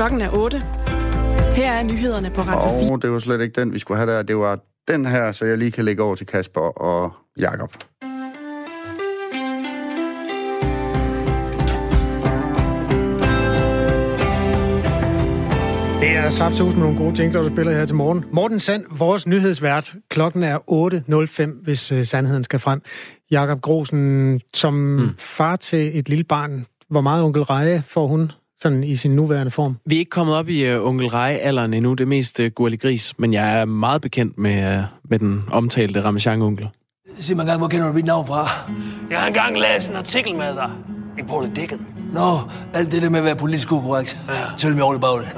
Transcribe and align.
Klokken 0.00 0.20
er 0.20 0.30
8. 0.32 0.58
Her 1.54 1.72
er 1.72 1.82
nyhederne 1.82 2.30
på 2.30 2.40
Radio 2.40 2.80
4. 2.80 2.92
Og 2.92 3.02
det 3.02 3.10
var 3.10 3.18
slet 3.18 3.40
ikke 3.40 3.60
den, 3.60 3.72
vi 3.72 3.78
skulle 3.78 3.98
have 3.98 4.10
der. 4.10 4.22
Det 4.22 4.36
var 4.36 4.58
den 4.88 5.06
her, 5.06 5.32
så 5.32 5.44
jeg 5.44 5.58
lige 5.58 5.70
kan 5.70 5.84
lægge 5.84 6.02
over 6.02 6.14
til 6.14 6.26
Kasper 6.26 6.60
og 6.60 7.12
Jakob. 7.38 7.72
Det 16.00 16.16
er 16.16 16.30
Saftsus 16.30 16.74
med 16.74 16.82
nogle 16.82 16.98
gode 16.98 17.22
jingler, 17.22 17.42
du 17.42 17.48
spiller 17.48 17.72
her 17.72 17.84
til 17.84 17.96
morgen. 17.96 18.24
Morten 18.32 18.60
Sand, 18.60 18.84
vores 18.90 19.26
nyhedsvært. 19.26 19.94
Klokken 20.08 20.42
er 20.42 20.58
8.05, 21.50 21.64
hvis 21.64 21.92
uh, 21.92 22.02
sandheden 22.02 22.44
skal 22.44 22.58
frem. 22.58 22.82
Jakob 23.30 23.60
Grosen, 23.60 24.40
som 24.54 24.74
mm. 24.74 25.14
far 25.18 25.56
til 25.56 25.98
et 25.98 26.08
lille 26.08 26.24
barn, 26.24 26.66
hvor 26.88 27.00
meget 27.00 27.24
onkel 27.24 27.42
Reje 27.42 27.82
får 27.86 28.06
hun 28.06 28.32
sådan 28.62 28.84
i 28.84 28.96
sin 28.96 29.16
nuværende 29.16 29.50
form? 29.50 29.76
Vi 29.86 29.94
er 29.94 29.98
ikke 29.98 30.10
kommet 30.10 30.36
op 30.36 30.48
i 30.48 30.74
uh, 30.74 30.86
onkel 30.86 31.08
Reje-alderen 31.08 31.74
endnu, 31.74 31.94
det 31.94 32.04
er 32.04 32.08
mest 32.08 32.40
uh, 32.40 32.46
gurli 32.46 32.76
gris, 32.76 33.14
men 33.18 33.32
jeg 33.32 33.60
er 33.60 33.64
meget 33.64 34.02
bekendt 34.02 34.38
med, 34.38 34.78
uh, 34.78 34.84
med 35.10 35.18
den 35.18 35.42
omtalte 35.50 36.00
Ramachan-onkel. 36.00 36.68
Sig 37.16 37.36
mig 37.36 37.42
engang, 37.42 37.58
hvor 37.58 37.68
kender 37.68 37.86
du 37.88 37.92
mit 37.92 38.04
navn 38.04 38.26
fra? 38.26 38.48
Jeg 39.10 39.18
har 39.18 39.26
engang 39.26 39.58
læst 39.58 39.90
en 39.90 39.96
artikel 39.96 40.34
med 40.34 40.54
dig 40.54 40.70
i 41.18 41.22
Politikken. 41.28 41.86
Nå, 42.12 42.38
alt 42.74 42.92
det 42.92 43.02
der 43.02 43.10
med 43.10 43.18
at 43.18 43.24
være 43.24 43.36
politisk 43.36 43.72
ukorrekt. 43.72 44.18
Ja. 44.28 44.34
Tell 44.58 44.76
me 44.76 44.82
all 44.84 44.96
about 44.96 45.22
it. 45.22 45.28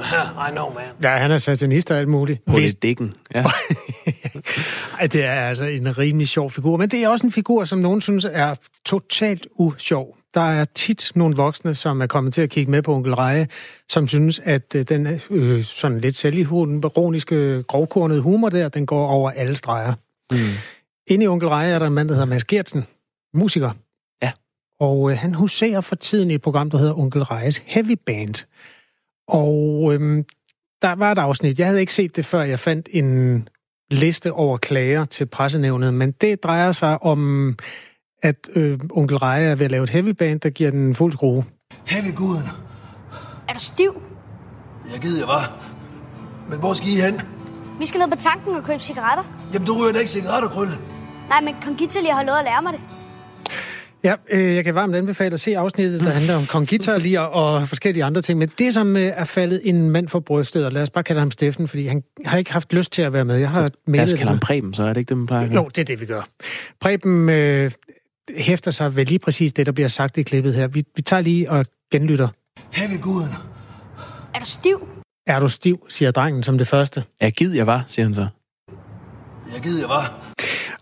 I 0.49 0.51
know, 0.51 0.73
man. 0.73 0.83
Ja, 1.03 1.09
han 1.09 1.31
er 1.31 1.37
satanist 1.37 1.91
og 1.91 1.97
alt 1.97 2.07
muligt. 2.07 2.45
Politikken, 2.45 3.13
ja. 3.35 3.43
Ej, 4.99 5.07
det 5.07 5.25
er 5.25 5.31
altså 5.31 5.63
en 5.63 5.97
rimelig 5.97 6.27
sjov 6.27 6.51
figur, 6.51 6.77
men 6.77 6.89
det 6.89 7.03
er 7.03 7.09
også 7.09 7.25
en 7.25 7.31
figur, 7.31 7.65
som 7.65 7.79
nogen 7.79 8.01
synes 8.01 8.25
er 8.31 8.55
totalt 8.85 9.47
usjov. 9.55 10.17
Der 10.33 10.41
er 10.41 10.65
tit 10.65 11.11
nogle 11.15 11.35
voksne, 11.35 11.75
som 11.75 12.01
er 12.01 12.07
kommet 12.07 12.33
til 12.33 12.41
at 12.41 12.49
kigge 12.49 12.71
med 12.71 12.81
på 12.81 12.93
onkel 12.93 13.13
Reje, 13.13 13.47
som 13.89 14.07
synes, 14.07 14.39
at 14.39 14.75
øh, 14.75 14.85
den 14.89 15.19
øh, 15.29 15.63
sådan 15.63 15.99
lidt 15.99 16.15
selvironiske, 16.15 17.63
grovkornede 17.67 18.21
humor 18.21 18.49
der, 18.49 18.69
den 18.69 18.85
går 18.85 19.07
over 19.07 19.31
alle 19.31 19.55
streger. 19.55 19.93
Mm. 20.31 20.37
Inde 21.07 21.25
i 21.25 21.27
onkel 21.27 21.49
Reje 21.49 21.71
er 21.71 21.79
der 21.79 21.87
en 21.87 21.93
mand, 21.93 22.09
der 22.09 22.15
hedder 22.15 22.27
Mads 22.27 22.45
Gertsen, 22.45 22.85
musiker. 23.33 23.71
Ja. 24.21 24.31
Og 24.79 25.11
øh, 25.11 25.17
han 25.17 25.33
huserer 25.33 25.81
for 25.81 25.95
tiden 25.95 26.31
i 26.31 26.33
et 26.33 26.41
program, 26.41 26.69
der 26.69 26.77
hedder 26.77 26.99
Onkel 26.99 27.23
Rejes 27.23 27.57
Heavy 27.65 27.97
Band. 28.05 28.45
Og 29.27 29.93
øh, 29.93 30.23
der 30.81 30.95
var 30.95 31.11
et 31.11 31.17
afsnit, 31.17 31.59
jeg 31.59 31.67
havde 31.67 31.79
ikke 31.79 31.93
set 31.93 32.15
det, 32.15 32.25
før 32.25 32.43
jeg 32.43 32.59
fandt 32.59 32.89
en 32.91 33.47
liste 33.91 34.31
over 34.33 34.57
klager 34.57 35.03
til 35.03 35.25
pressenævnet, 35.25 35.93
men 35.93 36.11
det 36.11 36.43
drejer 36.43 36.71
sig 36.71 37.03
om, 37.03 37.55
at 38.23 38.49
øh, 38.55 38.79
onkel 38.91 39.17
Reje 39.17 39.45
er 39.45 39.55
ved 39.55 39.65
at 39.65 39.71
lave 39.71 39.83
et 39.83 39.89
heavy 39.89 40.09
band, 40.09 40.39
der 40.39 40.49
giver 40.49 40.71
den 40.71 40.95
fuld 40.95 41.11
skrue. 41.13 41.45
Heavy 41.85 42.15
guden. 42.15 42.43
Er 43.49 43.53
du 43.53 43.59
stiv? 43.59 44.01
Jeg 44.93 45.01
gider 45.01 45.19
jeg 45.19 45.27
var. 45.27 45.57
Men 46.49 46.59
hvor 46.59 46.73
skal 46.73 46.89
I 46.89 46.95
hen? 47.11 47.21
Vi 47.79 47.85
skal 47.85 47.99
ned 47.99 48.09
på 48.11 48.17
tanken 48.17 48.55
og 48.55 48.63
købe 48.63 48.79
cigaretter. 48.79 49.23
Jamen, 49.53 49.67
du 49.67 49.73
ryger 49.81 49.93
da 49.93 49.99
ikke 49.99 50.11
cigaretter, 50.11 50.49
Krølle. 50.49 50.73
Nej, 51.29 51.41
men 51.41 51.55
Kongita 51.61 51.99
lige 51.99 52.13
har 52.13 52.23
lovet 52.23 52.37
at 52.37 52.43
lære 52.43 52.61
mig 52.61 52.73
det. 52.73 52.81
Ja, 54.03 54.15
øh, 54.29 54.55
jeg 54.55 54.63
kan 54.63 54.75
varmt 54.75 54.95
anbefale 54.95 55.33
at 55.33 55.39
se 55.39 55.57
afsnittet, 55.57 55.99
der 55.99 56.09
handler 56.09 56.35
om 56.35 56.45
Kongita 56.45 56.97
lige 56.97 57.21
og, 57.21 57.53
og 57.55 57.67
forskellige 57.67 58.03
andre 58.03 58.21
ting. 58.21 58.39
Men 58.39 58.49
det, 58.57 58.73
som 58.73 58.97
øh, 58.97 59.11
er 59.15 59.25
faldet 59.25 59.61
en 59.63 59.89
mand 59.89 60.07
for 60.07 60.19
brystet, 60.19 60.65
og 60.65 60.71
lad 60.71 60.81
os 60.81 60.89
bare 60.89 61.03
kalde 61.03 61.19
ham 61.19 61.31
Steffen, 61.31 61.67
fordi 61.67 61.87
han 61.87 62.03
har 62.25 62.37
ikke 62.37 62.53
haft 62.53 62.73
lyst 62.73 62.91
til 62.91 63.01
at 63.01 63.13
være 63.13 63.25
med. 63.25 63.35
Jeg 63.37 63.49
har 63.49 63.69
Lad 63.87 64.03
os 64.03 64.13
kalde 64.13 64.29
ham 64.29 64.39
Preben, 64.39 64.73
så 64.73 64.83
er 64.83 64.87
det 64.87 64.97
ikke 64.97 65.09
det, 65.09 65.17
man 65.17 65.27
plejer 65.27 65.53
Jo, 65.53 65.67
det 65.75 65.77
er 65.77 65.85
det, 65.85 66.01
vi 66.01 66.05
gør. 66.05 66.21
Preben 66.81 67.29
øh, 67.29 67.71
hæfter 68.37 68.71
sig 68.71 68.95
ved 68.95 69.05
lige 69.05 69.19
præcis 69.19 69.53
det, 69.53 69.65
der 69.65 69.71
bliver 69.71 69.87
sagt 69.87 70.17
i 70.17 70.23
klippet 70.23 70.53
her. 70.53 70.67
Vi, 70.67 70.83
vi 70.95 71.01
tager 71.01 71.21
lige 71.21 71.51
og 71.51 71.65
genlytter. 71.91 72.27
Heavy 72.73 73.01
guden. 73.01 73.29
Er 74.35 74.39
du 74.39 74.45
stiv? 74.45 74.87
Er 75.27 75.39
du 75.39 75.47
stiv, 75.47 75.85
siger 75.89 76.11
drengen 76.11 76.43
som 76.43 76.57
det 76.57 76.67
første. 76.67 77.03
Ja, 77.21 77.29
gid 77.29 77.53
jeg 77.53 77.67
var, 77.67 77.85
siger 77.87 78.05
han 78.05 78.13
så. 78.13 78.27
Jeg 79.53 79.61
gider 79.63 79.81
jeg 79.81 79.89
var. 79.89 80.33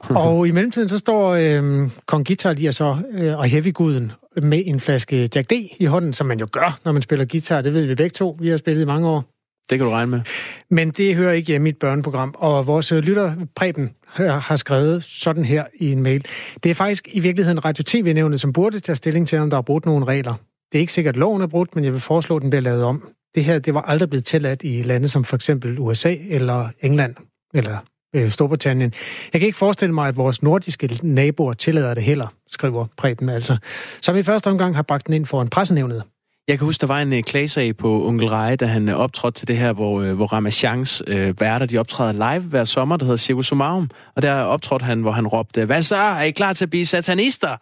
Og 0.09 0.47
i 0.47 0.51
mellemtiden 0.51 0.89
så 0.89 0.97
står 0.97 1.29
øh, 1.29 1.89
Kong 2.05 2.27
Guitar 2.27 2.53
lige 2.53 2.73
så, 2.73 2.97
øh, 3.11 3.37
og 3.37 3.45
Heavy-guden 3.45 4.11
med 4.41 4.63
en 4.65 4.79
flaske 4.79 5.29
Jack 5.35 5.49
D 5.49 5.53
i 5.79 5.85
hånden, 5.85 6.13
som 6.13 6.27
man 6.27 6.39
jo 6.39 6.47
gør, 6.51 6.79
når 6.85 6.91
man 6.91 7.01
spiller 7.01 7.25
guitar. 7.25 7.61
Det 7.61 7.73
ved 7.73 7.85
vi 7.85 7.95
begge 7.95 8.13
to. 8.13 8.37
Vi 8.39 8.49
har 8.49 8.57
spillet 8.57 8.81
i 8.81 8.85
mange 8.85 9.07
år. 9.07 9.23
Det 9.69 9.77
kan 9.79 9.87
du 9.87 9.91
regne 9.93 10.11
med. 10.11 10.21
Men 10.69 10.91
det 10.91 11.15
hører 11.15 11.33
ikke 11.33 11.47
hjemme 11.47 11.69
i 11.69 11.71
et 11.71 11.77
børneprogram. 11.77 12.35
Og 12.37 12.67
vores 12.67 12.91
lytter, 12.91 13.35
Preben, 13.55 13.91
har 14.15 14.55
skrevet 14.55 15.03
sådan 15.03 15.45
her 15.45 15.65
i 15.75 15.91
en 15.91 16.03
mail. 16.03 16.25
Det 16.63 16.69
er 16.69 16.75
faktisk 16.75 17.07
i 17.11 17.19
virkeligheden 17.19 17.65
Radio-TV-nævnet, 17.65 18.39
som 18.39 18.53
burde 18.53 18.79
tage 18.79 18.95
stilling 18.95 19.27
til, 19.27 19.39
om 19.39 19.49
der 19.49 19.57
er 19.57 19.61
brudt 19.61 19.85
nogle 19.85 20.05
regler. 20.05 20.33
Det 20.71 20.77
er 20.77 20.79
ikke 20.79 20.93
sikkert, 20.93 21.15
at 21.15 21.19
loven 21.19 21.41
er 21.41 21.47
brudt, 21.47 21.75
men 21.75 21.83
jeg 21.83 21.93
vil 21.93 22.01
foreslå, 22.01 22.35
at 22.35 22.41
den 22.41 22.49
bliver 22.49 22.61
lavet 22.61 22.83
om. 22.83 23.07
Det 23.35 23.45
her, 23.45 23.59
det 23.59 23.73
var 23.73 23.81
aldrig 23.81 24.09
blevet 24.09 24.25
tilladt 24.25 24.63
i 24.63 24.81
lande 24.81 25.07
som 25.07 25.23
for 25.23 25.35
eksempel 25.35 25.79
USA 25.79 26.15
eller 26.29 26.69
England 26.81 27.15
eller 27.53 27.77
øh, 28.15 28.29
Storbritannien. 28.29 28.93
Jeg 29.33 29.41
kan 29.41 29.45
ikke 29.45 29.57
forestille 29.57 29.93
mig, 29.93 30.07
at 30.07 30.17
vores 30.17 30.43
nordiske 30.43 30.99
naboer 31.03 31.53
tillader 31.53 31.93
det 31.93 32.03
heller, 32.03 32.27
skriver 32.49 32.85
Preben 32.97 33.29
altså. 33.29 33.57
Som 34.01 34.17
i 34.17 34.23
første 34.23 34.47
omgang 34.47 34.75
har 34.75 34.81
bragt 34.81 35.07
den 35.07 35.13
ind 35.13 35.25
for 35.25 35.41
en 35.41 35.47
pressenævnet. 35.47 36.03
Jeg 36.51 36.59
kan 36.59 36.65
huske, 36.65 36.81
der 36.81 36.87
var 36.87 37.01
en 37.01 37.13
uh, 37.13 37.19
klagesag 37.19 37.77
på 37.77 38.07
Onkel 38.07 38.27
Reje, 38.27 38.55
da 38.55 38.65
han 38.65 38.89
uh, 38.89 38.95
optrådte 38.95 39.39
til 39.39 39.47
det 39.47 39.57
her, 39.57 39.73
hvor, 39.73 40.01
uh, 40.01 40.11
hvor 40.11 40.25
Ramachans 40.25 41.03
uh, 41.07 41.41
værter, 41.41 41.65
de 41.65 41.77
optræder 41.77 42.11
live 42.11 42.43
hver 42.43 42.63
sommer, 42.63 42.97
der 42.97 43.05
hedder 43.05 43.17
Circus 43.17 43.47
Sumarum. 43.47 43.89
Og 44.15 44.21
der 44.21 44.33
optrådte 44.33 44.85
han, 44.85 45.01
hvor 45.01 45.11
han 45.11 45.27
råbte, 45.27 45.65
hvad 45.65 45.81
så? 45.81 45.95
Er 45.95 46.21
I 46.21 46.31
klar 46.31 46.53
til 46.53 46.65
at 46.65 46.69
blive 46.69 46.85
satanister? 46.85 47.57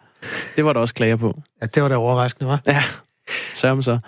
Det 0.55 0.66
var 0.66 0.73
der 0.73 0.79
også 0.79 0.94
klager 0.94 1.16
på. 1.16 1.41
Ja, 1.61 1.66
det 1.66 1.83
var 1.83 1.89
da 1.89 1.95
overraskende, 1.95 2.49
var. 2.49 2.61
Ja, 2.67 2.81
sørg 3.53 3.83
så. 3.83 3.99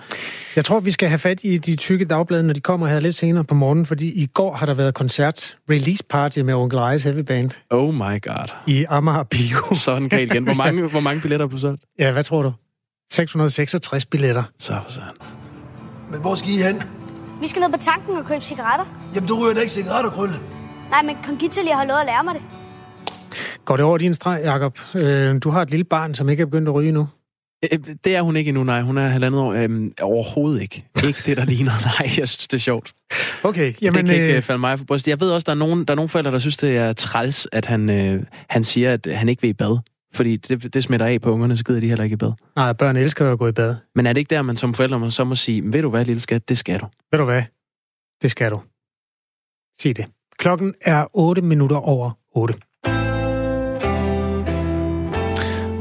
Jeg 0.56 0.66
tror, 0.66 0.80
vi 0.80 0.91
skal 0.91 1.09
have 1.09 1.20
fat 1.20 1.40
i 1.44 1.58
de 1.58 1.75
tykke 1.75 2.06
dagblade, 2.06 2.44
når 2.44 2.53
de 2.53 2.62
kommer 2.62 2.88
her 2.88 3.00
lidt 3.00 3.16
senere 3.16 3.44
på 3.44 3.56
morgenen, 3.56 3.86
fordi 3.86 4.22
i 4.22 4.25
går 4.25 4.56
har 4.56 4.66
der 4.66 4.74
været 4.74 4.94
koncert, 4.94 5.58
release 5.70 6.03
party 6.09 6.40
med 6.40 6.53
Onkel 6.53 6.80
Rejes 6.80 7.03
Heavy 7.03 7.20
Band. 7.20 7.52
Oh 7.70 7.94
my 7.94 8.22
god. 8.22 8.53
I 8.68 8.86
Amager 8.90 9.24
Bio. 9.24 9.74
Sådan 9.74 10.09
galt 10.09 10.31
igen. 10.31 10.44
Hvor 10.44 10.53
mange, 10.53 10.88
hvor 10.88 11.00
mange 11.00 11.22
billetter 11.22 11.47
på 11.47 11.58
solgt? 11.58 11.84
Ja, 12.00 12.12
hvad 12.12 12.24
tror 12.24 12.41
du? 12.41 12.52
666 13.12 14.06
billetter. 14.06 14.44
Så 14.60 14.74
for 14.84 14.92
sådan. 14.92 15.10
Men 16.12 16.22
hvor 16.22 16.36
skal 16.36 16.50
I 16.50 16.58
hen? 16.68 16.82
Vi 17.42 17.48
skal 17.48 17.60
ned 17.62 17.70
på 17.72 17.78
tanken 17.78 18.16
og 18.18 18.26
købe 18.26 18.42
cigaretter. 18.44 18.86
Jamen, 19.16 19.28
du 19.28 19.36
ryger 19.44 19.54
da 19.54 19.60
ikke 19.60 19.72
cigaretter, 19.74 20.10
Krølle. 20.12 20.36
Nej, 20.90 21.02
men 21.04 21.18
Kongita 21.24 21.62
lige 21.62 21.76
har 21.76 21.86
lovet 21.86 22.00
at 22.00 22.06
lære 22.06 22.24
mig 22.24 22.34
det. 22.36 22.42
Går 23.66 23.76
det 23.78 23.86
over 23.86 23.98
din 23.98 24.14
streg, 24.14 24.42
Jacob? 24.44 24.80
Øh, 24.96 25.36
du 25.44 25.50
har 25.50 25.62
et 25.62 25.70
lille 25.70 25.84
barn, 25.84 26.16
som 26.16 26.30
ikke 26.30 26.42
er 26.42 26.46
begyndt 26.46 26.68
at 26.68 26.74
ryge 26.74 26.92
nu. 26.92 27.08
Øh, 27.72 27.80
Det 28.04 28.16
er 28.16 28.22
hun 28.22 28.36
ikke 28.36 28.50
endnu, 28.50 28.64
nej. 28.64 28.82
Hun 28.82 28.98
er 28.98 29.08
halvandet 29.08 29.42
år. 29.42 29.54
Øhm, 29.54 29.92
overhovedet 30.02 30.62
ikke. 30.62 30.86
Ikke 31.04 31.22
det, 31.26 31.38
der 31.38 31.46
ligner. 31.46 31.72
Nej, 32.00 32.10
jeg 32.18 32.28
synes, 32.28 32.48
det 32.48 32.54
er 32.58 32.62
sjovt. 32.62 32.94
Okay, 33.44 33.74
Jamen, 33.82 33.98
det 33.98 34.06
kan 34.06 34.16
ikke 34.16 34.32
øh, 34.32 34.38
øh, 34.38 34.42
falde 34.44 34.60
mig 34.60 34.78
for 34.80 34.86
brystet. 34.86 35.10
Jeg 35.12 35.20
ved 35.20 35.32
også, 35.32 35.46
der 35.46 35.52
er 35.52 35.56
nogen, 35.56 35.86
der 35.86 35.94
er 35.94 35.96
nogle 35.96 36.10
forældre, 36.10 36.32
der 36.32 36.40
synes, 36.40 36.58
det 36.58 36.78
er 36.78 36.94
træls, 36.94 37.48
at 37.52 37.66
han, 37.66 37.90
øh, 37.90 38.24
han 38.50 38.64
siger, 38.64 38.94
at 38.94 39.08
han 39.12 39.30
ikke 39.30 39.42
vil 39.42 39.50
i 39.50 39.54
bad. 39.54 39.78
Fordi 40.16 40.36
det, 40.38 40.74
det 40.74 40.84
smitter 40.84 41.06
af 41.06 41.22
på 41.22 41.32
ungerne, 41.32 41.58
så 41.58 41.64
gider 41.66 41.80
de 41.80 41.88
heller 41.88 42.04
ikke 42.04 42.14
i 42.14 42.18
bad. 42.18 42.32
Nej, 42.56 42.74
børn 42.74 42.96
elsker 42.98 43.26
jo 43.26 43.32
at 43.32 43.40
gå 43.40 43.48
i 43.48 43.52
bad. 43.52 43.76
Men 43.96 44.06
er 44.06 44.14
det 44.14 44.20
ikke 44.20 44.36
der, 44.36 44.42
man 44.42 44.56
som 44.56 44.74
forældre 44.74 45.00
må- 45.00 45.10
så 45.10 45.24
må 45.24 45.36
sige, 45.36 45.74
ved 45.74 45.82
du 45.82 45.90
hvad, 45.90 46.06
lille 46.06 46.20
skat, 46.20 46.50
det 46.50 46.58
skal 46.58 46.80
du. 46.80 46.86
Ved 47.12 47.20
du 47.20 47.26
hvad? 47.26 47.44
Det 48.22 48.32
skal 48.32 48.52
du. 48.52 48.62
Sig 49.82 49.98
det. 49.98 50.06
Klokken 50.38 50.74
er 50.82 51.06
8 51.14 51.42
minutter 51.42 51.76
over 51.76 52.12
8. 52.36 52.54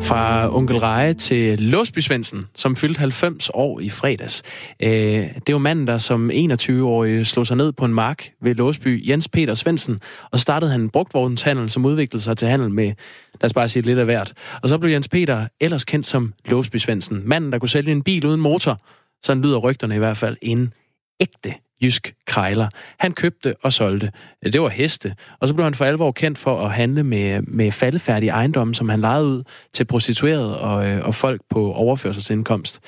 Fra 0.03 0.57
onkel 0.57 0.79
Reje 0.79 1.15
til 1.15 1.59
Låsby 1.63 1.99
Svendsen, 1.99 2.47
som 2.55 2.77
fyldte 2.77 2.99
90 2.99 3.51
år 3.55 3.81
i 3.81 3.89
fredags. 3.89 4.43
Øh, 4.83 4.91
det 4.91 5.27
er 5.37 5.41
jo 5.51 5.59
manden, 5.59 5.87
der 5.87 5.99
som 5.99 6.31
21-årig 6.31 7.27
slog 7.27 7.47
sig 7.47 7.57
ned 7.57 7.73
på 7.73 7.85
en 7.85 7.95
mark 7.95 8.29
ved 8.43 8.55
Låsby, 8.55 9.09
Jens 9.09 9.29
Peter 9.29 9.55
Svendsen, 9.55 10.01
og 10.31 10.39
startede 10.39 10.71
han 10.71 10.81
en 10.81 10.91
brugtvognshandel, 10.91 11.69
som 11.71 11.85
udviklede 11.85 12.23
sig 12.23 12.39
til 12.39 12.49
handel 12.49 12.71
med, 12.71 12.93
lad 13.41 13.45
os 13.49 13.55
bare 13.55 13.69
sige 13.69 13.83
lidt 13.83 13.99
af 13.99 14.05
hvert. 14.05 14.33
Og 14.62 14.69
så 14.69 14.78
blev 14.78 14.93
Jens 14.93 15.09
Peter 15.09 15.47
ellers 15.61 15.84
kendt 15.84 16.06
som 16.06 16.34
Låsby 16.45 16.77
Svendsen, 16.77 17.28
manden, 17.28 17.53
der 17.53 17.59
kunne 17.59 17.69
sælge 17.69 17.93
en 17.93 18.03
bil 18.03 18.27
uden 18.27 18.41
motor. 18.41 18.81
Sådan 19.23 19.43
lyder 19.43 19.59
rygterne 19.59 19.95
i 19.95 19.98
hvert 19.98 20.16
fald. 20.16 20.37
En 20.42 20.72
ægte 21.21 21.54
jysk 21.83 22.15
krejler. 22.27 22.69
Han 22.98 23.13
købte 23.13 23.54
og 23.63 23.72
solgte. 23.72 24.13
Det 24.45 24.63
var 24.63 24.69
heste. 24.69 25.15
Og 25.41 25.48
så 25.48 25.54
blev 25.54 25.65
han 25.65 25.75
for 25.75 25.84
alvor 25.84 26.13
kendt 26.13 26.39
for 26.39 26.65
at 26.65 26.72
handle 26.72 27.04
med, 27.04 27.42
med 27.42 27.72
faldefærdige 27.72 28.31
ejendomme, 28.31 28.75
som 28.75 28.89
han 28.89 29.01
lejede 29.01 29.27
ud 29.27 29.42
til 29.72 29.84
prostituerede 29.84 30.60
og, 30.60 30.87
øh, 30.87 31.07
og 31.07 31.15
folk 31.15 31.41
på 31.51 31.72
overførselsindkomst. 31.72 32.81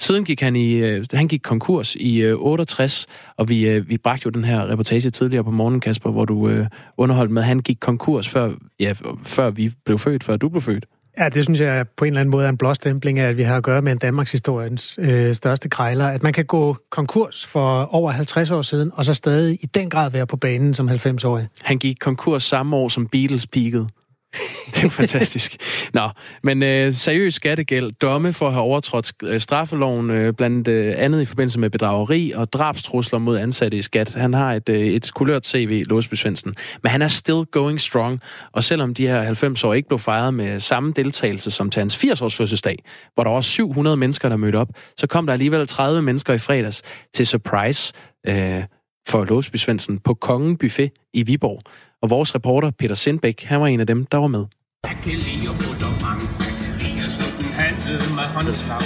Siden 0.00 0.24
gik 0.24 0.40
han 0.40 0.56
i, 0.56 0.72
øh, 0.72 1.04
han 1.12 1.28
gik 1.28 1.40
konkurs 1.42 1.94
i 1.94 2.16
øh, 2.16 2.36
68, 2.38 3.06
og 3.36 3.48
vi, 3.48 3.68
øh, 3.68 3.88
vi 3.88 3.98
bragte 3.98 4.22
jo 4.26 4.30
den 4.30 4.44
her 4.44 4.70
reportage 4.70 5.10
tidligere 5.10 5.44
på 5.44 5.50
morgen, 5.50 5.80
Kasper, 5.80 6.10
hvor 6.10 6.24
du 6.24 6.48
øh, 6.48 6.66
underholdt 6.96 7.32
med, 7.32 7.42
at 7.42 7.48
han 7.48 7.58
gik 7.58 7.76
konkurs 7.80 8.28
før, 8.28 8.52
ja, 8.80 8.92
før 9.24 9.50
vi 9.50 9.72
blev 9.84 9.98
født, 9.98 10.24
før 10.24 10.36
du 10.36 10.48
blev 10.48 10.62
født. 10.62 10.86
Ja, 11.18 11.28
det 11.28 11.44
synes 11.44 11.60
jeg 11.60 11.86
på 11.96 12.04
en 12.04 12.08
eller 12.08 12.20
anden 12.20 12.30
måde 12.30 12.44
er 12.44 12.48
en 12.48 12.56
blåstempling 12.56 13.18
af, 13.18 13.28
at 13.28 13.36
vi 13.36 13.42
har 13.42 13.56
at 13.56 13.62
gøre 13.62 13.82
med 13.82 13.92
en 13.92 13.98
Danmarks 13.98 14.32
historiens 14.32 14.98
øh, 15.02 15.34
største 15.34 15.68
krejler. 15.68 16.06
At 16.08 16.22
man 16.22 16.32
kan 16.32 16.44
gå 16.44 16.76
konkurs 16.90 17.46
for 17.46 17.82
over 17.82 18.10
50 18.10 18.50
år 18.50 18.62
siden, 18.62 18.90
og 18.94 19.04
så 19.04 19.14
stadig 19.14 19.58
i 19.62 19.66
den 19.66 19.90
grad 19.90 20.10
være 20.10 20.26
på 20.26 20.36
banen 20.36 20.74
som 20.74 20.88
90-årig. 20.88 21.48
Han 21.62 21.78
gik 21.78 21.96
konkurs 22.00 22.42
samme 22.42 22.76
år, 22.76 22.88
som 22.88 23.06
Beatles 23.06 23.46
peakede. 23.46 23.88
Det 24.66 24.78
er 24.78 24.82
jo 24.82 24.88
fantastisk. 24.88 25.56
Nå, 25.94 26.08
men 26.42 26.62
øh, 26.62 26.92
seriøs 26.92 27.34
skattegæld, 27.34 27.92
domme 27.92 28.32
for 28.32 28.46
at 28.46 28.52
have 28.52 28.62
overtrådt 28.62 29.12
øh, 29.22 29.40
straffeloven, 29.40 30.10
øh, 30.10 30.34
blandt 30.34 30.68
øh, 30.68 30.94
andet 30.98 31.22
i 31.22 31.24
forbindelse 31.24 31.58
med 31.58 31.70
bedrageri 31.70 32.32
og 32.32 32.52
drabstrusler 32.52 33.18
mod 33.18 33.38
ansatte 33.38 33.76
i 33.76 33.82
skat. 33.82 34.14
Han 34.14 34.34
har 34.34 34.52
et, 34.54 34.68
øh, 34.68 34.86
et 34.86 35.10
kulørt 35.14 35.46
CV, 35.46 35.84
Låsby 35.86 36.14
Svendsen. 36.14 36.54
Men 36.82 36.90
han 36.90 37.02
er 37.02 37.08
still 37.08 37.44
going 37.50 37.80
strong, 37.80 38.20
og 38.52 38.64
selvom 38.64 38.94
de 38.94 39.06
her 39.06 39.22
90 39.22 39.64
år 39.64 39.74
ikke 39.74 39.88
blev 39.88 39.98
fejret 39.98 40.34
med 40.34 40.60
samme 40.60 40.92
deltagelse 40.96 41.50
som 41.50 41.70
til 41.70 41.80
hans 41.80 42.04
80-års 42.04 42.36
fødselsdag, 42.36 42.78
hvor 43.14 43.24
der 43.24 43.30
var 43.30 43.40
700 43.40 43.96
mennesker, 43.96 44.28
der 44.28 44.36
mødte 44.36 44.56
op, 44.56 44.68
så 44.96 45.06
kom 45.06 45.26
der 45.26 45.32
alligevel 45.32 45.66
30 45.66 46.02
mennesker 46.02 46.34
i 46.34 46.38
fredags 46.38 46.82
til 47.14 47.26
surprise 47.26 47.92
øh, 48.28 48.62
for 49.08 49.24
Låsby 49.24 49.56
Svendsen 49.56 49.98
på 49.98 50.14
Kongen 50.14 50.56
Buffet 50.56 50.90
i 51.14 51.22
Viborg. 51.22 51.62
Og 52.02 52.10
vores 52.10 52.34
reporter 52.34 52.70
Peter 52.70 52.94
Sindbæk, 52.94 53.42
han 53.44 53.60
var 53.60 53.66
en 53.66 53.80
af 53.80 53.86
dem, 53.86 54.06
der 54.06 54.18
var 54.18 54.26
med. 54.36 54.44
Jeg 54.84 54.96
kan 55.04 55.12
lide 55.26 55.44
at 55.52 55.56
putte 55.64 55.86
mange. 56.06 56.24
Jeg 56.46 56.54
kan 56.60 56.72
lide 56.82 57.00
at 57.06 57.12
slå 57.16 57.26
den 57.40 57.50
handel 57.60 57.96
med 58.18 58.26
håndslag. 58.36 58.82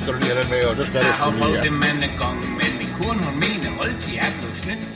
Skal 0.00 0.10
du 0.14 0.18
lige 0.24 0.32
have 0.34 0.42
den 0.42 0.50
med, 0.54 0.62
og 0.70 0.74
så 0.76 0.82
skal 0.88 0.98
Jeg 0.98 1.04
du 1.04 1.12
har 1.12 1.24
skulle 1.24 1.38
prøvet 1.40 1.54
lige 1.54 1.66
det 1.68 1.74
mange 1.86 2.08
gange, 2.22 2.40
men 2.60 2.70
min 2.80 2.90
kone 2.98 3.20
hun 3.26 3.34
mener 3.44 3.70
altid, 3.84 4.12
jeg 4.18 4.24
er 4.30 4.34
blevet 4.40 4.58
snydt. 4.64 4.86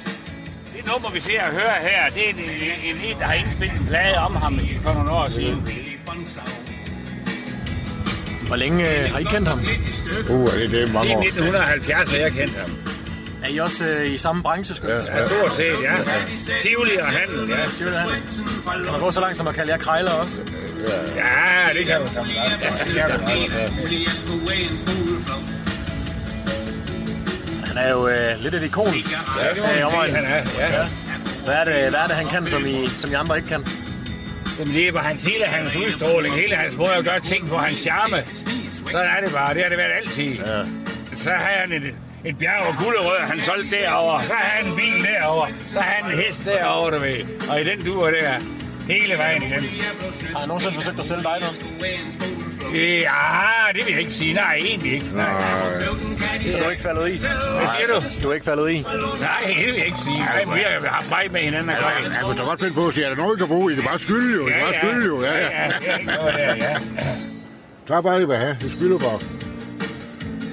Det 0.75 0.82
nummer, 0.90 1.11
vi 1.17 1.20
ser 1.29 1.40
og 1.49 1.52
hører 1.58 1.79
her, 1.88 2.00
det 2.14 2.23
er 2.26 2.31
en, 2.34 2.40
en, 2.88 2.96
en 3.08 3.17
der 3.20 3.26
har 3.32 3.37
indspillet 3.43 3.76
en 3.81 3.87
plade 3.93 4.17
om 4.26 4.34
ham 4.44 4.55
for 4.84 4.93
nogle 4.99 5.11
år 5.20 5.26
siden. 5.38 5.58
Hvor 8.49 8.56
længe 8.56 8.81
øh, 8.90 9.11
har 9.12 9.19
I 9.19 9.26
kendt 9.34 9.49
ham? 9.49 9.58
Uh, 9.58 10.46
det, 10.58 10.70
det 10.73 10.81
er 10.82 10.93
mange 10.96 11.08
Siden 11.08 11.19
år. 11.19 11.23
1970 11.23 12.11
har 12.12 12.19
jeg 12.26 12.32
kendt 12.40 12.56
ham. 12.62 12.92
Er 13.44 13.49
I 13.49 13.59
også 13.59 13.85
øh, 13.85 14.11
i 14.15 14.19
samme 14.19 14.43
branche, 14.43 14.75
skulle 14.75 14.94
jeg 14.94 15.05
Ja, 15.09 15.17
ja, 15.17 15.21
Ja, 15.23 15.29
stort 15.29 15.53
set, 15.53 15.65
ja. 15.83 15.94
Tivoli 16.62 16.97
og 16.97 17.06
handel, 17.06 17.49
ja. 17.49 17.67
sige? 17.67 17.89
Kan 17.91 18.93
man 18.93 19.00
gå 19.00 19.11
så 19.11 19.21
langt 19.21 19.37
som 19.37 19.47
at 19.47 19.55
kalde 19.55 19.73
jer 19.73 19.79
krejler 19.79 20.11
også? 20.11 20.35
Ja, 21.17 21.79
det 21.79 21.87
kan 21.87 22.00
du 22.00 22.12
sammen. 22.12 22.35
Ja, 22.35 22.43
det 22.87 22.94
kan. 22.94 23.21
Han 27.67 27.77
er 27.77 27.91
jo 27.91 28.09
øh, 28.09 28.41
lidt 28.43 28.55
et 28.55 28.62
ikon. 28.62 28.87
Ja, 28.87 29.55
det 29.55 29.62
må 29.62 29.69
Øh, 29.69 29.99
man 29.99 30.11
sige, 30.11 30.17
han 30.17 30.25
er. 30.25 30.44
Ja. 30.79 30.89
Hvad 31.44 31.55
er, 31.55 31.65
det, 31.65 31.91
hvad 31.91 32.00
er 32.00 32.06
det, 32.06 32.17
han 32.17 32.27
kan, 32.27 32.47
som 32.47 32.67
I, 32.67 32.87
som 32.99 33.11
I 33.11 33.15
andre 33.15 33.37
ikke 33.37 33.49
kan? 33.49 33.67
Jamen, 34.59 34.75
det 34.75 34.89
er 34.89 34.93
bare 34.93 35.05
hans, 35.05 35.23
hele 35.25 35.44
hans 35.44 35.77
udstråling, 35.77 36.35
hele 36.35 36.55
hans 36.56 36.77
måde 36.77 36.93
at 36.94 37.05
gøre 37.05 37.21
ting 37.21 37.49
på, 37.49 37.56
hans 37.56 37.79
charme. 37.79 38.17
Sådan 38.91 39.06
er 39.17 39.25
det 39.25 39.33
bare, 39.35 39.55
det 39.55 39.62
har 39.62 39.69
det 39.69 39.79
været 39.79 39.93
altid. 40.00 40.25
Ja. 40.25 40.65
Så 41.17 41.31
har 41.31 41.39
han 41.61 41.73
et, 41.73 41.94
et 42.24 42.38
bjerg 42.38 42.62
og 42.69 42.74
gulderød, 42.84 43.19
han 43.20 43.40
solgte 43.40 43.76
derovre. 43.76 44.22
Så 44.24 44.32
har 44.32 44.44
han 44.50 44.66
en 44.66 44.76
bil 44.76 45.04
derovre. 45.04 45.48
Så 45.58 45.80
har 45.80 45.94
han 45.94 46.12
en 46.12 46.19
hest 46.19 46.46
derovre, 46.46 46.94
du 46.94 46.98
ved. 47.00 47.20
Og 47.50 47.60
i 47.60 47.64
den 47.64 47.84
dur 47.84 48.10
der, 48.10 48.32
hele 48.88 49.14
vejen 49.19 49.42
igen. 49.42 49.64
Har 50.32 50.38
han 50.38 50.48
nogensinde 50.48 50.74
forsøgt 50.74 50.98
at 51.00 51.06
sælge 51.06 51.22
dig 51.22 51.36
noget? 51.40 51.60
Ja, 52.74 53.72
det 53.74 53.86
vil 53.86 53.92
jeg 53.92 54.00
ikke 54.00 54.12
sige. 54.12 54.34
Nej, 54.34 54.54
egentlig 54.54 54.92
ikke. 54.92 55.06
Nej, 55.14 55.42
Så 56.50 56.58
du 56.58 56.64
er 56.64 56.70
ikke 56.70 56.82
faldet 56.82 57.08
i? 57.08 57.19
Hvad 57.19 57.69
siger 57.76 57.86
du? 57.94 58.22
Du 58.22 58.30
er 58.30 58.34
ikke 58.34 58.46
faldet 58.46 58.70
i? 58.70 58.78
Nej, 59.20 59.54
det 59.58 59.66
vil 59.66 59.74
jeg 59.74 59.86
ikke 59.86 59.98
sige. 59.98 60.19
Nej, 60.19 60.44
vi 60.44 60.60
har 60.60 60.88
haft 60.88 61.10
meget 61.10 61.32
med 61.32 61.40
hinanden 61.40 61.70
at 61.70 61.78
gøre. 61.78 61.88
Jeg 61.88 62.22
kunne 62.22 62.36
så 62.36 62.44
godt 62.44 62.60
finde 62.60 62.74
på 62.74 62.86
at 62.86 62.94
sige, 62.94 63.04
er 63.04 63.08
der 63.08 63.16
noget, 63.16 63.36
I 63.36 63.38
kan 63.38 63.48
bruge? 63.48 63.72
I 63.72 63.74
kan 63.74 63.84
bare 63.84 63.98
skylde 63.98 64.34
jo. 64.36 64.46
I 64.46 64.50
kan 64.50 64.60
bare 64.60 64.74
skylde 64.74 65.06
jo. 65.06 65.22
Ja, 65.22 65.38
ja. 65.38 65.48
ja. 65.48 65.70
ja, 65.86 65.98
ja, 66.38 66.54
ja, 66.54 66.54
ja. 66.54 66.76
Tag 67.88 68.02
bare, 68.02 68.22
I 68.22 68.24
vil 68.24 68.36
have. 68.36 68.56
I 68.66 68.70
skylder 68.70 68.98
bare. 68.98 69.19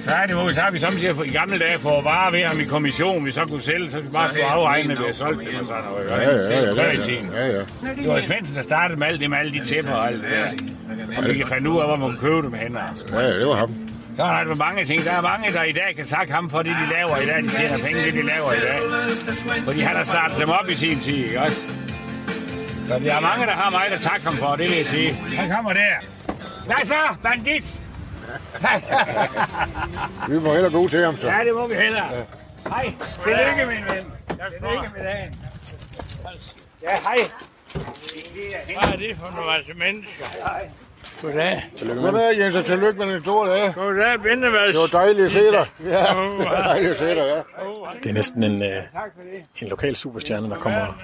Er 0.08 0.26
det, 0.26 0.48
vi 0.48 0.54
så 0.54 0.60
har 0.60 0.70
vi 0.70 0.78
samtidig 0.78 1.26
i 1.26 1.30
gamle 1.30 1.58
dage 1.58 1.78
for 1.78 2.00
varer 2.02 2.30
ved 2.30 2.44
ham 2.44 2.60
i 2.60 2.64
kommission, 2.64 3.24
vi 3.26 3.30
så 3.30 3.44
kunne 3.44 3.60
sælge, 3.60 3.90
så 3.90 4.00
vi 4.00 4.08
bare 4.08 4.28
skulle 4.28 4.44
afregne, 4.44 4.98
ved 4.98 5.06
at 5.08 5.16
solgte 5.16 5.44
dem 5.50 5.58
og 5.60 5.66
sådan 5.66 5.82
noget. 5.84 6.10
Ja, 6.10 6.16
ja, 6.16 6.36
ja. 6.36 6.74
Ja, 6.74 6.92
ja, 7.36 7.46
ja, 7.46 7.56
ja. 7.56 8.02
Det 8.02 8.08
var 8.08 8.20
Svendsen, 8.20 8.56
der 8.56 8.62
startede 8.62 8.98
med 8.98 9.06
alt 9.06 9.20
det, 9.20 9.30
med 9.30 9.38
alle 9.38 9.52
de 9.52 9.64
tæpper 9.64 9.92
og 9.92 10.08
alt 10.08 10.22
det 10.22 10.30
der. 10.30 11.18
Og 11.18 11.24
fik 11.24 11.46
fandt 11.46 11.66
ud 11.66 11.80
af, 11.80 11.86
hvor 11.86 11.96
man 11.96 12.08
kunne 12.08 12.20
købe 12.20 12.42
dem 12.42 12.52
hen. 12.52 12.76
Altså. 12.88 13.20
Ja, 13.20 13.38
det 13.38 13.46
var 13.46 13.54
ham. 13.56 13.74
Så 14.16 14.24
har 14.24 14.44
der 14.44 14.54
mange 14.54 14.84
ting. 14.84 15.04
Der 15.04 15.12
er 15.12 15.20
mange, 15.20 15.52
der 15.52 15.62
i 15.62 15.72
dag 15.72 15.96
kan 15.96 16.06
takke 16.06 16.32
ham 16.32 16.50
for 16.50 16.62
det, 16.62 16.76
de 16.82 16.94
laver 16.94 17.16
i 17.16 17.26
dag. 17.26 17.42
De 17.42 17.48
tjener 17.48 17.78
penge, 17.78 18.04
det 18.04 18.12
de 18.12 18.22
laver 18.22 18.52
i 18.52 18.60
dag. 18.60 18.80
Fordi 19.64 19.80
han 19.80 19.96
har 19.96 20.04
startet 20.04 20.38
dem 20.40 20.50
op 20.50 20.70
i 20.70 20.74
sin 20.74 21.00
tid, 21.00 21.16
ikke 21.16 21.40
også? 21.40 21.56
Så 22.88 22.98
der 22.98 23.14
er 23.14 23.20
mange, 23.20 23.46
der 23.46 23.52
har 23.52 23.70
mig, 23.70 23.86
der 23.90 23.98
takker 23.98 24.28
ham 24.28 24.36
for, 24.36 24.56
det 24.56 24.68
vil 24.68 24.76
jeg 24.76 24.86
sige. 24.86 25.12
Han 25.12 25.50
kommer 25.50 25.72
der. 25.72 25.94
Hvad 26.66 26.84
så, 26.84 26.94
bandit? 27.22 27.82
Vi 30.28 30.38
må 30.38 30.52
hellere 30.52 30.72
gå 30.72 30.88
til 30.88 31.04
ham, 31.04 31.16
så. 31.16 31.26
Ja, 31.28 31.44
det 31.44 31.54
må 31.54 31.66
vi 31.66 31.74
hellere. 31.74 32.04
Hej. 32.68 32.92
Tillykke, 33.24 33.66
min 33.66 33.84
ven. 33.96 34.12
Tillykke 34.28 34.90
med 34.96 35.04
dagen. 35.04 35.34
Ja, 36.82 36.90
hej. 37.02 37.16
Hvad 37.72 38.92
er 38.92 38.96
det 38.96 39.16
for 39.16 39.30
nogle 39.36 39.50
masse 39.56 39.74
mennesker? 39.74 40.24
Hej. 40.44 40.68
Goddag. 41.22 41.62
Goddag, 41.96 42.38
Jens, 42.38 42.54
og 42.56 42.64
tillykke 42.64 42.98
med 42.98 43.12
den 43.14 43.22
store 43.22 43.48
dag. 43.56 43.74
Goddag, 43.74 44.20
Bindevals. 44.22 44.76
Det 44.78 44.92
var 44.92 45.00
dejligt 45.00 45.26
at 45.26 45.32
se 45.32 45.40
dig. 45.50 45.66
Ja, 45.84 45.98
det 45.98 46.38
var 46.38 46.62
dejligt 46.66 46.90
at 46.90 46.98
se 46.98 47.08
dig, 47.08 47.16
ja. 47.16 47.40
Det 48.02 48.10
er 48.10 48.12
næsten 48.12 48.42
en, 48.42 48.62
øh, 48.62 48.82
en 49.62 49.68
lokal 49.68 49.96
superstjerne, 49.96 50.50
der 50.50 50.56
kommer 50.56 51.02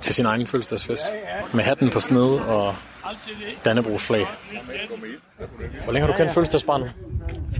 til 0.00 0.14
sin 0.14 0.26
egen 0.26 0.46
fødselsdagsfest. 0.46 1.04
Med 1.52 1.64
hatten 1.64 1.90
på 1.90 2.00
sned 2.00 2.40
og 2.48 2.74
Dannebrogs 3.64 4.06
flag. 4.06 4.26
Hvor 5.84 5.92
længe 5.92 6.06
har 6.06 6.12
du 6.12 6.16
kendt 6.18 6.32
fødselsdagsbarnet? 6.32 6.94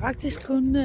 Faktisk 0.00 0.46
kun 0.46 0.76
øh, 0.76 0.82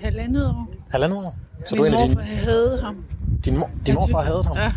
halvandet 0.00 0.46
år. 0.46 0.68
Halvandet 0.90 1.18
år? 1.18 1.36
Så 1.66 1.74
du 1.74 1.82
er 1.82 1.90
Min 1.90 1.94
en 1.94 2.00
af 2.00 2.08
morfar 2.08 2.22
dine... 2.24 2.36
havde 2.36 2.80
ham. 2.82 3.04
Din, 3.44 3.56
mor, 3.58 3.70
din 3.86 3.94
morfar 3.94 4.20
havde 4.20 4.44
ham? 4.44 4.56
Ja. 4.56 4.72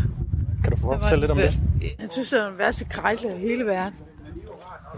Kan 0.64 0.72
du 0.74 0.78
få 0.82 0.98
fortælle 1.00 1.22
lidt 1.22 1.32
om 1.32 1.38
det? 1.38 1.60
Jeg 2.00 2.08
synes, 2.12 2.32
han 2.32 2.40
er 2.40 2.50
den 2.50 2.58
værste 2.58 2.86
krejler 2.86 3.36
i 3.36 3.38
hele 3.40 3.66
verden. 3.66 3.94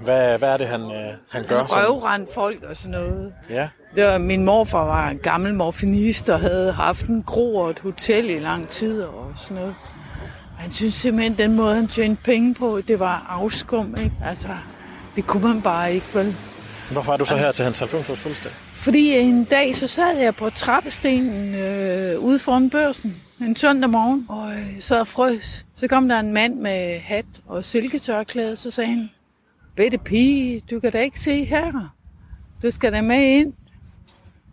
Hvad, 0.03 0.37
hvad 0.37 0.49
er 0.53 0.57
det, 0.57 0.67
han, 0.67 0.81
øh, 0.81 1.13
han 1.31 1.43
gør? 1.43 1.65
Som, 1.65 1.77
Røvrand 1.81 2.27
folk 2.35 2.63
og 2.63 2.77
sådan 2.77 2.91
noget. 2.91 3.33
ja. 3.49 3.69
Det 3.95 4.05
var, 4.05 4.17
min 4.17 4.45
morfar 4.45 4.85
var 4.85 5.09
en 5.09 5.17
gammel 5.17 5.53
morfinist 5.53 6.29
og 6.29 6.39
havde 6.39 6.71
haft 6.71 7.05
en 7.05 7.23
gro 7.23 7.55
og 7.55 7.69
et 7.69 7.79
hotel 7.79 8.29
i 8.29 8.39
lang 8.39 8.67
tid 8.69 9.01
og 9.01 9.33
sådan 9.37 9.55
noget. 9.55 9.75
Og 10.55 10.61
han 10.61 10.71
synes 10.71 10.93
simpelthen, 10.93 11.37
den 11.37 11.55
måde, 11.55 11.75
han 11.75 11.87
tjente 11.87 12.23
penge 12.23 12.53
på, 12.55 12.81
det 12.87 12.99
var 12.99 13.25
afskum, 13.29 13.95
ikke? 14.03 14.11
Altså, 14.25 14.47
det 15.15 15.27
kunne 15.27 15.47
man 15.47 15.61
bare 15.61 15.93
ikke, 15.93 16.07
vel? 16.13 16.35
Hvorfor 16.91 17.13
er 17.13 17.17
du 17.17 17.25
så 17.25 17.37
her 17.37 17.51
til 17.51 17.63
hans 17.65 17.81
90-års 17.81 18.05
fødselsdag? 18.05 18.51
Fordi 18.73 19.17
en 19.17 19.43
dag, 19.43 19.75
så 19.75 19.87
sad 19.87 20.17
jeg 20.17 20.35
på 20.35 20.49
trappestenen 20.49 21.55
øh, 21.55 22.19
ude 22.19 22.39
foran 22.39 22.69
børsen 22.69 23.15
en 23.41 23.55
søndag 23.55 23.89
morgen, 23.89 24.25
og 24.29 24.53
øh, 24.53 24.67
sad 24.79 24.99
og 24.99 25.07
frøs. 25.07 25.65
Så 25.75 25.87
kom 25.87 26.09
der 26.09 26.19
en 26.19 26.33
mand 26.33 26.55
med 26.55 26.99
hat 26.99 27.25
og 27.47 27.65
silketørklæde, 27.65 28.55
så 28.55 28.71
sagde 28.71 28.89
han, 28.89 29.09
Bette 29.75 29.97
pige, 29.97 30.63
du 30.71 30.79
kan 30.79 30.91
da 30.91 31.01
ikke 31.01 31.19
se 31.19 31.45
her. 31.45 31.95
Du 32.63 32.71
skal 32.71 32.93
da 32.93 33.01
med 33.01 33.37
ind. 33.37 33.53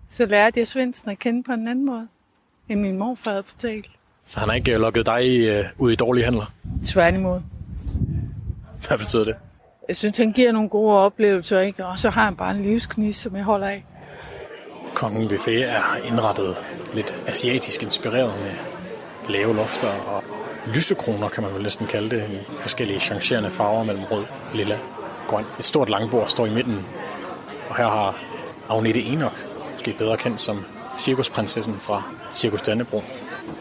Så 0.09 0.27
lærte 0.27 0.61
jeg 0.61 0.69
Svendsen 0.69 1.11
at 1.11 1.19
kende 1.19 1.43
på 1.43 1.53
en 1.53 1.69
anden 1.69 1.87
måde, 1.87 2.08
end 2.69 2.81
min 2.81 2.99
morfar 2.99 3.31
havde 3.31 3.43
fortalt. 3.43 3.87
Så 4.25 4.41
han 4.41 4.49
har 4.49 4.56
ikke 4.56 4.75
øh, 4.75 4.81
lukket 4.81 5.06
dig 5.06 5.41
øh, 5.41 5.65
ud 5.79 5.93
i 5.93 5.96
dårlige 5.96 6.25
handler? 6.25 6.53
Tværtimod. 6.84 7.41
Hvad 8.89 8.99
betyder 8.99 9.25
det? 9.25 9.34
Jeg 9.91 9.97
synes, 9.97 10.19
han 10.19 10.32
giver 10.32 10.53
nogle 10.53 10.69
gode 10.69 10.99
oplevelser, 10.99 11.61
ikke? 11.61 11.87
og 11.87 11.99
så 11.99 12.11
har 12.11 12.25
han 12.25 12.37
bare 12.37 12.51
en 12.51 12.63
livsknis, 12.63 13.17
som 13.17 13.37
jeg 13.37 13.44
holder 13.44 13.69
af. 13.69 13.85
Kongen 14.94 15.29
Buffet 15.29 15.69
er 15.69 15.97
indrettet 16.05 16.56
lidt 16.94 17.15
asiatisk 17.27 17.82
inspireret 17.82 18.32
med 18.43 18.53
lave 19.29 19.56
lofter 19.56 19.89
og 19.89 20.25
lysekroner, 20.75 21.29
kan 21.29 21.43
man 21.43 21.55
vel 21.55 21.63
næsten 21.63 21.87
kalde 21.87 22.11
det, 22.11 22.23
i 22.31 22.39
forskellige 22.61 23.01
changerende 23.01 23.51
farver 23.51 23.85
mellem 23.85 24.05
rød, 24.05 24.25
lilla, 24.55 24.79
grøn. 25.29 25.44
Et 25.59 25.65
stort 25.65 25.91
langbord 25.91 26.29
står 26.29 26.47
i 26.47 26.55
midten, 26.55 26.87
og 27.69 27.77
her 27.77 27.89
har 27.89 28.19
Agnete 28.69 29.03
Enoch, 29.03 29.37
måske 29.73 29.94
bedre 29.99 30.17
kendt 30.17 30.41
som 30.41 30.65
cirkusprinsessen 30.99 31.75
fra 31.75 32.03
Cirkus 32.32 32.63
Dannebro, 32.63 33.03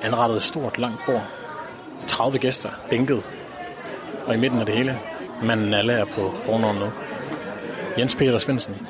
anrettet 0.02 0.36
et 0.36 0.42
stort 0.42 0.78
langt 0.78 1.00
bord. 1.06 1.24
30 2.08 2.38
gæster, 2.38 2.70
bænket, 2.90 3.24
og 4.26 4.36
i 4.36 4.38
midten 4.38 4.60
af 4.60 4.66
det 4.66 4.76
hele, 4.76 5.00
manden 5.44 5.74
alle 5.74 5.94
er 5.94 6.06
på 6.06 6.34
fornavn 6.46 6.76
nu. 6.76 6.86
Jens 7.98 8.16
Peter 8.16 8.38
Svendsen. 8.38 8.88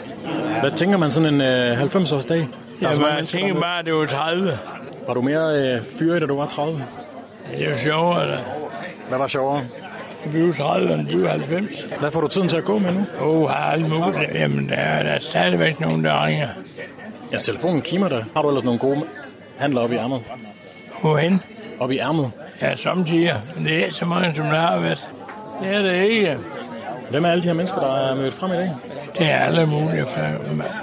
Hvad 0.62 0.72
tænker 0.72 0.98
man 0.98 1.12
sådan 1.12 1.34
en 1.34 1.42
øh, 1.42 1.82
90-års 1.84 2.26
dag? 2.26 2.48
Jamen, 2.82 3.02
jeg 3.18 3.28
tænker 3.28 3.62
bare, 3.62 3.80
at 3.80 3.86
det 3.86 3.94
var 3.94 4.06
30. 4.06 4.60
Var 5.08 5.14
du 5.14 5.22
mere 5.22 5.56
øh, 5.56 5.82
fyrig, 5.82 6.22
da 6.22 6.26
du 6.26 6.36
var 6.36 6.46
30? 6.46 6.84
Det 7.52 7.66
er 7.66 7.70
jo 7.70 7.78
sjovere, 7.78 8.32
da. 8.32 8.38
Hvad 9.10 9.18
var 9.18 9.28
sjovere? 9.28 9.64
Jeg 10.24 10.32
blev 10.32 10.54
30, 10.56 10.94
og 10.94 11.06
blev 11.08 11.28
90. 11.30 11.66
Hvad 12.00 12.12
får 12.12 12.22
du 12.22 12.28
tiden 12.28 12.50
til 12.50 12.58
at 12.58 12.64
gå 12.66 12.80
med 12.80 12.92
nu? 12.92 13.06
Åh, 13.22 13.42
oh, 13.42 13.74
alt 13.74 13.90
muligt. 13.90 14.34
Jamen, 14.34 14.70
der 14.70 14.76
er, 14.76 15.04
der 15.04 15.10
er 15.10 15.20
stadigvæk 15.20 15.80
nogen, 15.80 16.04
der 16.04 16.26
ringer. 16.26 16.48
Ja, 17.32 17.42
telefonen 17.42 17.82
kimer 17.82 18.08
der. 18.08 18.24
Har 18.36 18.42
du 18.42 18.48
ellers 18.48 18.64
nogle 18.64 18.80
gode 18.80 19.02
handler 19.58 19.82
op 19.82 19.92
i 19.92 19.96
ærmet? 19.96 20.22
Hvorhen? 21.02 21.42
Op 21.80 21.92
i 21.92 21.98
ærmet? 21.98 22.32
Ja, 22.62 22.76
samtidig. 22.76 23.34
Det 23.58 23.86
er 23.86 23.92
så 23.92 24.06
mange, 24.06 24.36
som 24.36 24.46
der 24.46 24.60
har 24.60 24.80
været. 24.80 25.10
Det 25.62 25.76
er 25.76 25.82
det 25.82 26.04
ikke. 26.04 26.38
Hvem 27.12 27.26
er 27.26 27.30
alle 27.30 27.44
de 27.44 27.48
her 27.48 27.54
mennesker, 27.54 27.80
der 27.80 27.96
er 27.96 28.16
mødt 28.16 28.34
frem 28.34 28.52
i 28.52 28.56
dag? 28.56 28.76
Det 29.18 29.32
er 29.32 29.40
alle 29.40 29.66
mulige 29.66 30.06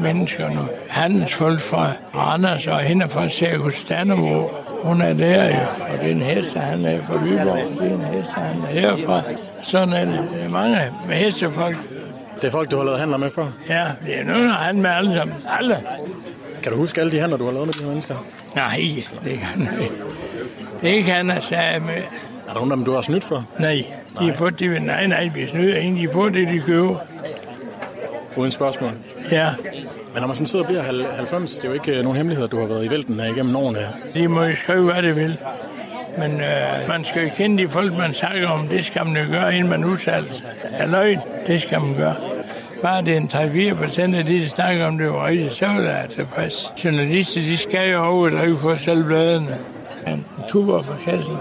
mennesker 0.00 0.48
nu. 0.48 0.60
Handelsfolk 0.88 1.60
fra 1.60 1.92
Randers 2.14 2.66
og 2.66 2.78
hende 2.78 3.08
fra 3.08 3.28
Cirkus 3.28 3.84
Dannevo 3.84 4.48
hun 4.86 5.00
er 5.00 5.12
der 5.12 5.48
jo, 5.48 5.60
og 5.92 5.98
det 6.00 6.10
er 6.10 6.14
en 6.14 6.22
hest, 6.22 6.56
han 6.56 6.84
er 6.84 7.02
fra 7.02 7.16
Viborg. 7.16 7.80
Det 7.80 7.90
er 7.90 7.94
en 7.94 8.00
hest, 8.00 8.28
han 8.28 8.62
er 8.62 8.80
herfra. 8.80 9.22
Sådan 9.62 9.92
er 9.92 10.04
det. 10.04 10.28
Det 10.34 10.44
er 10.44 10.48
mange 10.48 10.78
hestefolk. 11.10 11.76
Det 12.36 12.44
er 12.44 12.50
folk, 12.50 12.70
du 12.70 12.76
har 12.76 12.84
lavet 12.84 12.98
handler 12.98 13.16
med 13.16 13.30
før? 13.30 13.46
Ja, 13.68 13.84
det 14.06 14.18
er 14.20 14.24
nogen, 14.24 14.48
der 14.48 14.52
har 14.52 14.72
med 14.72 14.90
alle 14.90 15.12
sammen. 15.12 15.36
Alle. 15.58 15.80
Kan 16.62 16.72
du 16.72 16.78
huske 16.78 17.00
alle 17.00 17.12
de 17.12 17.20
handler, 17.20 17.38
du 17.38 17.44
har 17.44 17.52
lavet 17.52 17.66
med 17.66 17.74
de 17.74 17.80
her 17.80 17.88
mennesker? 17.88 18.14
Nej, 18.54 18.80
det 19.24 19.38
kan 19.38 19.62
jeg 19.62 19.82
ikke. 19.82 19.94
Det 20.82 21.04
kan 21.04 21.30
jeg 21.30 21.42
sige 21.42 21.80
med. 21.86 22.02
Er 22.48 22.52
der 22.52 22.54
nogen 22.54 22.70
af 22.72 22.76
dem, 22.76 22.84
du 22.84 22.94
har 22.94 23.00
snydt 23.00 23.24
for? 23.24 23.44
Nej, 23.58 23.84
de 24.20 24.28
har 24.28 24.34
fået 24.34 24.60
det. 24.60 24.82
Nej, 24.82 25.06
nej, 25.06 25.30
vi 25.34 25.46
snyder 25.46 25.76
ingen. 25.78 26.06
De 26.06 26.12
får 26.12 26.28
det, 26.28 26.48
de 26.48 26.60
køber. 26.60 26.96
Uden 28.36 28.50
spørgsmål? 28.50 28.92
Ja. 29.32 29.50
Men 30.12 30.20
når 30.20 30.26
man 30.26 30.36
sådan 30.36 30.46
sidder 30.46 30.64
og 30.64 30.68
bliver 30.68 30.82
90, 31.16 31.54
det 31.58 31.64
er 31.64 31.68
jo 31.68 31.74
ikke 31.74 31.92
øh, 31.96 32.02
nogen 32.02 32.16
hemmelighed, 32.16 32.48
du 32.48 32.58
har 32.58 32.66
været 32.66 32.84
i 32.84 32.90
vælten 32.90 33.14
her 33.14 33.24
igennem 33.24 33.56
årene. 33.56 33.78
De 34.14 34.28
må 34.28 34.42
jo 34.42 34.54
skrive, 34.54 34.92
hvad 34.92 35.02
det 35.02 35.16
vil. 35.16 35.38
Men 36.18 36.40
øh, 36.40 36.88
man 36.88 37.04
skal 37.04 37.22
jo 37.22 37.30
kende 37.36 37.62
de 37.62 37.68
folk, 37.68 37.96
man 37.96 38.14
snakker 38.14 38.48
om. 38.48 38.68
Det 38.68 38.84
skal 38.84 39.06
man 39.06 39.16
jo 39.24 39.32
gøre, 39.32 39.54
inden 39.54 39.70
man 39.70 39.84
udtaler 39.84 40.32
sig. 40.32 40.44
Er 40.72 40.86
løgn, 40.86 41.20
det 41.46 41.62
skal 41.62 41.80
man 41.80 41.94
gøre. 41.96 42.14
Bare 42.82 43.04
det 43.04 43.12
er 43.12 43.16
en 43.16 43.74
3-4 43.74 43.84
procent 43.84 44.14
af 44.14 44.24
de, 44.24 44.40
der 44.40 44.48
snakker 44.48 44.86
om 44.86 44.98
det 44.98 45.08
var 45.08 45.26
rigtigt, 45.26 45.52
så 45.54 45.66
er 45.66 45.80
jeg 45.80 46.06
tilpas. 46.10 46.72
Journalister, 46.84 47.40
de 47.40 47.56
skal 47.56 47.90
jo 47.90 48.04
overdrive 48.04 48.56
for 48.56 48.74
selv 48.74 49.04
bladene. 49.04 49.56
En 50.06 50.24
tuber 50.48 50.82
for 50.82 50.96
kassen. 51.04 51.36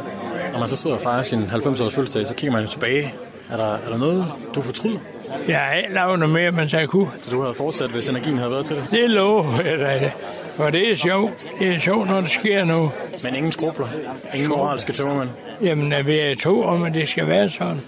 Når 0.55 0.59
man 0.59 0.69
så 0.69 0.75
sidder 0.75 0.95
og 0.95 1.01
fejrer 1.01 1.21
sin 1.21 1.43
90-års 1.43 1.95
fødselsdag, 1.95 2.27
så 2.27 2.33
kigger 2.33 2.51
man 2.51 2.63
jo 2.63 2.69
tilbage. 2.69 3.13
Er 3.51 3.57
der, 3.57 3.73
er 3.73 3.89
der 3.89 3.97
noget, 3.97 4.25
du 4.55 4.61
fortryder? 4.61 4.99
Jeg 5.47 5.59
har 5.59 5.73
ikke 5.73 5.93
lavet 5.93 6.19
noget 6.19 6.33
mere, 6.33 6.51
men 6.51 6.69
jeg 6.71 6.89
kunne. 6.89 7.07
Så 7.21 7.31
du 7.31 7.41
havde 7.41 7.53
fortsat, 7.53 7.89
hvis 7.89 8.09
energien 8.09 8.37
havde 8.37 8.51
været 8.51 8.65
til 8.65 8.75
det? 8.75 8.87
Det 8.91 9.09
lover 9.09 9.61
jeg 9.61 9.79
dig. 9.79 10.13
For 10.55 10.69
det 10.69 10.91
er 10.91 10.95
sjovt. 10.95 11.45
Det 11.59 11.67
er 11.67 11.77
sjovt, 11.79 12.07
når 12.07 12.21
det 12.21 12.29
sker 12.29 12.65
nu. 12.65 12.91
Men 13.23 13.35
ingen 13.35 13.51
skrubler? 13.51 13.87
Ingen 14.33 14.49
moralske 14.49 14.93
tømmermænd? 14.93 15.29
Jamen, 15.61 15.93
vi 16.05 16.19
er 16.19 16.35
to 16.35 16.63
om, 16.63 16.83
at 16.83 16.93
det 16.93 17.09
skal 17.09 17.27
være 17.27 17.49
sådan. 17.49 17.81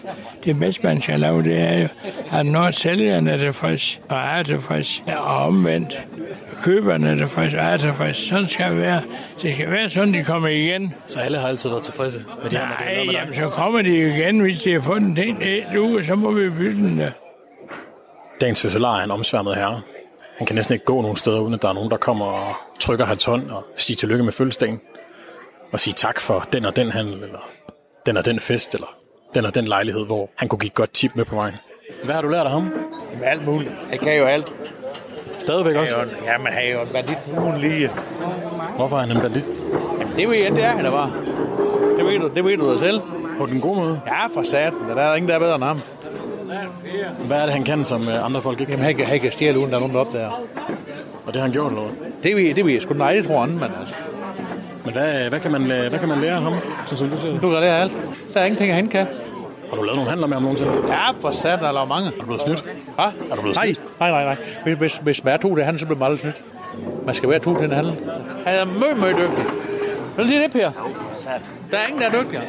Det 0.43 0.59
bedste, 0.59 0.87
man 0.87 1.01
skal 1.01 1.19
lave, 1.19 1.43
det 1.43 1.59
er 1.59 1.79
jo, 1.79 1.87
at 2.31 2.45
når 2.45 2.71
sælgerne 2.71 3.31
er 3.31 3.37
tilfreds 3.37 3.99
og 4.09 4.17
er 4.17 4.43
tilfreds, 4.43 5.03
og 5.07 5.35
omvendt, 5.35 6.01
køberne 6.63 7.09
er 7.09 7.15
tilfreds 7.15 7.53
og 7.53 7.59
er 7.59 7.77
tilfreds. 7.77 8.17
Sådan 8.17 8.47
skal 8.47 8.69
det 8.71 8.77
være. 8.77 9.01
Det 9.41 9.53
skal 9.53 9.71
være 9.71 9.89
sådan, 9.89 10.13
de 10.13 10.23
kommer 10.23 10.47
igen. 10.47 10.93
Så 11.07 11.19
alle 11.19 11.37
har 11.37 11.47
altid 11.47 11.69
været 11.69 11.83
tilfredse 11.83 12.19
med 12.43 12.49
de 12.49 12.55
Nej, 12.55 12.93
her, 12.95 13.05
med 13.05 13.13
jamen, 13.13 13.33
så 13.33 13.47
kommer 13.47 13.81
de 13.81 13.97
igen, 13.97 14.39
hvis 14.39 14.61
de 14.61 14.73
har 14.73 14.81
fået 14.81 15.01
en 15.01 15.15
ting 15.15 15.43
et 15.43 15.75
uge, 15.79 16.03
så 16.03 16.15
må 16.15 16.31
vi 16.31 16.49
bytte 16.49 16.77
den 16.77 16.99
der. 16.99 17.11
Dagens 18.41 18.61
fødselar 18.61 18.99
er 18.99 19.03
en 19.03 19.11
omsværmet 19.11 19.55
herre. 19.55 19.81
Han 20.37 20.47
kan 20.47 20.55
næsten 20.55 20.73
ikke 20.73 20.85
gå 20.85 21.01
nogen 21.01 21.17
steder, 21.17 21.39
uden 21.39 21.53
at 21.53 21.61
der 21.61 21.69
er 21.69 21.73
nogen, 21.73 21.91
der 21.91 21.97
kommer 21.97 22.25
og 22.25 22.55
trykker 22.79 23.05
hans 23.05 23.25
hånd 23.25 23.49
og 23.51 23.65
siger 23.75 23.95
tillykke 23.95 24.23
med 24.23 24.33
fødselsdagen. 24.33 24.79
Og 25.71 25.79
sige 25.79 25.93
tak 25.93 26.19
for 26.19 26.39
den 26.53 26.65
og 26.65 26.75
den 26.75 26.91
handel, 26.91 27.13
eller 27.13 27.49
den 28.05 28.17
og 28.17 28.25
den 28.25 28.39
fest, 28.39 28.73
eller 28.73 28.95
den 29.35 29.45
og 29.45 29.55
den 29.55 29.65
lejlighed, 29.65 30.05
hvor 30.05 30.29
han 30.35 30.47
kunne 30.47 30.59
give 30.59 30.67
et 30.67 30.73
godt 30.73 30.91
tip 30.91 31.11
med 31.15 31.25
på 31.25 31.35
vejen. 31.35 31.55
Hvad 32.03 32.15
har 32.15 32.21
du 32.21 32.27
lært 32.27 32.45
af 32.45 32.51
ham? 32.51 32.73
Jamen, 33.11 33.23
alt 33.23 33.45
muligt. 33.45 33.71
Han 33.89 33.99
kan 33.99 34.17
jo 34.17 34.25
alt. 34.25 34.53
Stadigvæk 35.37 35.75
også? 35.75 35.97
Ja, 36.25 36.37
men 36.37 36.47
han 36.47 36.63
er 36.65 36.71
jo 36.73 36.81
en 36.81 36.87
bandit 36.87 37.17
uden 37.41 37.57
lige. 37.57 37.89
Hvorfor 38.75 38.97
er 38.97 39.01
han 39.01 39.11
en 39.11 39.21
bandit? 39.21 39.45
Jamen, 39.99 40.15
det 40.17 40.29
ved 40.29 40.35
jeg, 40.37 40.51
det 40.51 40.63
er 40.63 40.67
han 40.67 40.85
da 40.85 40.91
bare. 40.91 41.13
Det 41.97 42.05
ved 42.05 42.19
du, 42.19 42.29
det 42.35 42.43
ved 42.45 42.57
du 42.57 42.73
da 42.73 42.77
selv. 42.77 43.01
På 43.37 43.45
den 43.45 43.61
gode 43.61 43.75
måde? 43.79 44.01
Ja, 44.07 44.27
for 44.33 44.43
satan. 44.43 44.73
Der 44.89 45.01
er 45.01 45.15
ingen, 45.15 45.29
der 45.29 45.35
er 45.35 45.39
bedre 45.39 45.55
end 45.55 45.63
ham. 45.63 45.81
Hvad 47.27 47.37
er 47.37 47.43
det, 47.45 47.53
han 47.53 47.63
kan, 47.63 47.85
som 47.85 48.09
øh, 48.09 48.25
andre 48.25 48.41
folk 48.41 48.59
ikke 48.59 48.71
Jamen, 48.71 48.85
han 48.85 48.95
kan, 48.95 49.05
han 49.05 49.19
kan 49.19 49.31
stjæle, 49.31 49.59
uden 49.59 49.69
der 49.69 49.75
er 49.75 49.79
nogen, 49.79 49.95
der 49.95 50.01
opdager. 50.01 50.31
Og 51.25 51.33
det 51.33 51.35
har 51.35 51.41
han 51.41 51.51
gjort, 51.51 51.71
eller 51.71 51.83
hvad? 51.83 52.11
Det 52.23 52.35
ved, 52.35 52.55
det 52.55 52.65
ved 52.65 52.73
jeg 52.73 52.81
sgu 52.81 52.93
nej, 52.93 53.13
det 53.13 53.27
tror 53.27 53.39
han, 53.39 53.49
men 53.49 53.63
altså. 53.79 53.95
Men 54.87 54.93
hvad, 54.93 55.29
hvad, 55.29 55.39
kan 55.39 55.51
man, 55.51 55.61
lære- 55.67 55.89
hvad 55.89 55.99
kan 55.99 56.09
man 56.09 56.19
lære 56.21 56.33
af 56.35 56.41
ham, 56.41 56.53
sådan 56.85 56.97
som 56.97 57.09
du 57.09 57.17
siger? 57.17 57.39
Du 57.39 57.49
kan 57.51 57.59
lære 57.59 57.81
alt. 57.81 57.91
Der 58.33 58.39
er 58.39 58.45
ingenting, 58.45 58.73
han 58.73 58.87
kan. 58.87 59.05
Har 59.69 59.75
du 59.75 59.81
lavet 59.83 59.95
nogle 59.95 60.09
handler 60.09 60.27
med 60.27 60.35
ham 60.35 60.43
nogensinde? 60.43 60.71
Ja, 60.87 61.11
for 61.21 61.31
satan, 61.31 61.59
der 61.59 61.67
er 61.67 61.71
lavet 61.71 61.89
mange. 61.89 62.07
Er 62.07 62.11
du 62.19 62.25
blevet 62.25 62.41
snydt? 62.41 62.63
Hvad? 62.95 63.05
Er 63.31 63.35
du 63.35 63.41
blevet 63.41 63.55
nej, 63.55 63.65
snydt? 63.65 63.81
nej, 63.99 64.09
nej, 64.11 64.23
nej. 64.23 64.35
Hvis, 64.63 64.77
hvis, 64.77 64.97
hvis 65.03 65.23
man 65.23 65.33
er 65.33 65.37
to 65.37 65.55
til 65.55 65.63
handel, 65.63 65.79
så 65.79 65.85
bliver 65.85 65.99
man 65.99 66.05
aldrig 66.05 66.19
snydt. 66.19 66.41
Man 67.05 67.15
skal 67.15 67.29
være 67.29 67.39
to 67.39 67.55
til 67.57 67.65
en 67.65 67.71
handel. 67.71 67.93
Han 68.45 68.55
er 68.55 68.65
møg, 68.65 68.97
møg 68.97 69.09
dygtig. 69.17 69.45
Vil 70.15 70.23
du 70.25 70.27
sige 70.29 70.43
det, 70.43 70.51
Per? 70.51 70.71
Der 71.71 71.77
er 71.77 71.87
ingen, 71.87 72.01
der 72.01 72.07
er 72.09 72.21
dygtigere. 72.23 72.43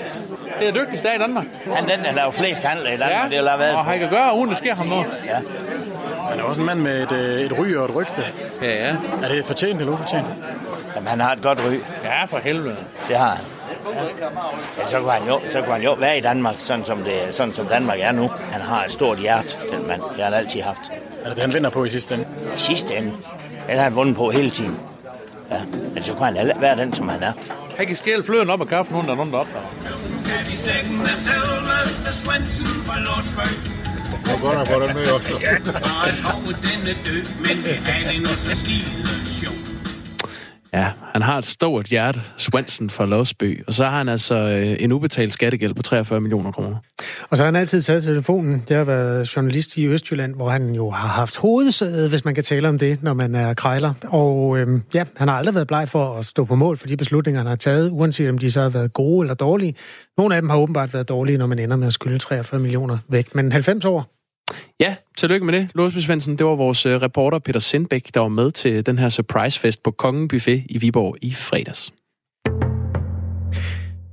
Det 0.61 0.68
er 0.68 0.73
dygtigste 0.73 1.09
dag 1.09 1.16
i 1.16 1.18
Danmark. 1.18 1.45
Han 1.75 1.85
den, 1.88 2.04
der 2.04 2.12
laver 2.12 2.30
flest 2.30 2.64
handler 2.64 2.87
i 2.87 2.90
Danmark, 2.97 3.11
Ja, 3.11 3.37
det 3.37 3.49
har 3.49 3.57
lavet. 3.59 3.75
og 3.75 3.85
han 3.85 3.99
kan 3.99 4.11
gøre, 4.11 4.37
uden 4.38 4.50
der 4.50 4.57
sker 4.57 4.75
ham 4.75 4.87
noget. 4.87 5.07
Ja. 5.26 5.37
Han 6.30 6.38
er 6.40 6.42
også 6.42 6.61
en 6.61 6.66
mand 6.66 6.80
med 6.80 7.02
et, 7.02 7.12
øh, 7.12 7.40
et 7.40 7.59
ry 7.59 7.75
og 7.75 7.85
et 7.85 7.97
rygte. 7.97 8.23
Ja, 8.62 8.87
ja. 8.88 8.97
Er 9.23 9.28
det 9.28 9.45
fortjent 9.45 9.80
eller 9.80 9.92
ufortjent? 9.92 10.26
Jamen, 10.98 11.08
han 11.08 11.20
har 11.20 11.32
et 11.32 11.42
godt 11.42 11.58
ry. 11.66 11.74
Ja, 12.04 12.24
for 12.24 12.38
helvede. 12.38 12.76
Det 13.08 13.16
har 13.16 13.28
han. 13.30 13.44
Ja, 14.78 14.88
så, 14.88 14.98
kunne 15.00 15.12
han 15.12 15.26
jo, 15.28 15.40
så 15.52 15.60
kunne 15.62 15.72
han 15.72 15.82
jo 15.82 15.92
være 15.92 16.18
i 16.18 16.20
Danmark, 16.20 16.54
sådan 16.58 16.84
som, 16.84 16.98
det, 17.04 17.22
sådan 17.34 17.54
som 17.54 17.66
Danmark 17.66 17.98
er 18.00 18.12
nu. 18.12 18.30
Han 18.52 18.60
har 18.60 18.84
et 18.84 18.92
stort 18.92 19.18
hjerte, 19.18 19.56
den 19.72 19.86
mand. 19.86 20.00
Det 20.02 20.16
har 20.16 20.24
han 20.24 20.34
altid 20.34 20.60
haft. 20.62 20.78
Er 21.24 21.28
det 21.28 21.36
det, 21.36 21.40
han 21.44 21.54
vinder 21.54 21.70
på 21.70 21.84
i 21.84 21.88
sidste 21.88 22.14
ende? 22.14 22.26
I 22.56 22.58
sidste 22.58 22.96
ende. 22.96 23.12
Den 23.68 23.76
har 23.76 23.82
han 23.84 23.94
vundet 23.94 24.16
på 24.16 24.30
hele 24.30 24.50
tiden. 24.50 24.78
Ja, 25.50 25.60
men 25.94 26.04
så 26.04 26.14
kunne 26.14 26.26
han 26.26 26.36
alle- 26.36 26.54
være 26.60 26.76
den, 26.76 26.94
som 26.94 27.08
han 27.08 27.22
er. 27.22 27.32
Han 27.76 27.86
kan 27.86 27.96
stjæle 27.96 28.24
fløden 28.24 28.50
op 28.50 28.60
af 28.60 28.68
kaffen, 28.68 28.96
uden 28.96 29.06
der 29.06 29.12
er 29.12 29.16
nogen, 29.16 29.32
der 29.32 29.38
opdager. 29.38 29.58
Er? 29.58 29.90
Det 34.24 34.32
var 34.32 34.48
godt 34.48 34.58
at 34.58 34.68
få 34.68 34.86
den 34.86 34.94
med 34.96 35.06
også. 35.10 35.28
Ja, 35.40 35.54
og 36.02 36.06
jeg 36.08 36.14
tror, 36.22 36.40
den 36.46 36.88
er 36.88 36.94
død, 37.06 37.22
men 37.38 37.64
det 37.64 37.80
er 37.88 38.10
det 38.12 38.20
nu 38.22 38.28
så 38.28 38.56
skide 38.56 38.84
sjov. 39.24 39.67
Ja, 40.72 40.92
han 41.12 41.22
har 41.22 41.38
et 41.38 41.44
stort 41.44 41.87
hjerte, 41.87 42.20
Swanson 42.37 42.90
fra 42.90 43.06
Losby, 43.06 43.64
og 43.66 43.75
så 43.75 43.84
har 43.84 43.98
han 43.98 44.08
altså 44.08 44.34
øh, 44.34 44.76
en 44.80 44.92
ubetalt 44.92 45.32
skattegæld 45.32 45.75
på 45.75 45.82
43 45.82 46.20
millioner 46.20 46.52
kroner. 46.52 46.76
Og 47.30 47.37
så 47.37 47.42
har 47.42 47.46
han 47.46 47.56
altid 47.56 47.82
taget 47.82 48.02
telefonen. 48.02 48.64
Det 48.68 48.76
har 48.76 48.84
været 48.84 49.37
journalist 49.37 49.76
i 49.76 49.87
Østjylland, 49.87 50.34
hvor 50.34 50.48
han 50.50 50.75
jo 50.75 50.90
har 50.90 51.08
haft 51.08 51.37
hovedsædet, 51.37 52.08
hvis 52.08 52.25
man 52.25 52.34
kan 52.34 52.44
tale 52.44 52.68
om 52.68 52.78
det, 52.78 53.02
når 53.02 53.14
man 53.14 53.34
er 53.34 53.54
krejler. 53.54 53.94
Og 54.08 54.58
øh, 54.58 54.80
ja, 54.94 55.04
han 55.16 55.28
har 55.28 55.34
aldrig 55.34 55.54
været 55.54 55.66
bleg 55.66 55.88
for 55.88 56.14
at 56.14 56.25
stå 56.25 56.44
på 56.44 56.54
mål 56.54 56.76
for 56.76 56.87
de 56.87 56.96
beslutninger, 56.96 57.40
han 57.40 57.46
har 57.46 57.56
taget, 57.56 57.90
uanset 57.90 58.28
om 58.28 58.38
de 58.38 58.50
så 58.50 58.62
har 58.62 58.68
været 58.68 58.92
gode 58.92 59.25
eller 59.25 59.34
dårlige. 59.34 59.75
Nogle 60.18 60.37
af 60.37 60.42
dem 60.42 60.50
har 60.50 60.56
åbenbart 60.56 60.94
været 60.94 61.08
dårlige, 61.08 61.38
når 61.38 61.46
man 61.46 61.58
ender 61.58 61.76
med 61.76 61.87
at 61.87 61.92
skylde 61.92 62.18
43 62.18 62.60
millioner 62.60 62.98
væk. 63.08 63.34
Men 63.34 63.52
90 63.52 63.84
år, 63.84 64.17
Ja, 64.80 64.96
tillykke 65.16 65.46
med 65.46 65.54
det, 65.54 65.68
Låsby 65.74 65.98
Svendsen. 65.98 66.38
Det 66.38 66.46
var 66.46 66.54
vores 66.54 66.86
øh, 66.86 67.02
reporter 67.02 67.38
Peter 67.38 67.60
Sindbæk, 67.60 68.14
der 68.14 68.20
var 68.20 68.28
med 68.28 68.50
til 68.50 68.86
den 68.86 68.98
her 68.98 69.08
surprise-fest 69.08 69.82
på 69.82 69.90
Kongen 69.90 70.28
Buffet 70.28 70.62
i 70.68 70.78
Viborg 70.78 71.16
i 71.22 71.32
fredags. 71.32 71.92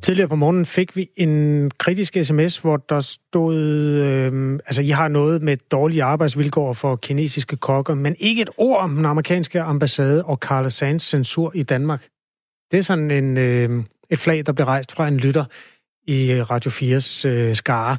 Tidligere 0.06 0.30
på 0.30 0.36
morgenen 0.36 0.66
fik 0.66 0.96
vi 0.96 1.10
en 1.16 1.72
kritisk 1.78 2.18
sms, 2.24 2.58
hvor 2.58 2.78
der 2.78 3.00
stod, 3.00 3.56
øh, 3.56 4.60
altså 4.66 4.82
I 4.82 4.90
har 4.90 5.08
noget 5.08 5.42
med 5.42 5.58
dårlige 5.72 6.04
arbejdsvilkår 6.04 6.74
for 6.74 6.96
kinesiske 6.96 7.58
kokker, 7.58 7.94
men 7.94 8.16
ikke 8.20 8.42
et 8.42 8.50
ord 8.58 8.80
om 8.80 8.96
den 8.96 9.06
amerikanske 9.06 9.62
ambassade 9.62 10.24
og 10.24 10.38
Carla 10.38 10.70
Sands 10.70 11.04
censur 11.04 11.52
i 11.56 11.64
Danmark. 11.64 12.08
Det 12.72 12.78
er 12.80 12.84
sådan 12.84 13.12
en, 13.12 13.38
øh, 13.38 13.84
et 14.10 14.20
flag, 14.20 14.46
der 14.46 14.52
blev 14.52 14.66
rejst 14.66 14.92
fra 14.92 15.08
en 15.08 15.18
lytter 15.18 15.46
i 16.08 16.42
Radio 16.42 16.72
4's 16.72 17.28
øh, 17.28 17.56
skare. 17.56 17.98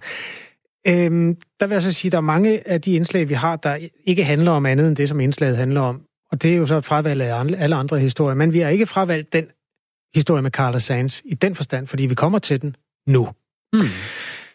Øhm, 0.88 1.36
der 1.60 1.66
vil 1.66 1.74
jeg 1.74 1.82
så 1.82 1.92
sige, 1.92 2.08
at 2.08 2.12
der 2.12 2.18
er 2.18 2.22
mange 2.22 2.68
af 2.68 2.80
de 2.80 2.92
indslag, 2.92 3.28
vi 3.28 3.34
har, 3.34 3.56
der 3.56 3.78
ikke 4.04 4.24
handler 4.24 4.50
om 4.50 4.66
andet 4.66 4.88
end 4.88 4.96
det, 4.96 5.08
som 5.08 5.20
indslaget 5.20 5.56
handler 5.56 5.80
om. 5.80 6.02
Og 6.32 6.42
det 6.42 6.52
er 6.52 6.56
jo 6.56 6.66
så 6.66 6.76
et 6.76 6.84
fravalg 6.84 7.22
af 7.22 7.40
alle 7.58 7.76
andre 7.76 7.98
historier. 7.98 8.34
Men 8.34 8.52
vi 8.52 8.60
har 8.60 8.70
ikke 8.70 8.86
fravalgt 8.86 9.32
den 9.32 9.44
historie 10.14 10.42
med 10.42 10.50
Carla 10.50 10.78
Sands 10.78 11.22
i 11.24 11.34
den 11.34 11.54
forstand, 11.54 11.86
fordi 11.86 12.06
vi 12.06 12.14
kommer 12.14 12.38
til 12.38 12.62
den 12.62 12.76
nu. 13.06 13.28
Mm. 13.72 13.80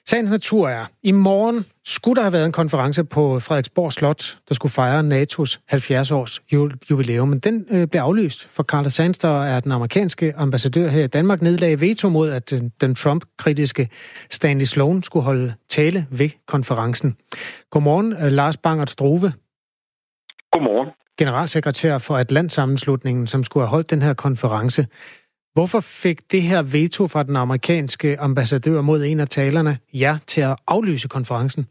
Sagens 0.10 0.30
natur 0.30 0.70
er, 0.70 0.86
i 1.04 1.12
morgen 1.12 1.66
skulle 1.86 2.16
der 2.16 2.22
have 2.22 2.34
været 2.34 2.46
en 2.46 2.52
konference 2.52 3.04
på 3.04 3.40
Frederiksborg 3.40 3.94
Slot, 3.94 4.38
der 4.50 4.56
skulle 4.56 4.72
fejre 4.72 5.00
NATO's 5.00 5.60
70-års 5.74 6.42
ju- 6.54 6.72
jubilæum, 6.92 7.28
men 7.28 7.40
den 7.40 7.66
øh, 7.70 7.88
blev 7.88 8.02
aflyst, 8.02 8.48
for 8.52 8.64
Carla 8.64 8.90
Sands, 8.90 9.20
der 9.20 9.44
er 9.44 9.60
den 9.60 9.72
amerikanske 9.72 10.34
ambassadør 10.38 10.88
her 10.88 11.04
i 11.04 11.08
Danmark, 11.08 11.42
nedlagde 11.42 11.82
veto 11.82 12.10
mod, 12.10 12.30
at 12.30 12.54
øh, 12.54 12.62
den 12.82 12.96
Trump-kritiske 12.96 13.90
Stanley 14.30 14.66
Sloan 14.66 15.04
skulle 15.04 15.24
holde 15.24 15.54
tale 15.70 16.08
ved 16.10 16.30
konferencen. 16.48 17.18
Godmorgen, 17.70 18.14
øh, 18.14 18.32
Lars 18.32 18.58
Bangert 18.58 18.90
Struve. 18.90 19.34
Godmorgen. 20.52 20.90
Generalsekretær 21.18 21.98
for 21.98 22.18
Atlantsammenslutningen, 22.18 23.28
som 23.28 23.44
skulle 23.44 23.64
have 23.64 23.70
holdt 23.70 23.90
den 23.90 24.02
her 24.02 24.14
konference. 24.14 24.88
Hvorfor 25.54 25.80
fik 26.04 26.18
det 26.32 26.42
her 26.42 26.62
veto 26.78 27.08
fra 27.08 27.24
den 27.24 27.36
amerikanske 27.36 28.20
ambassadør 28.20 28.82
mod 28.82 29.04
en 29.04 29.20
af 29.20 29.28
talerne 29.28 29.78
jer 29.94 30.18
til 30.28 30.42
at 30.42 30.56
aflyse 30.68 31.08
konferencen? 31.08 31.64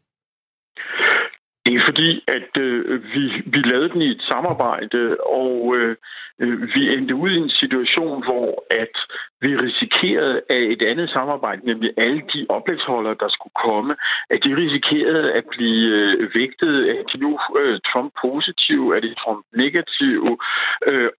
Det 1.67 1.75
er 1.75 1.83
fordi, 1.89 2.11
at 2.37 2.53
øh, 2.63 3.03
vi, 3.15 3.23
vi 3.47 3.59
lavede 3.71 3.89
den 3.89 4.03
i 4.03 4.11
et 4.11 4.23
samarbejde, 4.31 5.17
og 5.41 5.77
øh, 5.77 5.91
øh, 5.91 5.97
Øh, 6.41 6.75
vi 6.75 6.83
endte 6.95 7.15
ud 7.15 7.31
i 7.31 7.37
en 7.37 7.51
situation, 7.51 8.25
hvor 8.25 8.65
at 8.71 8.95
vi 9.41 9.57
risikerede 9.57 10.41
af 10.51 10.63
et 10.75 10.83
andet 10.83 11.11
samarbejde, 11.11 11.67
nemlig 11.67 11.91
alle 11.97 12.23
de 12.35 12.47
oplægsholdere, 12.49 13.17
der 13.21 13.29
skulle 13.29 13.57
komme, 13.67 13.97
at 14.31 14.39
de 14.45 14.57
risikerede 14.57 15.33
at 15.33 15.45
blive 15.51 15.87
øh, 15.97 16.35
vægtet, 16.35 16.89
at 16.89 17.05
de 17.13 17.19
nu 17.19 17.39
øh, 17.61 17.81
Trump 17.93 18.13
positive, 18.25 18.97
er 18.97 19.01
det 19.01 19.17
Trump 19.23 19.45
negative, 19.57 20.39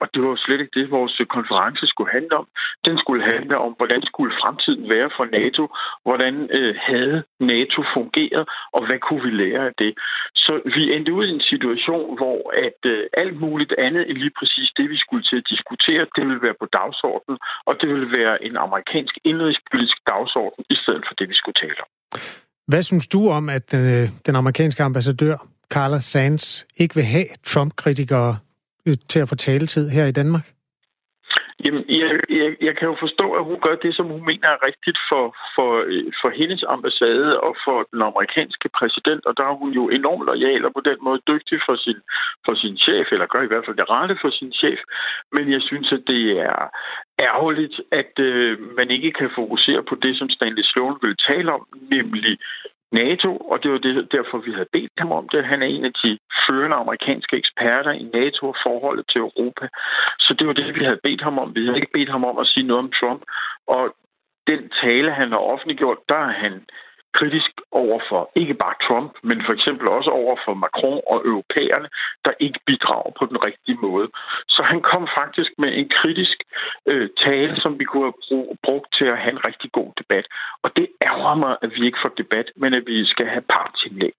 og 0.01 0.07
det 0.13 0.21
var 0.23 0.35
slet 0.35 0.61
ikke 0.61 0.79
det, 0.79 0.91
vores 0.91 1.21
konference 1.29 1.87
skulle 1.87 2.11
handle 2.11 2.35
om. 2.37 2.47
Den 2.85 2.97
skulle 2.97 3.23
handle 3.23 3.57
om, 3.57 3.71
hvordan 3.77 4.01
skulle 4.01 4.33
fremtiden 4.41 4.89
være 4.89 5.09
for 5.17 5.25
NATO, 5.25 5.63
hvordan 6.05 6.35
havde 6.89 7.23
NATO 7.39 7.83
fungeret, 7.93 8.43
og 8.73 8.85
hvad 8.87 8.99
kunne 8.99 9.23
vi 9.23 9.31
lære 9.43 9.65
af 9.65 9.73
det. 9.77 9.93
Så 10.35 10.53
vi 10.75 10.93
endte 10.95 11.13
ud 11.13 11.25
i 11.27 11.35
en 11.37 11.41
situation, 11.41 12.17
hvor 12.17 12.39
at 12.67 12.81
alt 13.13 13.39
muligt 13.39 13.73
andet 13.77 14.09
end 14.09 14.17
lige 14.17 14.37
præcis 14.39 14.69
det, 14.77 14.89
vi 14.89 14.97
skulle 14.97 15.10
til 15.19 15.37
at 15.41 15.45
diskutere, 15.53 16.01
det 16.15 16.23
ville 16.27 16.41
være 16.47 16.57
på 16.61 16.67
dagsordenen, 16.79 17.37
og 17.67 17.73
det 17.81 17.87
ville 17.93 18.09
være 18.19 18.43
en 18.47 18.55
amerikansk 18.65 19.15
indrigspolitisk 19.31 19.97
dagsorden, 20.11 20.61
i 20.69 20.77
stedet 20.81 21.03
for 21.07 21.13
det, 21.19 21.25
vi 21.31 21.35
skulle 21.41 21.57
tale 21.63 21.79
om. 21.85 21.89
Hvad 22.71 22.81
synes 22.81 23.07
du 23.07 23.21
om, 23.29 23.49
at 23.49 23.73
øh, 23.73 24.09
den 24.27 24.35
amerikanske 24.35 24.83
ambassadør, 24.83 25.35
Carla 25.73 25.99
Sands, 25.99 26.67
ikke 26.77 26.95
vil 26.95 27.03
have 27.03 27.27
Trump-kritikere 27.43 28.37
øh, 28.85 28.95
til 29.09 29.19
at 29.19 29.29
få 29.29 29.35
taletid 29.35 29.89
her 29.89 30.05
i 30.05 30.11
Danmark? 30.11 30.45
Jamen, 31.65 31.83
jeg, 31.89 32.11
jeg, 32.43 32.51
jeg 32.67 32.73
kan 32.77 32.87
jo 32.91 32.95
forstå, 33.05 33.25
at 33.39 33.43
hun 33.49 33.59
gør 33.65 33.75
det, 33.75 33.95
som 33.95 34.07
hun 34.15 34.23
mener 34.29 34.47
er 34.47 34.65
rigtigt 34.67 34.99
for, 35.09 35.25
for, 35.55 35.69
øh, 35.91 36.11
for 36.21 36.29
hendes 36.39 36.63
ambassade 36.75 37.39
og 37.39 37.53
for 37.65 37.77
den 37.91 38.01
amerikanske 38.09 38.69
præsident, 38.79 39.25
og 39.25 39.33
der 39.37 39.45
er 39.51 39.55
hun 39.61 39.71
jo 39.79 39.83
enormt 39.89 40.25
lojal 40.25 40.65
og 40.65 40.73
på 40.73 40.83
den 40.89 40.99
måde 41.07 41.21
dygtig 41.31 41.57
for 41.67 41.75
sin, 41.75 41.99
for 42.45 42.53
sin 42.61 42.77
chef, 42.77 43.07
eller 43.11 43.25
gør 43.33 43.41
i 43.43 43.51
hvert 43.51 43.65
fald 43.65 43.77
det 43.77 43.89
rette 43.89 44.15
for 44.21 44.31
sin 44.39 44.51
chef. 44.61 44.79
Men 45.35 45.51
jeg 45.55 45.61
synes, 45.69 45.91
at 45.97 46.03
det 46.07 46.23
er 46.49 46.59
ærgerligt, 47.29 47.75
at 47.91 48.13
øh, 48.19 48.53
man 48.79 48.89
ikke 48.91 49.11
kan 49.11 49.29
fokusere 49.35 49.83
på 49.89 49.95
det, 50.03 50.13
som 50.17 50.29
Stanley 50.29 50.63
Sloan 50.63 50.97
vil 51.01 51.15
tale 51.29 51.53
om, 51.53 51.63
nemlig 51.95 52.37
NATO, 52.91 53.37
og 53.37 53.63
det 53.63 53.71
var 53.71 53.77
det, 53.77 54.11
derfor, 54.11 54.37
vi 54.37 54.51
havde 54.51 54.73
bedt 54.73 54.91
ham 54.97 55.11
om 55.11 55.29
det. 55.29 55.45
Han 55.45 55.61
er 55.61 55.67
en 55.67 55.85
af 55.85 55.93
de 56.03 56.19
førende 56.45 56.75
amerikanske 56.75 57.37
eksperter 57.37 57.91
i 57.91 58.03
NATO 58.13 58.47
og 58.47 58.55
forholdet 58.65 59.05
til 59.11 59.19
Europa. 59.19 59.67
Så 60.19 60.35
det 60.39 60.47
var 60.47 60.53
det, 60.53 60.75
vi 60.75 60.83
havde 60.83 60.99
bedt 61.03 61.21
ham 61.21 61.39
om. 61.39 61.55
Vi 61.55 61.65
havde 61.65 61.77
ikke 61.77 61.97
bedt 61.97 62.09
ham 62.09 62.23
om 62.23 62.37
at 62.37 62.47
sige 62.47 62.67
noget 62.67 62.83
om 62.83 62.91
Trump. 62.99 63.21
Og 63.67 63.95
den 64.47 64.69
tale, 64.83 65.11
han 65.11 65.29
har 65.31 65.37
offentliggjort, 65.37 65.97
der 66.09 66.15
er 66.15 66.33
han 66.43 66.65
kritisk 67.17 67.51
over 67.81 67.99
for 68.09 68.21
ikke 68.41 68.55
bare 68.63 68.75
Trump, 68.85 69.11
men 69.29 69.37
for 69.45 69.53
eksempel 69.57 69.85
også 69.97 70.11
over 70.21 70.35
for 70.45 70.53
Macron 70.63 71.01
og 71.11 71.17
europæerne, 71.31 71.87
der 72.25 72.33
ikke 72.45 72.59
bidrager 72.69 73.11
på 73.19 73.23
den 73.31 73.37
rigtige 73.47 73.77
måde. 73.87 74.07
Så 74.55 74.61
han 74.71 74.79
kom 74.91 75.03
faktisk 75.19 75.51
med 75.61 75.71
en 75.79 75.89
kritisk 75.97 76.37
øh, 76.91 77.07
tale, 77.25 77.53
som 77.63 77.71
vi 77.79 77.85
kunne 77.89 78.07
have 78.09 78.19
brug, 78.25 78.45
brugt 78.65 78.89
til 78.97 79.07
at 79.13 79.17
have 79.23 79.33
en 79.37 79.45
rigtig 79.49 79.69
god 79.79 79.89
debat. 80.01 80.25
Og 80.63 80.69
det 80.77 80.87
ærger 81.09 81.35
mig, 81.43 81.53
at 81.63 81.71
vi 81.75 81.81
ikke 81.87 82.01
får 82.03 82.13
debat, 82.21 82.47
men 82.61 82.69
at 82.79 82.83
vi 82.91 83.05
skal 83.13 83.27
have 83.33 83.45
partsindlæg. 83.55 84.13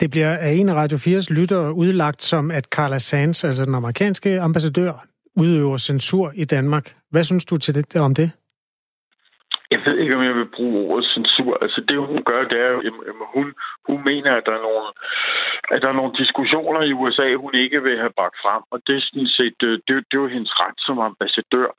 Det 0.00 0.10
bliver 0.10 0.32
af 0.46 0.50
en 0.50 0.68
af 0.68 0.74
Radio 0.74 0.96
4's 0.96 1.28
lyttere 1.38 1.72
udlagt 1.72 2.22
som, 2.22 2.50
at 2.50 2.64
Carla 2.64 2.98
Sands, 2.98 3.44
altså 3.44 3.64
den 3.64 3.74
amerikanske 3.74 4.40
ambassadør, 4.40 4.92
udøver 5.36 5.76
censur 5.76 6.32
i 6.34 6.44
Danmark. 6.44 6.94
Hvad 7.10 7.24
synes 7.24 7.44
du 7.44 7.56
til 7.56 7.74
det, 7.74 7.96
om 8.00 8.14
det? 8.14 8.30
Jeg 9.70 9.80
ved 9.84 9.98
ikke, 9.98 10.16
om 10.16 10.24
jeg 10.24 10.34
vil 10.34 10.54
bruge 10.56 10.76
ordet 10.88 11.10
censur. 11.14 11.58
Altså 11.62 11.80
det, 11.88 11.98
hun 11.98 12.22
gør, 12.30 12.40
det 12.52 12.60
er 12.60 12.70
jo, 12.70 12.80
at 12.80 13.14
hun, 13.34 13.54
hun 13.88 14.04
mener, 14.04 14.32
at 14.34 14.46
der, 14.46 14.52
er 14.52 14.62
nogle, 14.68 14.86
at 15.74 15.82
der 15.82 15.88
er 15.88 16.00
nogle 16.00 16.18
diskussioner 16.22 16.82
i 16.82 16.92
USA, 16.92 17.34
hun 17.34 17.54
ikke 17.54 17.82
vil 17.82 17.98
have 17.98 18.16
bragt 18.18 18.36
frem. 18.42 18.62
Og 18.70 18.78
det 18.86 18.96
er 18.96 19.00
sådan 19.00 19.28
set, 19.38 19.54
det, 19.60 19.70
det, 19.88 19.94
det 20.08 20.16
er 20.16 20.24
jo 20.24 20.34
hendes 20.36 20.52
ret 20.62 20.78
som 20.86 20.98
ambassadør. 20.98 21.70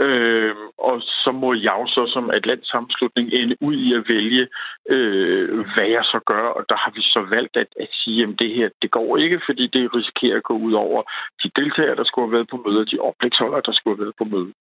Øh, 0.00 0.54
og 0.78 1.02
så 1.02 1.30
må 1.32 1.54
jeg 1.54 1.74
jo 1.80 1.86
så 1.86 2.12
som 2.14 2.30
Atlantsammenslutning 2.30 3.32
ende 3.32 3.56
ud 3.60 3.76
i 3.76 3.94
at 3.94 4.04
vælge, 4.08 4.48
øh, 4.88 5.66
hvad 5.74 5.88
jeg 5.96 6.04
så 6.04 6.20
gør. 6.26 6.46
Og 6.56 6.64
der 6.68 6.76
har 6.76 6.90
vi 6.94 7.02
så 7.02 7.20
valgt 7.30 7.56
at, 7.56 7.66
at 7.80 7.88
sige, 7.92 8.22
at 8.22 8.28
det 8.38 8.50
her, 8.54 8.68
det 8.82 8.90
går 8.90 9.16
ikke, 9.16 9.40
fordi 9.46 9.66
det 9.66 9.94
risikerer 9.94 10.36
at 10.36 10.42
gå 10.42 10.54
ud 10.54 10.72
over 10.72 11.02
de 11.42 11.50
deltagere, 11.56 11.96
der 11.96 12.04
skulle 12.04 12.26
have 12.26 12.36
været 12.36 12.50
på 12.50 12.56
mødet, 12.66 12.90
de 12.90 12.98
oplægsholdere, 12.98 13.62
der 13.66 13.72
skulle 13.72 13.96
have 13.96 14.04
været 14.04 14.18
på 14.18 14.24
mødet. 14.24 14.54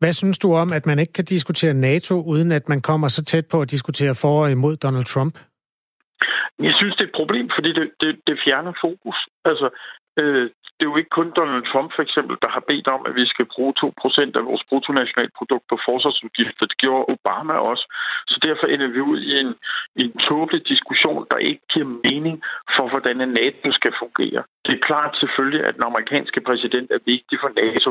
Hvad 0.00 0.12
synes 0.12 0.38
du 0.38 0.54
om, 0.54 0.72
at 0.72 0.86
man 0.86 0.98
ikke 0.98 1.12
kan 1.12 1.24
diskutere 1.24 1.74
NATO, 1.74 2.14
uden 2.32 2.52
at 2.52 2.68
man 2.68 2.80
kommer 2.80 3.08
så 3.08 3.24
tæt 3.24 3.46
på 3.50 3.60
at 3.60 3.70
diskutere 3.70 4.14
for 4.14 4.44
og 4.44 4.50
imod 4.50 4.76
Donald 4.76 5.04
Trump? 5.04 5.34
Jeg 6.66 6.74
synes, 6.78 6.96
det 6.96 7.04
er 7.04 7.08
et 7.08 7.20
problem, 7.20 7.50
fordi 7.56 7.70
det, 7.78 7.90
det, 8.00 8.10
det 8.26 8.36
fjerner 8.44 8.72
fokus. 8.84 9.18
Altså, 9.44 9.68
øh, 10.18 10.50
det 10.76 10.84
er 10.84 10.90
jo 10.92 11.00
ikke 11.00 11.16
kun 11.18 11.32
Donald 11.36 11.64
Trump 11.72 11.88
for 11.94 12.02
eksempel, 12.02 12.36
der 12.44 12.50
har 12.56 12.64
bedt 12.70 12.88
om, 12.96 13.02
at 13.08 13.14
vi 13.20 13.26
skal 13.26 13.46
bruge 13.54 13.72
2% 13.80 14.38
af 14.38 14.44
vores 14.50 14.64
bruttonationalprodukt 14.68 15.66
på 15.70 15.76
forsvarsudgifter. 15.88 16.66
Det 16.66 16.78
gjorde 16.84 17.10
Obama 17.14 17.54
også. 17.70 17.84
Så 18.30 18.36
derfor 18.46 18.66
ender 18.66 18.88
vi 18.94 19.00
ud 19.00 19.20
i 19.20 19.30
en, 19.42 19.50
en 20.02 20.12
tåbelig 20.28 20.68
diskussion, 20.68 21.26
der 21.30 21.38
ikke 21.48 21.64
giver 21.72 21.88
mening 22.08 22.36
for, 22.76 22.88
hvordan 22.88 23.20
en 23.20 23.32
NATO 23.42 23.72
skal 23.78 23.92
fungere. 24.02 24.42
Det 24.66 24.72
er 24.74 24.86
klart 24.90 25.12
selvfølgelig, 25.20 25.64
at 25.64 25.74
den 25.74 25.84
amerikanske 25.90 26.40
præsident 26.40 26.90
er 26.90 27.06
vigtig 27.14 27.36
for 27.42 27.50
NATO, 27.62 27.90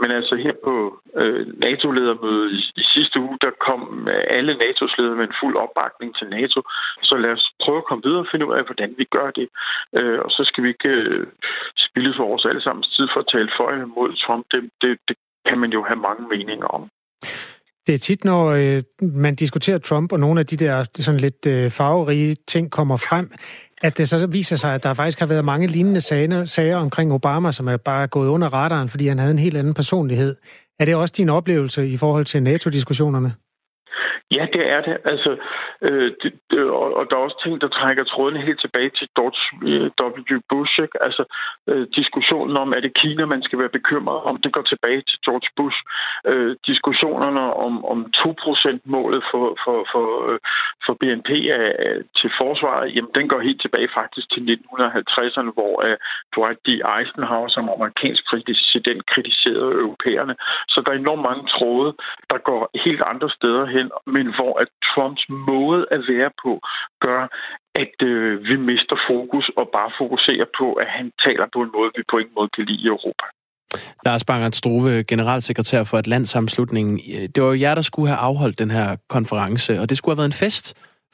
men 0.00 0.10
altså 0.18 0.34
her 0.44 0.54
på 0.64 0.74
øh, 1.20 1.46
NATO-ledermødet 1.66 2.50
i, 2.58 2.60
i 2.82 2.84
sidste 2.94 3.20
uge, 3.20 3.38
der 3.40 3.50
kom 3.66 4.08
alle 4.36 4.52
NATO's 4.62 4.94
ledere 4.98 5.16
med 5.16 5.26
en 5.28 5.38
fuld 5.40 5.56
opbakning 5.56 6.16
til 6.16 6.26
NATO. 6.28 6.58
Så 7.02 7.14
lad 7.16 7.30
os 7.30 7.46
prøve 7.64 7.78
at 7.78 7.84
komme 7.88 8.04
videre 8.06 8.24
og 8.24 8.30
finde 8.30 8.46
ud 8.46 8.54
af, 8.58 8.64
hvordan 8.64 8.94
vi 8.98 9.04
gør 9.04 9.30
det. 9.30 9.48
Øh, 9.98 10.18
og 10.24 10.30
så 10.30 10.42
skal 10.48 10.64
vi 10.64 10.68
ikke 10.68 10.88
øh, 10.88 11.26
spille 11.86 12.12
vores 12.30 12.44
allesammens 12.50 12.88
tid 12.96 13.06
for 13.12 13.20
at 13.24 13.28
tale 13.34 13.50
for 13.56 13.66
mod 13.96 14.10
Trump. 14.24 14.44
Det, 14.52 14.60
det, 14.82 14.90
det 15.08 15.16
kan 15.48 15.58
man 15.62 15.70
jo 15.76 15.80
have 15.90 16.00
mange 16.08 16.22
meninger 16.32 16.68
om. 16.76 16.82
Det 17.86 17.94
er 17.94 17.98
tit, 17.98 18.24
når 18.24 18.42
øh, 18.46 18.82
man 19.00 19.34
diskuterer 19.34 19.78
Trump, 19.78 20.12
og 20.12 20.20
nogle 20.20 20.40
af 20.40 20.46
de 20.46 20.56
der 20.56 20.84
sådan 21.06 21.20
lidt 21.20 21.46
øh, 21.46 21.70
farverige 21.70 22.36
ting 22.48 22.70
kommer 22.70 22.96
frem, 22.96 23.30
at 23.82 23.98
det 23.98 24.08
så 24.08 24.26
viser 24.26 24.56
sig, 24.56 24.74
at 24.74 24.82
der 24.82 24.94
faktisk 24.94 25.18
har 25.18 25.26
været 25.26 25.44
mange 25.44 25.66
lignende 25.66 26.00
sager, 26.00 26.44
sager 26.44 26.76
omkring 26.76 27.12
Obama, 27.12 27.52
som 27.52 27.68
er 27.68 27.76
bare 27.76 28.06
gået 28.06 28.28
under 28.28 28.48
radaren, 28.48 28.88
fordi 28.88 29.08
han 29.08 29.18
havde 29.18 29.30
en 29.30 29.38
helt 29.38 29.56
anden 29.56 29.74
personlighed. 29.74 30.36
Er 30.80 30.84
det 30.84 30.94
også 30.94 31.14
din 31.16 31.28
oplevelse 31.28 31.88
i 31.88 31.96
forhold 31.96 32.24
til 32.24 32.42
NATO-diskussionerne? 32.42 33.34
Ja, 34.36 34.46
det 34.52 34.64
er 34.74 34.80
det. 34.80 34.96
Altså, 35.04 35.36
øh, 35.82 36.10
det, 36.22 36.32
det, 36.50 36.60
og, 36.80 36.88
og 36.98 37.04
der 37.10 37.16
er 37.16 37.26
også 37.26 37.40
ting, 37.44 37.60
der 37.60 37.68
trækker 37.68 38.04
trådene 38.04 38.46
helt 38.48 38.60
tilbage 38.60 38.90
til 38.98 39.08
George 39.16 39.42
øh, 39.70 39.90
W. 40.34 40.40
Bush. 40.50 40.74
Ikke? 40.84 41.02
Altså, 41.06 41.24
øh, 41.70 41.86
diskussionen 41.98 42.56
om, 42.56 42.72
er 42.76 42.80
det 42.80 42.94
Kina, 43.00 43.24
man 43.26 43.42
skal 43.42 43.58
være 43.58 43.76
bekymret 43.78 44.20
om, 44.28 44.36
det 44.44 44.52
går 44.52 44.62
tilbage 44.62 45.02
til 45.10 45.18
George 45.26 45.48
Bush. 45.56 45.78
Øh, 46.30 46.56
diskussionerne 46.66 47.42
om, 47.66 47.84
om 47.84 47.98
2%-målet 48.16 49.22
for, 49.30 49.44
for, 49.64 49.78
for, 49.92 50.06
øh, 50.30 50.38
for 50.86 50.94
BNP 51.00 51.30
af, 51.58 51.66
til 52.18 52.30
forsvaret, 52.40 52.94
jamen, 52.94 53.10
den 53.14 53.28
går 53.28 53.40
helt 53.40 53.60
tilbage 53.60 53.88
faktisk 54.00 54.26
til 54.30 54.42
1950'erne, 54.50 55.50
hvor 55.58 55.74
øh, 55.86 55.96
Dwight 56.34 56.60
D. 56.66 56.68
Eisenhower 56.96 57.48
som 57.48 57.68
amerikansk 57.76 58.22
præsident 58.30 59.02
kritiserede 59.12 59.72
europæerne. 59.84 60.34
Så 60.72 60.76
der 60.84 60.90
er 60.92 60.98
enormt 60.98 61.22
mange 61.30 61.44
tråde, 61.56 61.90
der 62.32 62.38
går 62.38 62.62
helt 62.84 63.02
andre 63.12 63.30
steder 63.38 63.66
hen, 63.76 63.86
men 64.14 64.26
hvor 64.36 64.52
at 64.62 64.68
Trumps 64.90 65.24
måde 65.50 65.82
at 65.94 66.00
være 66.12 66.30
på 66.44 66.52
gør, 67.04 67.22
at 67.82 67.96
øh, 68.10 68.44
vi 68.48 68.56
mister 68.70 68.96
fokus 69.10 69.46
og 69.56 69.66
bare 69.76 69.90
fokuserer 70.00 70.48
på, 70.58 70.66
at 70.72 70.88
han 70.98 71.06
taler 71.26 71.46
på 71.54 71.60
en 71.64 71.70
måde, 71.76 71.90
vi 71.96 72.02
på 72.10 72.16
ingen 72.18 72.34
måde 72.38 72.50
kan 72.54 72.64
lide 72.68 72.82
i 72.84 72.86
Europa. 72.94 73.26
Lars 74.06 74.24
Bangert 74.24 74.56
Struve, 74.56 75.02
generalsekretær 75.02 75.84
for 75.84 75.96
Atlantsamslutningen. 75.98 76.96
Det 77.34 77.42
var 77.42 77.48
jo 77.48 77.60
jer, 77.60 77.74
der 77.74 77.82
skulle 77.82 78.08
have 78.08 78.18
afholdt 78.18 78.58
den 78.58 78.70
her 78.70 78.96
konference, 79.08 79.80
og 79.80 79.90
det 79.90 79.98
skulle 79.98 80.12
have 80.12 80.18
været 80.18 80.34
en 80.34 80.44
fest 80.44 80.66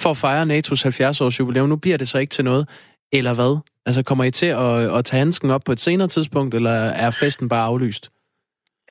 for 0.03 0.11
at 0.11 0.17
fejre 0.17 0.43
NATO's 0.43 0.87
70-års 0.87 1.41
jubilæum. 1.41 1.69
Nu 1.69 1.77
bliver 1.77 1.99
det 1.99 2.09
så 2.09 2.19
ikke 2.19 2.31
til 2.31 2.45
noget, 2.45 2.69
eller 3.13 3.35
hvad? 3.35 3.61
Altså 3.87 4.03
kommer 4.03 4.25
I 4.25 4.31
til 4.31 4.47
at, 4.47 4.99
at 4.99 5.05
tage 5.05 5.19
handsken 5.19 5.51
op 5.51 5.63
på 5.67 5.73
et 5.73 5.81
senere 5.81 6.09
tidspunkt, 6.09 6.55
eller 6.55 6.71
er 6.71 7.11
festen 7.11 7.49
bare 7.49 7.65
aflyst? 7.65 8.11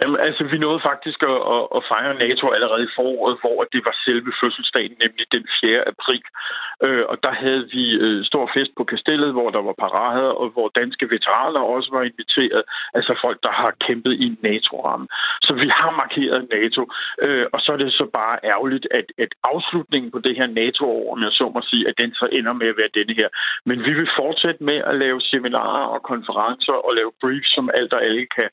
Jamen, 0.02 0.20
altså, 0.28 0.44
vi 0.44 0.58
nåede 0.58 0.82
faktisk 0.90 1.20
at, 1.24 1.40
at, 1.56 1.64
at 1.78 1.82
fejre 1.92 2.14
NATO 2.26 2.46
allerede 2.56 2.84
i 2.84 2.94
foråret, 2.98 3.38
hvor 3.42 3.58
det 3.74 3.82
var 3.88 3.96
selve 4.06 4.32
fødselsdagen, 4.42 4.96
nemlig 5.04 5.26
den 5.36 5.46
4. 5.62 5.88
april. 5.94 6.24
Øh, 6.86 7.04
og 7.12 7.18
der 7.26 7.34
havde 7.44 7.64
vi 7.76 7.86
øh, 8.06 8.26
stor 8.26 8.46
fest 8.56 8.72
på 8.78 8.84
kastellet, 8.84 9.32
hvor 9.38 9.50
der 9.56 9.62
var 9.68 9.76
parader, 9.84 10.30
og 10.42 10.50
hvor 10.56 10.68
danske 10.80 11.06
veteraner 11.16 11.62
også 11.76 11.90
var 11.98 12.04
inviteret. 12.12 12.64
Altså 12.94 13.14
folk, 13.26 13.38
der 13.44 13.54
har 13.62 13.72
kæmpet 13.86 14.14
i 14.26 14.28
NATO-ramme. 14.48 15.08
Så 15.42 15.54
vi 15.54 15.68
har 15.80 15.92
markeret 16.04 16.48
NATO. 16.58 16.82
Øh, 17.26 17.46
og 17.54 17.60
så 17.62 17.70
er 17.74 17.78
det 17.78 17.94
så 17.94 18.06
bare 18.20 18.38
ærgerligt, 18.44 18.88
at, 18.92 19.08
at 19.24 19.32
afslutningen 19.44 20.12
på 20.12 20.20
det 20.20 20.36
her 20.40 20.48
NATO-år, 20.48 21.14
om 21.14 21.20
jeg 21.24 21.32
så 21.32 21.46
må 21.56 21.62
sige, 21.72 21.88
at 21.90 21.96
den 22.02 22.12
så 22.14 22.26
ender 22.32 22.54
med 22.54 22.68
at 22.68 22.78
være 22.82 22.96
denne 23.00 23.14
her. 23.20 23.30
Men 23.66 23.78
vi 23.88 23.94
vil 24.00 24.10
fortsætte 24.20 24.64
med 24.64 24.80
at 24.90 24.96
lave 25.04 25.22
seminarer 25.22 25.86
og 25.96 26.04
konferencer 26.04 26.78
og 26.88 26.92
lave 26.96 27.12
briefs, 27.22 27.52
som 27.56 27.70
alt 27.74 27.94
og 27.94 28.04
alle 28.04 28.26
kan 28.38 28.50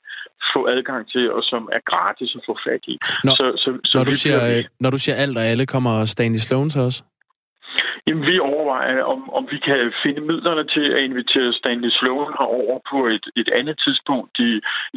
få 0.53 0.67
adgang 0.75 1.11
til, 1.11 1.31
og 1.39 1.43
som 1.51 1.63
er 1.77 1.81
gratis 1.91 2.31
at 2.37 2.43
få 2.49 2.53
fat 2.67 2.83
i. 2.93 2.95
Når, 3.25 3.35
så, 3.39 3.45
så, 3.63 3.69
så 3.89 3.93
når, 3.97 4.03
du 4.03 4.15
siger, 4.23 4.39
bliver... 4.39 4.63
når 4.83 4.89
du 4.95 4.99
siger 5.03 5.15
alt 5.23 5.37
og 5.37 5.43
alle, 5.51 5.65
kommer 5.65 6.05
Stanley 6.05 6.41
Sloan 6.47 6.69
så 6.69 6.81
også? 6.89 7.01
Jamen, 8.07 8.25
vi 8.31 8.39
overvejer, 8.39 9.03
om, 9.13 9.19
om 9.37 9.43
vi 9.53 9.57
kan 9.67 9.79
finde 10.03 10.21
midlerne 10.29 10.65
til 10.75 10.87
at 10.95 11.03
invitere 11.09 11.53
Stanley 11.59 11.91
Sloan 11.99 12.33
herover 12.39 12.77
på 12.91 12.99
et, 13.15 13.25
et 13.41 13.49
andet 13.59 13.77
tidspunkt 13.85 14.33
i, 14.49 14.51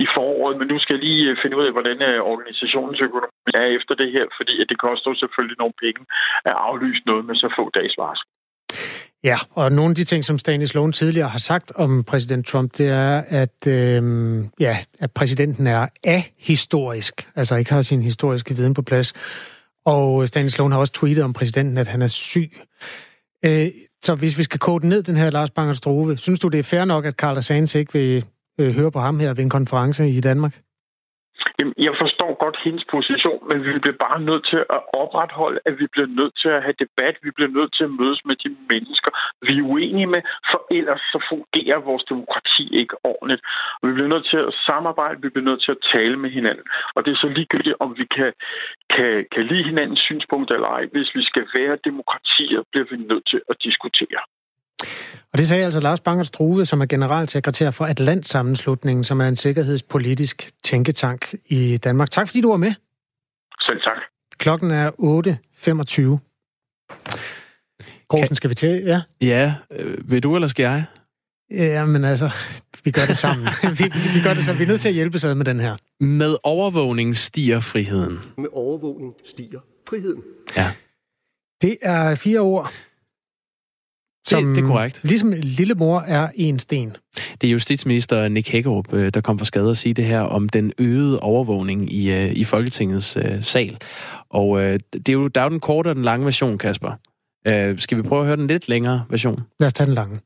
i 0.05 0.07
foråret. 0.17 0.59
Men 0.59 0.67
nu 0.69 0.79
skal 0.79 0.95
jeg 0.95 1.05
lige 1.09 1.25
øh, 1.31 1.37
finde 1.43 1.57
ud 1.59 1.65
af, 1.67 1.73
hvordan 1.77 1.99
øh, 2.09 2.19
organisationens 2.33 3.01
økonomi 3.07 3.51
er 3.63 3.69
efter 3.79 3.95
det 4.03 4.11
her, 4.17 4.27
fordi 4.39 4.55
det 4.71 4.79
koster 4.87 5.11
selvfølgelig 5.15 5.59
nogle 5.63 5.77
penge 5.85 6.03
at 6.51 6.55
aflyse 6.69 7.03
noget 7.11 7.25
med 7.29 7.37
så 7.37 7.49
få 7.59 7.65
dages 7.79 7.95
varsel. 8.03 8.27
Ja, 9.25 9.39
og 9.51 9.73
nogle 9.73 9.91
af 9.91 9.95
de 9.95 10.05
ting, 10.05 10.25
som 10.25 10.39
Stanley 10.39 10.67
Sloan 10.67 10.93
tidligere 10.93 11.29
har 11.29 11.39
sagt 11.39 11.73
om 11.75 12.05
præsident 12.05 12.47
Trump, 12.47 12.79
det 12.79 12.89
er, 12.89 13.23
at, 13.29 13.67
øh, 13.67 14.45
ja, 14.61 14.79
at 14.99 15.11
præsidenten 15.11 15.67
er 15.67 15.87
ahistorisk, 16.05 17.29
altså 17.37 17.57
ikke 17.57 17.73
har 17.73 17.83
sin 17.83 18.03
historiske 18.03 18.57
viden 18.57 18.75
på 18.75 18.83
plads. 18.83 19.13
Og 19.85 20.29
Stanley 20.29 20.49
Sloan 20.49 20.73
har 20.73 20.79
også 20.79 20.93
tweetet 20.93 21.25
om 21.25 21.33
præsidenten, 21.33 21.79
at 21.79 21.89
han 21.89 22.03
er 22.03 22.09
syg. 22.09 22.53
Øh, 23.45 23.71
så 24.05 24.15
hvis 24.15 24.39
vi 24.39 24.43
skal 24.43 24.61
kode 24.61 24.89
ned 24.89 25.03
den 25.03 25.17
her 25.17 25.31
Lars 25.31 25.51
Bangers 25.51 25.77
Strove, 25.77 26.19
synes 26.19 26.41
du, 26.41 26.49
det 26.49 26.59
er 26.59 26.63
fair 26.63 26.85
nok, 26.85 27.05
at 27.05 27.15
Carl 27.15 27.43
Sands 27.43 27.75
ikke 27.75 27.93
vil 27.93 28.25
øh, 28.59 28.75
høre 28.75 28.91
på 28.91 29.01
ham 29.01 29.21
her 29.21 29.35
ved 29.35 29.45
en 29.45 29.51
konference 29.51 30.09
i 30.09 30.21
Danmark? 30.21 30.61
Jamen, 31.63 31.75
jeg 31.89 31.95
forstår 32.05 32.31
godt 32.45 32.59
hendes 32.65 32.85
position, 32.97 33.41
men 33.49 33.59
vi 33.67 33.79
bliver 33.83 33.99
bare 34.07 34.21
nødt 34.29 34.45
til 34.53 34.61
at 34.77 34.81
opretholde, 35.03 35.61
at 35.69 35.75
vi 35.81 35.87
bliver 35.93 36.11
nødt 36.19 36.35
til 36.43 36.51
at 36.57 36.63
have 36.67 36.81
debat, 36.85 37.15
vi 37.27 37.31
bliver 37.37 37.53
nødt 37.59 37.73
til 37.77 37.85
at 37.85 37.97
mødes 38.01 38.21
med 38.29 38.37
de 38.45 38.49
mennesker, 38.73 39.11
vi 39.47 39.55
er 39.59 39.69
uenige 39.73 40.11
med, 40.15 40.23
for 40.51 40.61
ellers 40.79 41.03
så 41.13 41.19
fungerer 41.33 41.87
vores 41.89 42.05
demokrati 42.13 42.65
ikke 42.81 42.97
ordentligt. 43.11 43.43
Og 43.79 43.89
vi 43.89 43.93
bliver 43.95 44.13
nødt 44.15 44.27
til 44.33 44.41
at 44.49 44.55
samarbejde, 44.69 45.23
vi 45.23 45.29
bliver 45.29 45.49
nødt 45.51 45.63
til 45.63 45.73
at 45.77 45.85
tale 45.95 46.17
med 46.23 46.31
hinanden. 46.39 46.67
Og 46.95 47.01
det 47.05 47.11
er 47.11 47.21
så 47.25 47.29
ligegyldigt, 47.39 47.77
om 47.85 47.91
vi 48.01 48.05
kan, 48.17 48.33
kan, 48.95 49.13
kan 49.35 49.45
lide 49.51 49.69
hinandens 49.71 50.03
synspunkter 50.09 50.55
eller 50.55 50.71
ej. 50.79 50.85
Hvis 50.95 51.11
vi 51.19 51.23
skal 51.31 51.47
være 51.59 51.85
demokratier, 51.89 52.61
bliver 52.71 52.87
vi 52.91 52.97
nødt 53.11 53.27
til 53.33 53.41
at 53.51 53.57
diskutere. 53.67 54.23
Og 55.33 55.39
det 55.39 55.49
sagde 55.49 55.65
altså 55.65 55.81
Lars 55.81 56.01
Bangert 56.01 56.27
Struve, 56.27 56.67
som 56.67 56.81
er 56.81 56.87
generalsekretær 56.87 57.71
for 57.71 57.87
Atlantsammenslutningen, 57.87 59.05
som 59.05 59.21
er 59.21 59.29
en 59.29 59.37
sikkerhedspolitisk 59.37 60.51
tænketank 60.65 61.35
i 61.47 61.77
Danmark. 61.77 62.11
Tak 62.11 62.29
fordi 62.29 62.41
du 62.41 62.51
var 62.51 62.57
med. 62.57 62.73
Selv 63.69 63.81
tak. 63.81 63.97
Klokken 64.39 64.71
er 64.71 64.91
8.25. 64.91 66.33
Korsen, 68.09 68.37
skal 68.37 68.51
vi 68.51 68.55
til? 68.55 68.83
Ja. 68.87 69.01
Ja, 69.21 69.55
øh, 69.71 70.11
vil 70.11 70.23
du 70.23 70.35
eller 70.35 70.49
skal 70.49 70.63
jeg? 70.63 70.85
Ja, 71.51 71.85
men 71.85 72.05
altså, 72.05 72.31
vi 72.85 72.91
gør 72.91 73.07
det 73.07 73.17
sammen. 73.17 73.49
vi, 73.79 73.85
vi 74.15 74.21
gør 74.25 74.35
det 74.35 74.45
sammen. 74.45 74.59
Vi 74.59 74.65
er 74.65 74.69
nødt 74.69 74.81
til 74.81 74.89
at 74.89 74.95
hjælpe 74.95 75.19
sig 75.19 75.37
med 75.37 75.45
den 75.45 75.61
her. 75.61 75.77
Med 76.01 76.37
overvågning 76.43 77.17
stiger 77.17 77.61
friheden. 77.61 78.19
Med 78.39 78.49
overvågning 78.53 79.15
stiger 79.25 79.61
friheden. 79.89 80.23
Ja. 80.57 80.73
Det 81.63 81.77
er 81.83 82.15
fire 82.15 82.41
ord, 82.41 82.73
som 84.27 84.45
det, 84.45 84.57
det 84.57 84.63
er 84.63 84.67
korrekt. 84.67 85.01
Ligesom 85.05 85.33
lillemor 85.33 86.01
er 86.01 86.29
en 86.35 86.59
sten. 86.59 86.97
Det 87.41 87.47
er 87.47 87.51
justitsminister 87.53 88.29
Nick 88.29 88.49
Hækkerup, 88.49 88.93
øh, 88.93 89.11
der 89.15 89.21
kom 89.21 89.39
for 89.39 89.45
skade 89.45 89.71
at 89.71 89.77
sige 89.77 89.95
det 89.95 90.05
her 90.05 90.21
om 90.21 90.49
den 90.49 90.73
øgede 90.79 91.21
overvågning 91.21 91.93
i, 91.93 92.11
øh, 92.13 92.33
i 92.33 92.45
Folketingets 92.45 93.17
uh, 93.17 93.23
sal. 93.41 93.79
Og 94.31 94.49
uh, 94.49 94.61
det 94.61 95.09
er 95.09 95.13
jo, 95.13 95.29
der 95.29 95.41
er 95.41 95.45
jo 95.45 95.51
den 95.51 95.61
korte 95.61 95.89
og 95.89 95.95
den 95.95 96.05
lange 96.05 96.25
version, 96.25 96.59
Kasper. 96.59 96.91
Uh, 97.49 97.79
skal 97.79 97.97
vi 97.97 98.03
prøve 98.03 98.21
at 98.21 98.27
høre 98.27 98.37
den 98.37 98.47
lidt 98.47 98.69
længere 98.69 99.05
version? 99.11 99.41
Lad 99.61 99.67
os 99.67 99.75
tage 99.75 99.87
den 99.87 99.95
lange. 99.95 100.21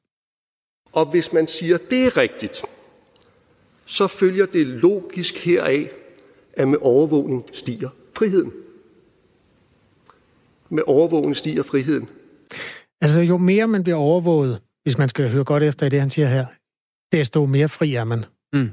Og 0.93 1.07
hvis 1.07 1.33
man 1.33 1.47
siger, 1.47 1.79
det 1.91 2.05
er 2.05 2.17
rigtigt, 2.17 2.63
så 3.85 4.07
følger 4.07 4.47
det 4.47 4.67
logisk 4.67 5.45
heraf, 5.45 5.89
at 6.53 6.69
med 6.69 6.79
overvågning 6.81 7.45
stiger 7.53 7.89
friheden. 8.17 8.53
Med 10.69 10.83
overvågning 10.87 11.37
stiger 11.37 11.63
friheden. 11.63 12.09
Altså, 13.07 13.21
jo 13.21 13.37
mere 13.37 13.67
man 13.67 13.83
bliver 13.83 13.97
overvåget, 13.97 14.61
hvis 14.83 14.99
man 14.99 15.09
skal 15.09 15.31
høre 15.31 15.45
godt 15.45 15.63
efter 15.63 15.87
i 15.87 15.89
det, 15.89 16.01
han 16.01 16.11
siger 16.11 16.29
her, 16.29 16.47
desto 17.13 17.47
mere 17.47 17.69
fri 17.69 17.95
er 17.95 18.05
man. 18.05 18.25
Mm. 18.53 18.71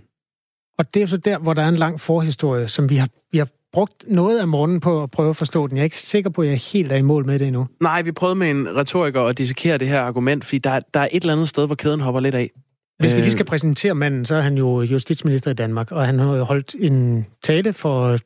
Og 0.77 0.93
det 0.93 1.01
er 1.01 1.05
så 1.05 1.17
der, 1.17 1.37
hvor 1.37 1.53
der 1.53 1.63
er 1.63 1.67
en 1.67 1.75
lang 1.75 2.01
forhistorie, 2.01 2.67
som 2.67 2.89
vi 2.89 2.95
har, 2.95 3.07
vi 3.31 3.37
har 3.37 3.47
brugt 3.73 4.05
noget 4.07 4.39
af 4.39 4.47
morgenen 4.47 4.79
på 4.79 5.03
at 5.03 5.11
prøve 5.11 5.29
at 5.29 5.35
forstå 5.35 5.67
den. 5.67 5.77
Jeg 5.77 5.81
er 5.81 5.83
ikke 5.83 5.97
sikker 5.97 6.29
på, 6.29 6.41
at 6.41 6.47
jeg 6.47 6.53
er 6.53 6.71
helt 6.73 6.91
er 6.91 6.95
i 6.95 7.01
mål 7.01 7.25
med 7.25 7.39
det 7.39 7.47
endnu. 7.47 7.67
Nej, 7.81 8.01
vi 8.01 8.11
prøvede 8.11 8.35
med 8.35 8.49
en 8.49 8.75
retoriker 8.75 9.21
at 9.21 9.37
dissekere 9.37 9.77
det 9.77 9.87
her 9.87 10.01
argument, 10.01 10.45
fordi 10.45 10.57
der, 10.57 10.79
der 10.93 10.99
er 10.99 11.07
et 11.11 11.23
eller 11.23 11.33
andet 11.33 11.47
sted, 11.47 11.65
hvor 11.65 11.75
kæden 11.75 11.99
hopper 11.99 12.21
lidt 12.21 12.35
af. 12.35 12.51
Hvis 12.99 13.15
vi 13.15 13.21
lige 13.21 13.31
skal 13.31 13.45
præsentere 13.45 13.95
manden, 13.95 14.25
så 14.25 14.35
er 14.35 14.41
han 14.41 14.57
jo 14.57 14.81
justitsminister 14.81 15.51
i 15.51 15.53
Danmark, 15.53 15.91
og 15.91 16.05
han 16.05 16.19
har 16.19 16.35
jo 16.35 16.43
holdt 16.43 16.75
en 16.79 17.25
tale 17.43 17.73
for 17.73 18.17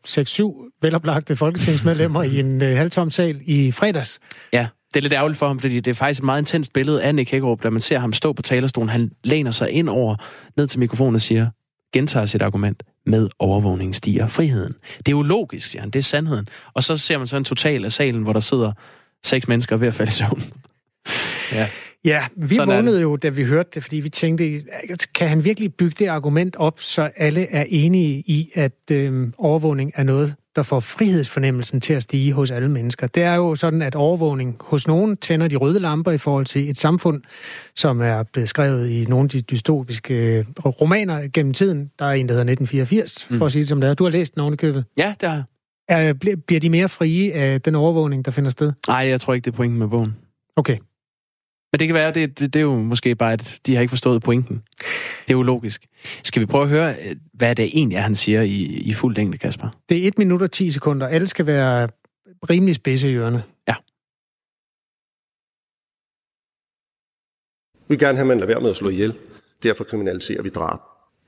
6-7 0.71 0.77
veloplagte 0.81 1.35
folketingsmedlemmer 1.35 2.23
i 2.23 2.39
en 2.39 2.61
uh, 2.61 2.67
halvtom 2.67 3.09
sal 3.09 3.41
i 3.45 3.71
fredags. 3.71 4.19
Ja, 4.53 4.67
det 4.93 4.99
er 4.99 5.01
lidt 5.01 5.13
ærgerligt 5.13 5.39
for 5.39 5.47
ham, 5.47 5.59
fordi 5.59 5.79
det 5.79 5.91
er 5.91 5.95
faktisk 5.95 6.19
et 6.19 6.25
meget 6.25 6.41
intenst 6.41 6.73
billede 6.73 7.03
af 7.03 7.15
Nick 7.15 7.31
Hækkerup, 7.31 7.63
da 7.63 7.69
man 7.69 7.79
ser 7.79 7.99
ham 7.99 8.13
stå 8.13 8.33
på 8.33 8.41
talerstolen. 8.41 8.89
Han 8.89 9.11
læner 9.23 9.51
sig 9.51 9.71
ind 9.71 9.89
over, 9.89 10.15
ned 10.57 10.67
til 10.67 10.79
mikrofonen 10.79 11.15
og 11.15 11.21
siger, 11.21 11.49
gentager 11.93 12.25
sit 12.25 12.41
argument, 12.41 12.83
med 13.05 13.29
overvågning 13.39 13.95
stiger 13.95 14.27
friheden. 14.27 14.75
Det 14.97 15.07
er 15.07 15.11
jo 15.11 15.21
logisk, 15.21 15.67
siger 15.67 15.81
han, 15.81 15.89
det 15.89 15.99
er 15.99 16.03
sandheden. 16.03 16.47
Og 16.73 16.83
så 16.83 16.97
ser 16.97 17.17
man 17.17 17.27
så 17.27 17.37
en 17.37 17.43
total 17.43 17.85
af 17.85 17.91
salen, 17.91 18.23
hvor 18.23 18.33
der 18.33 18.39
sidder 18.39 18.71
seks 19.25 19.47
mennesker 19.47 19.77
ved 19.77 19.87
at 19.87 19.93
falde 19.93 20.09
i 20.09 20.13
søvn. 20.13 20.43
ja. 21.51 21.67
Ja, 22.05 22.25
vi 22.35 22.55
Sådan 22.55 22.75
vågnede 22.75 23.01
jo, 23.01 23.15
da 23.15 23.29
vi 23.29 23.43
hørte 23.43 23.69
det, 23.73 23.83
fordi 23.83 23.95
vi 23.95 24.09
tænkte, 24.09 24.61
kan 25.15 25.29
han 25.29 25.43
virkelig 25.43 25.73
bygge 25.73 25.95
det 25.99 26.07
argument 26.07 26.55
op, 26.55 26.79
så 26.79 27.09
alle 27.15 27.47
er 27.51 27.65
enige 27.67 28.23
i, 28.25 28.51
at 28.55 28.91
øh, 28.91 29.27
overvågning 29.37 29.91
er 29.95 30.03
noget, 30.03 30.35
der 30.57 30.63
får 30.63 30.79
frihedsfornemmelsen 30.79 31.81
til 31.81 31.93
at 31.93 32.03
stige 32.03 32.33
hos 32.33 32.51
alle 32.51 32.69
mennesker. 32.69 33.07
Det 33.07 33.23
er 33.23 33.33
jo 33.33 33.55
sådan, 33.55 33.81
at 33.81 33.95
overvågning 33.95 34.57
hos 34.59 34.87
nogen 34.87 35.17
tænder 35.17 35.47
de 35.47 35.55
røde 35.55 35.79
lamper 35.79 36.11
i 36.11 36.17
forhold 36.17 36.45
til 36.45 36.69
et 36.69 36.77
samfund, 36.77 37.21
som 37.75 38.01
er 38.01 38.23
blevet 38.23 38.49
skrevet 38.49 38.89
i 38.89 39.05
nogle 39.05 39.23
af 39.25 39.29
de 39.29 39.41
dystopiske 39.41 40.13
øh, 40.13 40.45
romaner 40.65 41.27
gennem 41.33 41.53
tiden. 41.53 41.91
Der 41.99 42.05
er 42.05 42.11
en, 42.11 42.29
der 42.29 42.33
hedder 42.33 42.51
1984, 42.51 43.27
mm. 43.29 43.37
for 43.37 43.45
at 43.45 43.51
sige 43.51 43.59
det 43.59 43.69
som 43.69 43.81
det 43.81 43.89
er. 43.89 43.93
Du 43.93 44.03
har 44.03 44.11
læst 44.11 44.35
den 44.35 44.41
ovenikøbet. 44.41 44.85
Ja, 44.97 45.13
det 45.21 45.29
har 45.29 45.35
jeg. 45.35 45.43
Er, 45.89 46.13
bliver 46.47 46.59
de 46.59 46.69
mere 46.69 46.89
frie 46.89 47.33
af 47.33 47.61
den 47.61 47.75
overvågning, 47.75 48.25
der 48.25 48.31
finder 48.31 48.49
sted? 48.49 48.73
Nej, 48.87 48.97
jeg 48.97 49.21
tror 49.21 49.33
ikke, 49.33 49.45
det 49.45 49.51
er 49.51 49.55
pointen 49.55 49.79
med 49.79 49.87
bogen. 49.87 50.15
Okay. 50.55 50.77
Men 51.77 51.79
det 51.79 51.87
kan 51.87 51.95
være, 51.95 52.11
det, 52.11 52.39
det, 52.39 52.53
det 52.53 52.59
er 52.59 52.63
jo 52.63 52.75
måske 52.75 53.15
bare, 53.15 53.33
at 53.33 53.59
de 53.65 53.75
har 53.75 53.81
ikke 53.81 53.89
forstået 53.89 54.23
pointen. 54.23 54.63
Det 55.27 55.29
er 55.29 55.33
jo 55.33 55.41
logisk. 55.41 55.85
Skal 56.23 56.39
vi 56.39 56.45
prøve 56.45 56.63
at 56.63 56.69
høre, 56.69 56.95
hvad 57.33 57.55
det 57.55 57.65
egentlig 57.65 57.95
er, 57.95 58.01
han 58.01 58.15
siger 58.15 58.41
i, 58.41 58.63
i 58.63 58.93
fuld 58.93 59.15
længde, 59.15 59.37
Kasper? 59.37 59.69
Det 59.89 60.03
er 60.03 60.07
1 60.07 60.17
minut 60.17 60.41
og 60.41 60.51
10 60.51 60.71
sekunder. 60.71 61.07
Alle 61.07 61.27
skal 61.27 61.45
være 61.45 61.89
rimelig 62.49 62.75
spidse 62.75 63.09
i 63.09 63.13
ørerne. 63.13 63.43
Ja. 63.67 63.75
Vi 67.73 67.93
vil 67.93 67.99
gerne 67.99 68.17
have, 68.17 68.23
at 68.23 68.27
man 68.27 68.37
lader 68.37 68.47
være 68.47 68.61
med 68.61 68.69
at 68.69 68.75
slå 68.75 68.89
ihjel. 68.89 69.13
Derfor 69.63 69.83
kriminaliserer 69.83 70.41
vi 70.41 70.49
drab. 70.49 70.79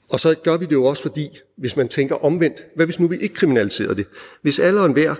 Og 0.10 0.20
så 0.20 0.36
gør 0.44 0.58
vi 0.58 0.66
det 0.66 0.72
jo 0.72 0.86
også, 0.86 1.02
fordi 1.02 1.30
hvis 1.58 1.76
man 1.76 1.88
tænker 1.88 2.26
omvendt, 2.26 2.62
hvad 2.76 2.86
hvis 2.86 3.00
nu 3.00 3.08
vi 3.08 3.18
ikke 3.18 3.36
kriminaliserede 3.36 3.96
det? 3.96 4.06
Hvis 4.42 4.60
alle 4.60 4.80
og 4.80 4.86
enhver 4.86 5.16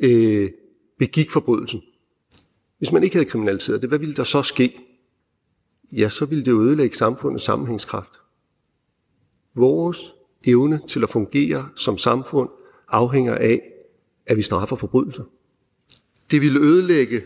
øh, 0.00 0.50
begik 0.98 1.30
forbrydelsen, 1.30 1.82
hvis 2.78 2.92
man 2.92 3.04
ikke 3.04 3.16
havde 3.16 3.28
kriminaliseret 3.28 3.80
det, 3.80 3.90
hvad 3.90 3.98
ville 3.98 4.14
der 4.14 4.24
så 4.24 4.42
ske? 4.42 4.80
Ja, 5.92 6.08
så 6.08 6.24
ville 6.24 6.44
det 6.44 6.52
ødelægge 6.52 6.96
samfundets 6.96 7.44
sammenhængskraft. 7.44 8.20
Vores 9.54 10.14
evne 10.44 10.80
til 10.88 11.02
at 11.02 11.10
fungere 11.10 11.68
som 11.76 11.98
samfund 11.98 12.48
afhænger 12.88 13.34
af, 13.34 13.72
at 14.26 14.36
vi 14.36 14.42
straffer 14.42 14.76
forbrydelser. 14.76 15.24
Det 16.30 16.40
ville 16.40 16.60
ødelægge 16.60 17.24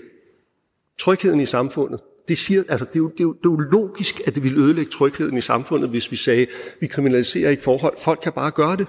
trygheden 0.99 1.41
i 1.41 1.47
samfundet. 1.47 2.01
Det, 2.29 2.39
siger, 2.39 2.65
altså 2.69 2.85
det, 2.85 2.97
er 2.97 3.01
jo, 3.01 3.09
det, 3.09 3.21
er 3.21 3.25
jo, 3.25 3.33
det 3.33 3.47
er 3.47 3.51
jo 3.51 3.57
logisk, 3.57 4.21
at 4.27 4.35
det 4.35 4.43
ville 4.43 4.59
ødelægge 4.61 4.91
trygheden 4.91 5.37
i 5.37 5.41
samfundet, 5.41 5.91
hvis 5.91 6.11
vi 6.11 6.17
sagde, 6.17 6.47
vi 6.81 6.87
kriminaliserer 6.87 7.51
ikke 7.51 7.63
forhold. 7.63 7.97
Folk 7.99 8.21
kan 8.23 8.33
bare 8.33 8.51
gøre 8.51 8.77
det. 8.77 8.87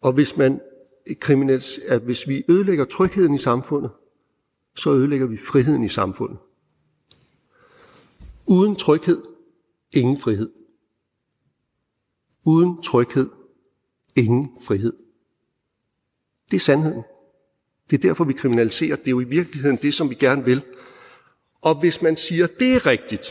Og 0.00 0.12
hvis, 0.12 0.36
man 0.36 0.60
at 1.88 2.00
hvis 2.00 2.28
vi 2.28 2.44
ødelægger 2.48 2.84
trygheden 2.84 3.34
i 3.34 3.38
samfundet, 3.38 3.90
så 4.76 4.92
ødelægger 4.92 5.26
vi 5.26 5.36
friheden 5.36 5.84
i 5.84 5.88
samfundet. 5.88 6.38
Uden 8.46 8.76
tryghed, 8.76 9.22
ingen 9.92 10.18
frihed. 10.18 10.52
Uden 12.44 12.82
tryghed, 12.82 13.30
ingen 14.16 14.50
frihed. 14.66 14.92
Det 16.50 16.56
er 16.56 16.60
sandheden. 16.60 17.02
Det 17.90 17.96
er 17.96 18.08
derfor, 18.08 18.24
vi 18.24 18.32
kriminaliserer. 18.32 18.96
Det 18.96 19.06
er 19.06 19.10
jo 19.10 19.20
i 19.20 19.24
virkeligheden 19.24 19.76
det, 19.76 19.94
som 19.94 20.10
vi 20.10 20.14
gerne 20.14 20.44
vil. 20.44 20.62
Og 21.60 21.80
hvis 21.80 22.02
man 22.02 22.16
siger, 22.16 22.46
det 22.46 22.74
er 22.74 22.86
rigtigt, 22.86 23.30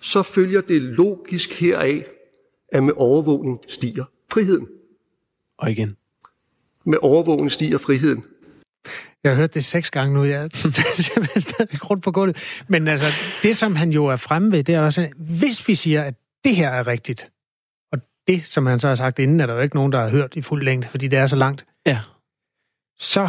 så 0.00 0.22
følger 0.22 0.60
det 0.60 0.82
logisk 0.82 1.52
heraf, 1.52 2.10
at 2.68 2.82
med 2.82 2.92
overvågning 2.96 3.58
stiger 3.68 4.04
friheden. 4.32 4.68
Og 5.56 5.70
igen. 5.70 5.96
Med 6.84 6.98
overvågning 7.02 7.52
stiger 7.52 7.78
friheden. 7.78 8.24
Jeg 9.24 9.32
har 9.32 9.36
hørt 9.36 9.54
det 9.54 9.64
seks 9.64 9.90
gange 9.90 10.14
nu. 10.14 10.24
Jeg 10.24 10.44
er 10.44 10.48
simpelthen 10.94 11.40
stadig 11.40 11.90
rundt 11.90 12.04
på 12.04 12.12
gulvet. 12.12 12.62
Men 12.68 12.88
altså, 12.88 13.06
det 13.42 13.56
som 13.56 13.76
han 13.76 13.90
jo 13.90 14.06
er 14.06 14.16
fremme 14.16 14.52
ved, 14.52 14.64
det 14.64 14.74
er 14.74 14.80
også, 14.80 15.08
hvis 15.16 15.68
vi 15.68 15.74
siger, 15.74 16.02
at 16.02 16.14
det 16.44 16.56
her 16.56 16.68
er 16.68 16.86
rigtigt, 16.86 17.30
og 17.92 17.98
det, 18.26 18.46
som 18.46 18.66
han 18.66 18.78
så 18.78 18.88
har 18.88 18.94
sagt 18.94 19.18
inden, 19.18 19.40
er 19.40 19.46
der 19.46 19.54
jo 19.54 19.60
ikke 19.60 19.76
nogen, 19.76 19.92
der 19.92 20.00
har 20.00 20.08
hørt 20.08 20.36
i 20.36 20.42
fuld 20.42 20.64
længde, 20.64 20.88
fordi 20.88 21.08
det 21.08 21.18
er 21.18 21.26
så 21.26 21.36
langt. 21.36 21.66
Ja. 21.86 22.00
Så 22.98 23.28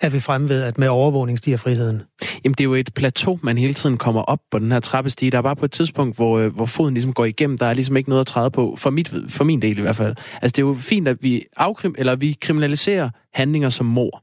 er 0.00 0.08
vi 0.08 0.20
fremme 0.20 0.48
ved, 0.48 0.62
at 0.62 0.78
med 0.78 0.88
overvågning 0.88 1.38
stiger 1.38 1.56
friheden? 1.56 2.02
Jamen, 2.44 2.54
det 2.54 2.60
er 2.60 2.64
jo 2.64 2.74
et 2.74 2.94
plateau, 2.94 3.38
man 3.42 3.58
hele 3.58 3.74
tiden 3.74 3.98
kommer 3.98 4.22
op 4.22 4.40
på 4.50 4.58
den 4.58 4.72
her 4.72 4.80
trappestige. 4.80 5.30
Der 5.30 5.38
er 5.38 5.42
bare 5.42 5.56
på 5.56 5.64
et 5.64 5.70
tidspunkt, 5.70 6.16
hvor, 6.16 6.38
øh, 6.38 6.54
hvor 6.54 6.66
foden 6.66 6.94
ligesom 6.94 7.12
går 7.12 7.24
igennem. 7.24 7.58
Der 7.58 7.66
er 7.66 7.74
ligesom 7.74 7.96
ikke 7.96 8.08
noget 8.08 8.20
at 8.20 8.26
træde 8.26 8.50
på, 8.50 8.76
for, 8.78 8.90
mit, 8.90 9.14
for 9.28 9.44
min 9.44 9.62
del 9.62 9.78
i 9.78 9.80
hvert 9.80 9.96
fald. 9.96 10.16
Altså, 10.42 10.52
det 10.52 10.58
er 10.58 10.66
jo 10.66 10.74
fint, 10.74 11.08
at 11.08 11.22
vi, 11.22 11.44
afkrim, 11.56 11.94
eller 11.98 12.16
vi 12.16 12.32
kriminaliserer 12.40 13.10
handlinger 13.34 13.68
som 13.68 13.86
mor. 13.86 14.22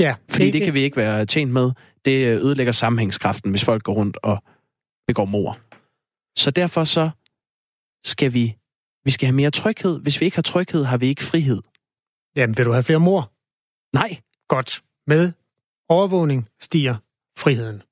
Ja. 0.00 0.14
Fordi 0.30 0.50
det 0.50 0.62
kan 0.62 0.74
vi 0.74 0.80
ikke 0.80 0.96
være 0.96 1.26
tjent 1.26 1.52
med. 1.52 1.70
det 2.04 2.26
ødelægger 2.26 2.72
sammenhængskraften, 2.72 3.50
hvis 3.50 3.64
folk 3.64 3.82
går 3.82 3.94
rundt 3.94 4.18
og 4.22 4.42
begår 5.06 5.24
mor. 5.24 5.58
Så 6.38 6.50
derfor 6.50 6.84
så 6.84 7.10
skal 8.04 8.32
vi, 8.32 8.56
vi 9.04 9.10
skal 9.10 9.26
have 9.26 9.36
mere 9.36 9.50
tryghed. 9.50 10.00
Hvis 10.00 10.20
vi 10.20 10.24
ikke 10.24 10.36
har 10.36 10.42
tryghed, 10.42 10.84
har 10.84 10.96
vi 10.96 11.06
ikke 11.06 11.22
frihed. 11.22 11.62
Jamen, 12.36 12.56
vil 12.56 12.64
du 12.64 12.72
have 12.72 12.82
flere 12.82 13.00
mor? 13.00 13.32
Nej. 13.92 14.20
Godt. 14.48 14.82
Med 15.06 15.32
overvågning 15.88 16.48
stiger 16.60 16.96
friheden. 17.38 17.82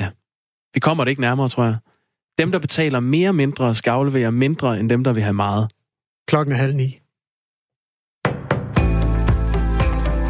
Ja. 0.00 0.10
Vi 0.74 0.80
kommer 0.80 1.04
det 1.04 1.10
ikke 1.10 1.20
nærmere, 1.20 1.48
tror 1.48 1.64
jeg. 1.64 1.76
Dem, 2.38 2.52
der 2.52 2.58
betaler 2.58 3.00
mere 3.00 3.32
mindre, 3.32 3.74
skal 3.74 3.90
aflevere 3.90 4.32
mindre, 4.32 4.80
end 4.80 4.90
dem, 4.90 5.04
der 5.04 5.12
vil 5.12 5.22
have 5.22 5.32
meget. 5.32 5.70
Klokken 6.28 6.54
er 6.54 6.58
halv 6.58 6.74
ni. 6.74 7.00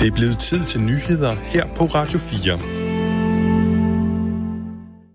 Det 0.01 0.11
er 0.11 0.15
blevet 0.15 0.39
tid 0.39 0.65
til 0.65 0.81
nyheder 0.81 1.35
her 1.35 1.67
på 1.67 1.85
Radio 1.85 2.19
4. 2.19 2.85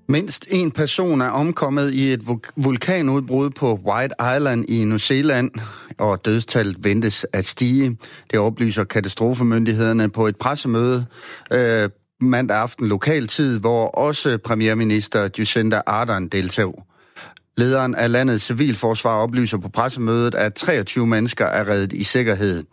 Mindst 0.09 0.47
en 0.51 0.71
person 0.71 1.21
er 1.21 1.29
omkommet 1.29 1.93
i 1.93 2.13
et 2.13 2.21
vulkanudbrud 2.55 3.49
på 3.49 3.73
White 3.73 4.15
Island 4.35 4.69
i 4.69 4.83
New 4.83 4.97
Zealand, 4.97 5.51
og 5.99 6.25
dødstallet 6.25 6.83
ventes 6.83 7.25
at 7.33 7.45
stige. 7.45 7.97
Det 8.31 8.39
oplyser 8.39 8.83
katastrofemyndighederne 8.83 10.09
på 10.09 10.27
et 10.27 10.35
pressemøde 10.35 11.05
øh, 11.53 11.89
mandag 12.21 12.57
aften 12.57 12.87
lokal 12.87 13.27
tid, 13.27 13.59
hvor 13.59 13.87
også 13.87 14.37
premierminister 14.37 15.29
Jacinda 15.37 15.81
Ardern 15.85 16.27
deltog. 16.27 16.85
Lederen 17.57 17.95
af 17.95 18.11
landets 18.11 18.43
civilforsvar 18.43 19.15
oplyser 19.15 19.57
på 19.57 19.69
pressemødet, 19.69 20.35
at 20.35 20.53
23 20.53 21.07
mennesker 21.07 21.45
er 21.45 21.67
reddet 21.67 21.93
i 21.93 22.03
sikkerhed. 22.03 22.63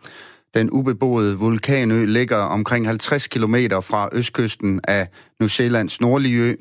Den 0.54 0.70
ubeboede 0.70 1.38
vulkanø 1.38 2.04
ligger 2.04 2.36
omkring 2.36 2.86
50 2.86 3.26
km 3.26 3.54
fra 3.82 4.08
østkysten 4.12 4.80
af 4.84 5.08
New 5.40 5.48
Zealands 5.48 6.00
nordlige 6.00 6.38
ø. 6.38 6.54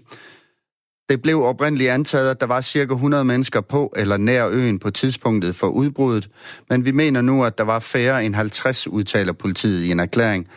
Det 1.10 1.22
blev 1.22 1.44
oprindeligt 1.44 1.90
antaget, 1.92 2.30
at 2.30 2.42
der 2.42 2.48
var 2.48 2.62
cirka 2.62 2.94
100 2.94 3.26
mennesker 3.26 3.62
på 3.62 3.94
eller 3.96 4.18
nær 4.18 4.48
øen 4.48 4.80
på 4.80 4.90
tidspunktet 4.90 5.56
for 5.56 5.68
udbruddet, 5.68 6.30
men 6.70 6.86
vi 6.86 6.92
mener 6.92 7.22
nu, 7.22 7.44
at 7.44 7.58
der 7.58 7.64
var 7.64 7.80
færre 7.80 8.26
end 8.26 8.36
50, 8.36 8.88
udtaler 8.88 9.34
politiet 9.34 9.84
i 9.84 9.92
en 9.92 10.00
erklæring. 10.00 10.48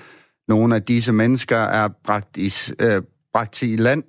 Nogle 0.49 0.75
af 0.75 0.83
disse 0.83 1.13
mennesker 1.13 1.57
er 1.57 1.89
bragt 2.05 2.37
i, 2.37 2.53
øh, 2.81 3.03
bragt 3.33 3.63
i 3.63 3.77
land, 3.77 4.03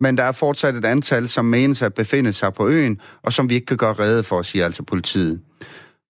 men 0.00 0.16
der 0.16 0.22
er 0.22 0.32
fortsat 0.32 0.74
et 0.74 0.84
antal, 0.84 1.28
som 1.28 1.44
menes 1.44 1.82
at 1.82 1.94
befinde 1.94 2.32
sig 2.32 2.54
på 2.54 2.68
øen, 2.68 3.00
og 3.22 3.32
som 3.32 3.50
vi 3.50 3.54
ikke 3.54 3.66
kan 3.66 3.76
gøre 3.76 3.92
redde 3.92 4.22
for, 4.22 4.42
siger 4.42 4.64
altså 4.64 4.82
politiet. 4.82 5.40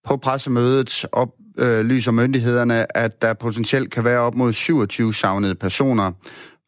På 0.07 0.17
pressemødet 0.17 1.05
oplyser 1.13 2.13
øh, 2.13 2.15
myndighederne, 2.15 2.97
at 2.97 3.23
der 3.23 3.35
potentielt 3.35 3.91
kan 3.91 4.05
være 4.05 4.19
op 4.19 4.35
mod 4.35 4.53
27 4.53 5.15
savnede 5.15 5.55
personer. 5.55 6.13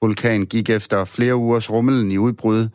Vulkanen 0.02 0.46
gik 0.46 0.70
efter 0.70 1.04
flere 1.04 1.36
ugers 1.36 1.70
rummelen 1.70 2.10
i 2.10 2.18
udbrud, 2.18 2.68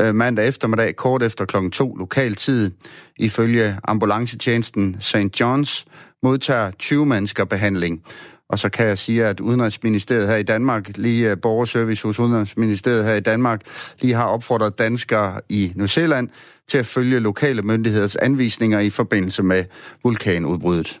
øh, 0.00 0.14
mandag 0.14 0.48
eftermiddag 0.48 0.96
kort 0.96 1.22
efter 1.22 1.44
klokken 1.44 1.70
2 1.70 1.94
lokal 1.94 2.34
tid. 2.34 2.70
Ifølge 3.18 3.78
ambulancetjenesten 3.84 4.96
St. 5.00 5.40
John's 5.40 5.84
modtager 6.22 6.70
20 6.70 7.06
mennesker 7.06 7.44
behandling. 7.44 8.02
Og 8.48 8.58
så 8.58 8.68
kan 8.68 8.86
jeg 8.86 8.98
sige, 8.98 9.26
at 9.26 9.40
Udenrigsministeriet 9.40 10.28
her 10.28 10.36
i 10.36 10.42
Danmark, 10.42 10.88
lige 10.96 11.30
øh, 11.30 11.36
borgerservice 11.42 12.02
hos 12.02 12.18
Udenrigsministeriet 12.18 13.04
her 13.04 13.14
i 13.14 13.20
Danmark, 13.20 13.60
lige 14.00 14.14
har 14.14 14.26
opfordret 14.26 14.78
danskere 14.78 15.40
i 15.48 15.72
New 15.74 15.86
Zealand 15.86 16.28
til 16.68 16.78
at 16.78 16.86
følge 16.86 17.20
lokale 17.20 17.62
myndigheders 17.62 18.16
anvisninger 18.16 18.80
i 18.80 18.90
forbindelse 18.90 19.42
med 19.42 19.64
vulkanudbruddet. 20.02 21.00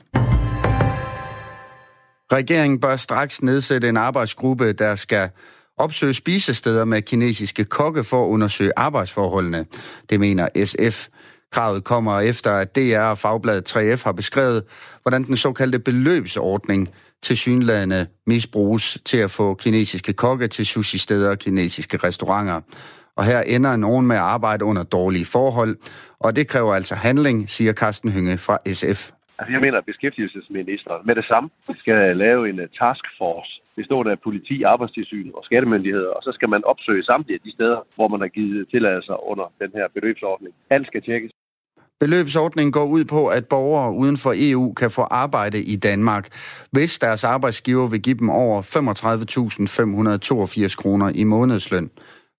Regeringen 2.32 2.80
bør 2.80 2.96
straks 2.96 3.42
nedsætte 3.42 3.88
en 3.88 3.96
arbejdsgruppe, 3.96 4.72
der 4.72 4.94
skal 4.94 5.30
opsøge 5.78 6.14
spisesteder 6.14 6.84
med 6.84 7.02
kinesiske 7.02 7.64
kokke 7.64 8.04
for 8.04 8.24
at 8.24 8.28
undersøge 8.28 8.72
arbejdsforholdene. 8.76 9.66
Det 10.10 10.20
mener 10.20 10.48
SF. 10.64 11.08
Kravet 11.52 11.84
kommer 11.84 12.20
efter, 12.20 12.50
at 12.50 12.76
DR 12.76 13.00
og 13.00 13.18
Fagbladet 13.18 13.76
3F 13.76 14.04
har 14.04 14.12
beskrevet, 14.12 14.62
hvordan 15.02 15.22
den 15.22 15.36
såkaldte 15.36 15.78
beløbsordning 15.78 16.88
til 17.22 17.36
synlædende 17.36 18.06
misbruges 18.26 18.98
til 19.04 19.18
at 19.18 19.30
få 19.30 19.54
kinesiske 19.54 20.12
kokke 20.12 20.48
til 20.48 20.66
sushi-steder 20.66 21.30
og 21.30 21.38
kinesiske 21.38 21.96
restauranter. 21.96 22.60
Og 23.16 23.24
her 23.24 23.40
ender 23.40 23.76
nogen 23.76 24.06
med 24.06 24.16
at 24.16 24.22
arbejde 24.22 24.64
under 24.64 24.82
dårlige 24.82 25.24
forhold, 25.24 25.76
og 26.20 26.36
det 26.36 26.48
kræver 26.48 26.74
altså 26.74 26.94
handling, 26.94 27.48
siger 27.48 27.72
Carsten 27.72 28.12
Hynge 28.12 28.38
fra 28.38 28.56
SF. 28.72 29.00
Altså 29.38 29.52
jeg 29.52 29.60
mener, 29.60 29.78
at 29.78 29.84
beskæftigelsesministeren 29.86 31.06
med 31.06 31.14
det 31.14 31.24
samme 31.24 31.50
skal 31.78 32.16
lave 32.16 32.48
en 32.50 32.60
eh, 32.60 32.68
taskforce 32.68 33.60
bestående 33.76 34.12
af 34.12 34.20
politi, 34.26 34.62
arbejdstilsyn 34.62 35.30
og 35.34 35.42
skattemyndigheder, 35.44 36.10
og 36.16 36.22
så 36.22 36.30
skal 36.36 36.48
man 36.48 36.64
opsøge 36.64 37.04
samtlige 37.04 37.40
de 37.44 37.52
steder, 37.52 37.78
hvor 37.96 38.08
man 38.08 38.20
har 38.20 38.28
givet 38.28 38.68
tilladelser 38.72 39.28
under 39.30 39.52
den 39.62 39.70
her 39.74 39.86
beløbsordning. 39.94 40.54
Alt 40.70 40.86
skal 40.86 41.02
tjekkes. 41.02 41.30
Beløbsordningen 42.00 42.72
går 42.72 42.86
ud 42.86 43.04
på, 43.04 43.26
at 43.26 43.48
borgere 43.48 43.94
uden 43.94 44.16
for 44.16 44.32
EU 44.36 44.72
kan 44.72 44.90
få 44.90 45.02
arbejde 45.02 45.58
i 45.58 45.76
Danmark, 45.76 46.28
hvis 46.72 46.98
deres 46.98 47.24
arbejdsgiver 47.24 47.90
vil 47.90 48.02
give 48.02 48.18
dem 48.18 48.30
over 48.30 48.62
35.582 48.62 50.82
kroner 50.82 51.12
i 51.14 51.24
månedsløn. 51.24 51.90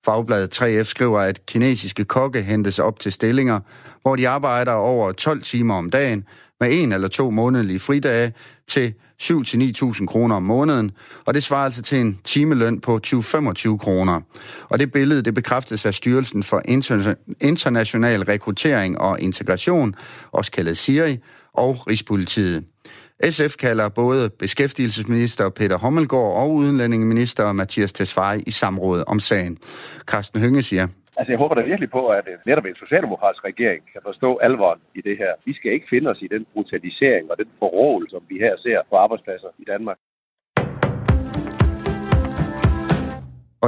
Fagbladet 0.05 0.61
3F 0.61 0.83
skriver, 0.83 1.19
at 1.19 1.45
kinesiske 1.45 2.05
kokke 2.05 2.41
hentes 2.41 2.79
op 2.79 2.99
til 2.99 3.11
stillinger, 3.11 3.59
hvor 4.01 4.15
de 4.15 4.29
arbejder 4.29 4.71
over 4.71 5.11
12 5.11 5.41
timer 5.41 5.75
om 5.75 5.89
dagen, 5.89 6.25
med 6.59 6.69
en 6.71 6.91
eller 6.91 7.07
to 7.07 7.29
månedlige 7.29 7.79
fridage 7.79 8.33
til 8.67 8.93
7-9.000 9.23 10.05
kroner 10.05 10.35
om 10.35 10.43
måneden, 10.43 10.91
og 11.25 11.33
det 11.33 11.43
svarer 11.43 11.63
altså 11.63 11.81
til 11.81 11.99
en 11.99 12.19
timeløn 12.23 12.81
på 12.81 12.99
20-25 13.07 13.77
kroner. 13.77 14.21
Og 14.69 14.79
det 14.79 14.91
billede, 14.91 15.21
det 15.21 15.33
bekræftes 15.33 15.85
af 15.85 15.93
Styrelsen 15.93 16.43
for 16.43 16.61
International 17.41 18.23
Rekruttering 18.23 18.97
og 18.97 19.19
Integration, 19.19 19.95
også 20.31 20.51
kaldet 20.51 20.77
SIRI, 20.77 21.17
og 21.53 21.87
Rigspolitiet. 21.87 22.63
SF 23.23 23.55
kalder 23.65 23.89
både 23.89 24.29
beskæftigelsesminister 24.39 25.49
Peter 25.49 25.77
Hommelgaard 25.77 26.33
og 26.41 26.53
udenlændingeminister 26.53 27.51
Mathias 27.51 27.93
Tesfaye 27.93 28.41
i 28.47 28.51
samråd 28.51 29.03
om 29.07 29.19
sagen. 29.19 29.57
Carsten 30.11 30.41
Hønge 30.41 30.61
siger, 30.61 30.87
Altså, 31.19 31.31
jeg 31.31 31.39
håber 31.43 31.55
da 31.55 31.61
virkelig 31.61 31.91
på, 31.91 32.07
at 32.07 32.25
øh, 32.31 32.37
netop 32.45 32.65
en 32.65 32.75
socialdemokratisk 32.83 33.43
regering 33.51 33.81
kan 33.93 34.01
forstå 34.09 34.37
alvoren 34.47 34.81
i 34.99 35.01
det 35.01 35.17
her. 35.17 35.31
Vi 35.45 35.53
skal 35.53 35.71
ikke 35.71 35.87
finde 35.89 36.09
os 36.09 36.21
i 36.21 36.27
den 36.27 36.45
brutalisering 36.53 37.31
og 37.31 37.37
den 37.37 37.49
forrål, 37.59 38.09
som 38.09 38.21
vi 38.29 38.37
her 38.45 38.53
ser 38.65 38.79
på 38.89 38.95
arbejdspladser 38.95 39.47
i 39.59 39.65
Danmark. 39.73 39.97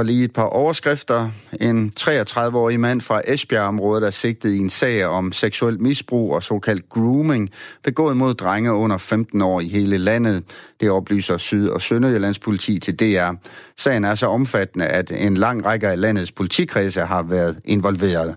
Og 0.00 0.06
lige 0.06 0.24
et 0.24 0.32
par 0.32 0.42
overskrifter. 0.42 1.30
En 1.60 1.92
33-årig 2.00 2.80
mand 2.80 3.00
fra 3.00 3.20
Esbjerg-området 3.26 4.06
er 4.06 4.10
sigtet 4.10 4.50
i 4.50 4.58
en 4.58 4.70
sag 4.70 5.06
om 5.06 5.32
seksuel 5.32 5.80
misbrug 5.82 6.34
og 6.34 6.42
såkaldt 6.42 6.88
grooming, 6.88 7.50
begået 7.84 8.16
mod 8.16 8.34
drenge 8.34 8.72
under 8.72 8.96
15 8.96 9.42
år 9.42 9.60
i 9.60 9.68
hele 9.68 9.98
landet. 9.98 10.42
Det 10.80 10.90
oplyser 10.90 11.36
Syd- 11.36 11.68
og 11.68 11.82
Sønderjyllands 11.82 12.38
politi 12.38 12.78
til 12.78 13.00
DR. 13.00 13.32
Sagen 13.78 14.04
er 14.04 14.14
så 14.14 14.26
omfattende, 14.26 14.86
at 14.86 15.12
en 15.16 15.36
lang 15.36 15.64
række 15.64 15.88
af 15.88 16.00
landets 16.00 16.32
politikredse 16.32 17.00
har 17.00 17.22
været 17.22 17.60
involveret. 17.64 18.36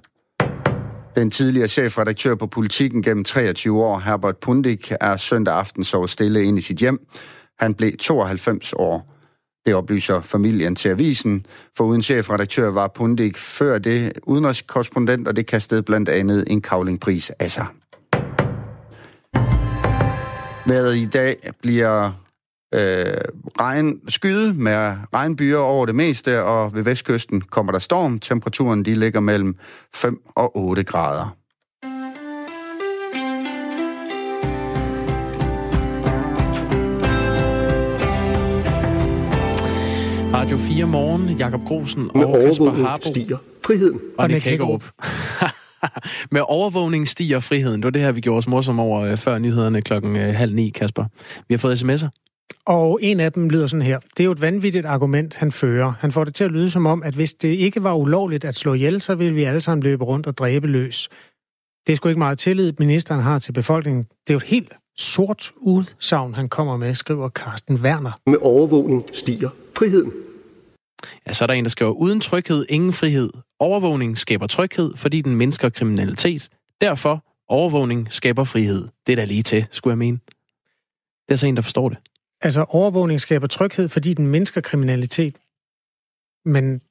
Den 1.16 1.32
tidligere 1.32 1.68
chefredaktør 1.68 2.36
på 2.36 2.48
Politiken 2.48 3.02
gennem 3.02 3.24
23 3.24 3.84
år, 3.84 4.00
Herbert 4.00 4.38
Pundik, 4.38 4.92
er 5.02 5.18
søndag 5.18 5.56
aften 5.56 5.84
så 5.84 6.08
stille 6.08 6.44
ind 6.44 6.58
i 6.58 6.62
sit 6.62 6.78
hjem. 6.78 7.08
Han 7.60 7.74
blev 7.74 7.92
92 7.98 8.74
år. 8.74 9.13
Det 9.66 9.76
oplyser 9.76 10.22
familien 10.22 10.76
til 10.76 10.90
avisen. 10.90 11.46
For 11.78 11.84
uden 11.84 12.02
chefredaktør 12.02 12.72
var 12.72 12.88
Pundik 12.88 13.38
før 13.38 13.78
det 13.78 14.14
udenrigskorrespondent, 14.24 15.28
og 15.28 15.36
det 15.36 15.48
kastede 15.48 15.84
blandt 15.84 16.10
andet 16.10 16.44
en 16.48 16.62
kavlingpris 16.62 17.30
af 17.30 17.52
sig. 17.52 17.66
Vejret 20.68 20.96
i 20.96 21.06
dag 21.06 21.38
bliver 21.62 22.12
øh, 22.74 22.82
regn, 23.60 24.00
skyde 24.08 24.54
med 24.54 24.96
regnbyer 25.14 25.58
over 25.58 25.86
det 25.86 25.96
meste, 25.96 26.44
og 26.44 26.76
ved 26.76 26.84
vestkysten 26.84 27.42
kommer 27.42 27.72
der 27.72 27.80
storm. 27.80 28.20
Temperaturen 28.20 28.86
de 28.86 28.96
ligger 28.96 29.20
mellem 29.20 29.56
5 29.96 30.22
og 30.36 30.58
8 30.58 30.84
grader. 30.84 31.43
Radio 40.44 40.58
4 40.58 40.86
Morgen, 40.86 41.30
Jakob 41.30 41.62
Grosen 41.66 42.10
og 42.14 42.42
Kasper 42.42 42.72
Harbo. 42.72 43.04
stiger 43.06 43.38
friheden. 43.66 44.00
Og 44.18 44.28
Nick 44.28 44.46
Hækkerup. 44.46 44.84
Med 46.32 46.42
overvågning 46.48 47.08
stiger 47.08 47.40
friheden. 47.40 47.82
Det 47.82 47.84
var 47.84 47.90
det 47.90 48.02
her, 48.02 48.12
vi 48.12 48.22
gjorde 48.22 48.38
os 48.38 48.48
morsom 48.48 48.80
over 48.80 49.02
øh, 49.02 49.18
før 49.18 49.38
nyhederne 49.38 49.82
klokken 49.82 50.16
øh, 50.16 50.34
halv 50.36 50.56
ni, 50.56 50.70
Kasper. 50.70 51.06
Vi 51.48 51.54
har 51.54 51.58
fået 51.58 51.84
sms'er. 51.84 52.08
Og 52.66 53.00
en 53.02 53.20
af 53.20 53.32
dem 53.32 53.50
lyder 53.50 53.68
sådan 53.68 53.82
her. 53.82 54.00
Det 54.00 54.20
er 54.20 54.24
jo 54.24 54.32
et 54.32 54.42
vanvittigt 54.42 54.86
argument, 54.86 55.36
han 55.36 55.52
fører. 55.52 55.94
Han 56.00 56.12
får 56.12 56.24
det 56.24 56.36
til 56.36 56.44
at 56.44 56.52
lyde 56.52 56.70
som 56.70 56.86
om, 56.86 57.04
at 57.04 57.14
hvis 57.14 57.34
det 57.34 57.50
ikke 57.50 57.84
var 57.84 57.94
ulovligt 57.94 58.46
at 58.46 58.56
slå 58.56 58.74
ihjel, 58.74 59.02
så 59.02 59.16
ville 59.16 59.36
vi 59.36 59.44
alle 59.44 59.62
sammen 59.62 59.84
løbe 59.84 60.04
rundt 60.04 60.28
og 60.28 60.38
dræbe 60.38 60.68
løs. 60.68 61.10
Det 61.88 61.94
er 61.94 61.98
sgu 61.98 62.10
ikke 62.10 62.20
meget 62.20 62.40
tillid, 62.40 62.74
ministeren 62.80 63.22
har 63.22 63.38
til 63.38 63.52
befolkningen. 63.52 64.04
Det 64.04 64.30
er 64.30 64.34
jo 64.34 64.38
et 64.38 64.44
helt 64.44 64.74
sort 64.98 65.52
udsagn, 65.58 66.34
han 66.34 66.50
kommer 66.50 66.78
med, 66.78 66.96
skriver 66.96 67.30
Carsten 67.30 67.76
Werner. 67.76 68.12
Med 68.26 68.38
overvågning 68.42 69.04
stiger 69.14 69.50
friheden. 69.78 70.12
Ja, 71.28 71.34
så 71.34 71.46
er 71.46 71.48
der 71.48 71.54
en, 71.54 71.64
der 71.66 71.70
skriver, 71.70 71.92
uden 71.92 72.22
tryghed, 72.22 72.66
ingen 72.70 72.94
frihed. 72.94 73.30
Overvågning 73.60 74.18
skaber 74.18 74.48
tryghed, 74.48 74.96
fordi 74.96 75.22
den 75.22 75.36
mindsker 75.36 75.70
kriminalitet. 75.70 76.50
Derfor, 76.82 77.24
overvågning 77.48 78.08
skaber 78.14 78.44
frihed. 78.44 78.88
Det 79.08 79.12
er 79.14 79.16
da 79.16 79.26
lige 79.26 79.44
til, 79.44 79.66
skulle 79.72 79.92
jeg 79.92 79.98
mene. 79.98 80.20
Det 81.28 81.32
er 81.32 81.36
så 81.36 81.48
en, 81.48 81.56
der 81.56 81.62
forstår 81.62 81.90
det. 81.90 81.98
Altså, 82.42 82.66
overvågning 82.70 83.22
skaber 83.22 83.48
tryghed, 83.48 83.90
fordi 83.90 84.14
den 84.14 84.28
mindsker 84.28 84.62
kriminalitet. 84.62 85.36
Men 86.46 86.82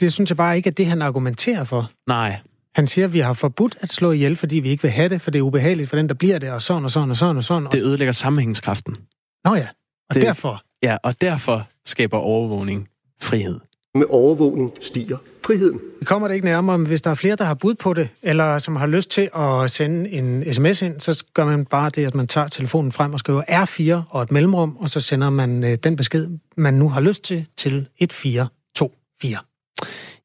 det 0.00 0.12
synes 0.12 0.30
jeg 0.30 0.36
bare 0.36 0.56
ikke 0.56 0.68
er 0.68 0.72
det, 0.72 0.86
han 0.86 1.02
argumenterer 1.02 1.64
for. 1.64 1.90
Nej. 2.06 2.36
Han 2.74 2.86
siger, 2.86 3.04
at 3.04 3.12
vi 3.12 3.18
har 3.18 3.32
forbudt 3.32 3.76
at 3.80 3.88
slå 3.92 4.12
ihjel, 4.12 4.36
fordi 4.36 4.56
vi 4.60 4.70
ikke 4.70 4.82
vil 4.82 4.90
have 4.90 5.08
det, 5.08 5.22
for 5.22 5.30
det 5.30 5.38
er 5.38 5.42
ubehageligt 5.42 5.88
for 5.90 5.96
den, 5.96 6.08
der 6.08 6.14
bliver 6.14 6.38
det, 6.38 6.50
og 6.50 6.62
sådan 6.62 6.84
og 6.84 6.90
sådan 6.90 7.10
og 7.10 7.16
sådan 7.16 7.36
og 7.36 7.44
sådan. 7.44 7.68
Det 7.72 7.82
ødelægger 7.82 8.12
sammenhængskraften. 8.12 8.96
Nå 9.44 9.54
ja, 9.54 9.68
og 10.08 10.14
Det- 10.14 10.22
derfor. 10.22 10.62
Ja, 10.82 10.96
og 11.02 11.20
derfor 11.20 11.68
skaber 11.84 12.18
overvågning 12.18 12.88
frihed. 13.22 13.60
Med 13.94 14.06
overvågning 14.08 14.72
stiger 14.80 15.16
friheden. 15.46 15.80
Vi 16.00 16.04
kommer 16.04 16.28
det 16.28 16.34
ikke 16.34 16.46
nærmere, 16.46 16.78
men 16.78 16.86
hvis 16.86 17.02
der 17.02 17.10
er 17.10 17.14
flere, 17.14 17.36
der 17.36 17.44
har 17.44 17.54
bud 17.54 17.74
på 17.74 17.94
det, 17.94 18.08
eller 18.22 18.58
som 18.58 18.76
har 18.76 18.86
lyst 18.86 19.10
til 19.10 19.30
at 19.36 19.70
sende 19.70 20.10
en 20.10 20.54
sms 20.54 20.82
ind, 20.82 21.00
så 21.00 21.24
gør 21.34 21.44
man 21.44 21.64
bare 21.64 21.90
det, 21.90 22.06
at 22.06 22.14
man 22.14 22.26
tager 22.26 22.48
telefonen 22.48 22.92
frem 22.92 23.12
og 23.12 23.18
skriver 23.18 23.42
R4 23.42 24.02
og 24.10 24.22
et 24.22 24.32
mellemrum, 24.32 24.76
og 24.76 24.88
så 24.88 25.00
sender 25.00 25.30
man 25.30 25.64
øh, 25.64 25.78
den 25.84 25.96
besked, 25.96 26.28
man 26.56 26.74
nu 26.74 26.88
har 26.88 27.00
lyst 27.00 27.24
til, 27.24 27.46
til 27.56 27.86
1424. 27.98 29.38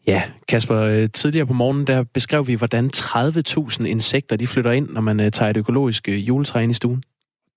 Ja, 0.08 0.24
Kasper, 0.48 0.78
øh, 0.78 1.10
tidligere 1.14 1.46
på 1.46 1.54
morgenen, 1.54 1.88
der 1.88 2.04
beskrev 2.04 2.48
vi, 2.48 2.54
hvordan 2.54 2.92
30.000 2.96 3.84
insekter, 3.84 4.36
de 4.36 4.48
flytter 4.48 4.72
ind, 4.72 4.90
når 4.90 5.02
man 5.02 5.20
øh, 5.20 5.32
tager 5.32 5.50
et 5.50 5.58
økologisk 5.58 6.08
juletræ 6.08 6.64
ind 6.64 6.72
i 6.72 6.76
stuen. 6.76 7.04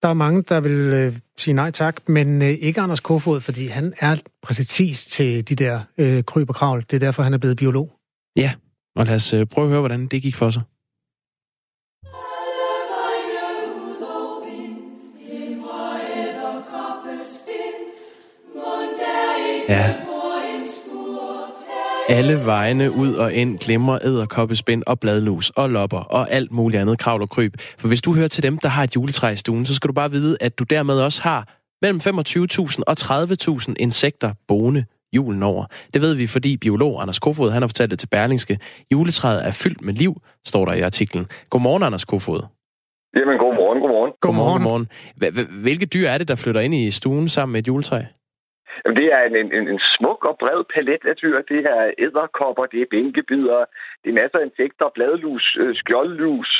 Der 0.03 0.09
er 0.09 0.13
mange, 0.13 0.43
der 0.43 0.61
vil 0.61 0.73
øh, 0.73 1.19
sige 1.39 1.55
nej 1.55 1.71
tak, 1.71 2.09
men 2.09 2.43
øh, 2.43 2.49
ikke 2.49 2.81
Anders 2.81 3.01
Kofod, 3.01 3.41
fordi 3.41 3.67
han 3.67 3.95
er 4.01 4.17
præcis 4.43 5.05
til 5.05 5.49
de 5.49 5.55
der 5.55 5.81
øh, 5.99 6.25
kryb 6.25 6.49
og 6.49 6.55
kravl. 6.55 6.81
Det 6.81 6.93
er 6.93 6.99
derfor, 6.99 7.23
han 7.23 7.35
er 7.35 7.39
blevet 7.39 7.57
biolog. 7.57 7.93
Ja, 8.37 8.53
og 8.97 9.07
lad 9.07 9.15
os 9.15 9.35
øh, 9.35 9.47
prøve 9.47 9.65
at 9.65 9.71
høre, 9.71 9.81
hvordan 9.81 10.07
det 10.07 10.23
gik 10.23 10.35
for 10.35 10.51
sig. 10.51 10.63
Ja. 19.69 20.08
Alle 22.09 22.47
vejene 22.47 22.91
ud 22.91 23.15
og 23.15 23.33
ind 23.33 23.59
glemmer 23.59 23.99
æderkoppespind 24.05 24.83
og 24.87 25.01
bladlus 25.01 25.51
og 25.51 25.71
lopper 25.71 25.99
og 25.99 26.31
alt 26.31 26.53
muligt 26.53 26.81
andet 26.81 26.99
kravl 26.99 27.23
og 27.23 27.31
kryb. 27.31 27.55
For 27.79 27.89
hvis 27.89 28.03
du 28.03 28.15
hører 28.15 28.29
til 28.29 28.43
dem, 28.43 28.59
der 28.59 28.69
har 28.69 28.83
et 28.83 28.97
juletræ 28.97 29.33
i 29.33 29.37
stuen, 29.37 29.65
så 29.65 29.75
skal 29.75 29.89
du 29.89 29.93
bare 29.93 30.11
vide, 30.11 30.37
at 30.41 30.59
du 30.59 30.65
dermed 30.65 31.01
også 31.01 31.23
har 31.23 31.49
mellem 31.83 32.01
25.000 32.01 32.83
og 32.87 32.97
30.000 33.01 33.75
insekter 33.79 34.33
boende 34.49 34.85
julen 35.13 35.43
over. 35.43 35.65
Det 35.95 36.03
ved 36.03 36.15
vi, 36.15 36.27
fordi 36.27 36.57
biolog 36.57 37.03
Anders 37.03 37.19
Kofod, 37.19 37.51
han 37.51 37.63
har 37.63 37.69
fortalt 37.69 37.91
det 37.91 37.99
til 37.99 38.07
Berlingske. 38.07 38.59
Juletræet 38.93 39.47
er 39.47 39.51
fyldt 39.51 39.83
med 39.83 39.95
liv, 39.95 40.21
står 40.47 40.65
der 40.65 40.73
i 40.73 40.81
artiklen. 40.81 41.27
Godmorgen, 41.51 41.83
Anders 41.83 42.05
Kofod. 42.05 42.43
Jamen, 43.19 43.39
godmorgen, 43.39 43.81
godmorgen. 43.81 44.13
Godmorgen. 44.21 44.63
godmorgen. 44.63 45.63
Hvilke 45.63 45.87
dyr 45.87 46.09
er 46.09 46.19
det, 46.19 46.29
der 46.29 46.35
flytter 46.35 46.61
ind 46.61 46.75
i 46.75 46.91
stuen 46.91 47.29
sammen 47.29 47.53
med 47.53 47.61
et 47.61 47.69
juletræ? 47.69 48.03
Jamen, 48.83 48.97
det 49.01 49.09
er 49.17 49.23
en, 49.29 49.37
en, 49.37 49.69
en, 49.73 49.81
smuk 49.95 50.21
og 50.31 50.35
bred 50.43 50.61
palet 50.75 51.05
af 51.11 51.17
dyr. 51.17 51.39
Det 51.53 51.61
er 51.77 51.83
æderkopper, 52.05 52.67
det 52.73 52.81
er 52.83 52.93
bænkebider, 52.95 53.61
det 54.03 54.09
er 54.11 54.21
masser 54.21 54.39
af 54.39 54.45
insekter, 54.45 54.87
bladlus, 54.95 55.45
øh, 55.61 55.75
skjoldlus. 55.81 56.51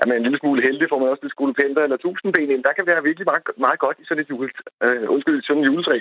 Er 0.00 0.06
man 0.06 0.16
en 0.16 0.22
lille 0.22 0.38
smule 0.38 0.62
heldig, 0.66 0.88
får 0.88 0.98
man 0.98 1.08
også 1.08 1.24
lidt 1.24 1.36
skulpenter 1.36 1.82
eller 1.82 1.96
tusindben 1.96 2.50
ind. 2.50 2.64
Der 2.64 2.72
kan 2.76 2.86
være 2.86 3.02
virkelig 3.02 3.26
meget, 3.30 3.42
meget 3.66 3.78
godt 3.84 3.96
i 4.00 4.04
sådan 4.04 4.22
et 4.22 4.30
jule, 4.30 4.50
øh, 4.84 5.10
undskyld, 5.14 5.42
sådan 5.42 5.62
et 5.62 5.66
juletræ. 5.66 5.98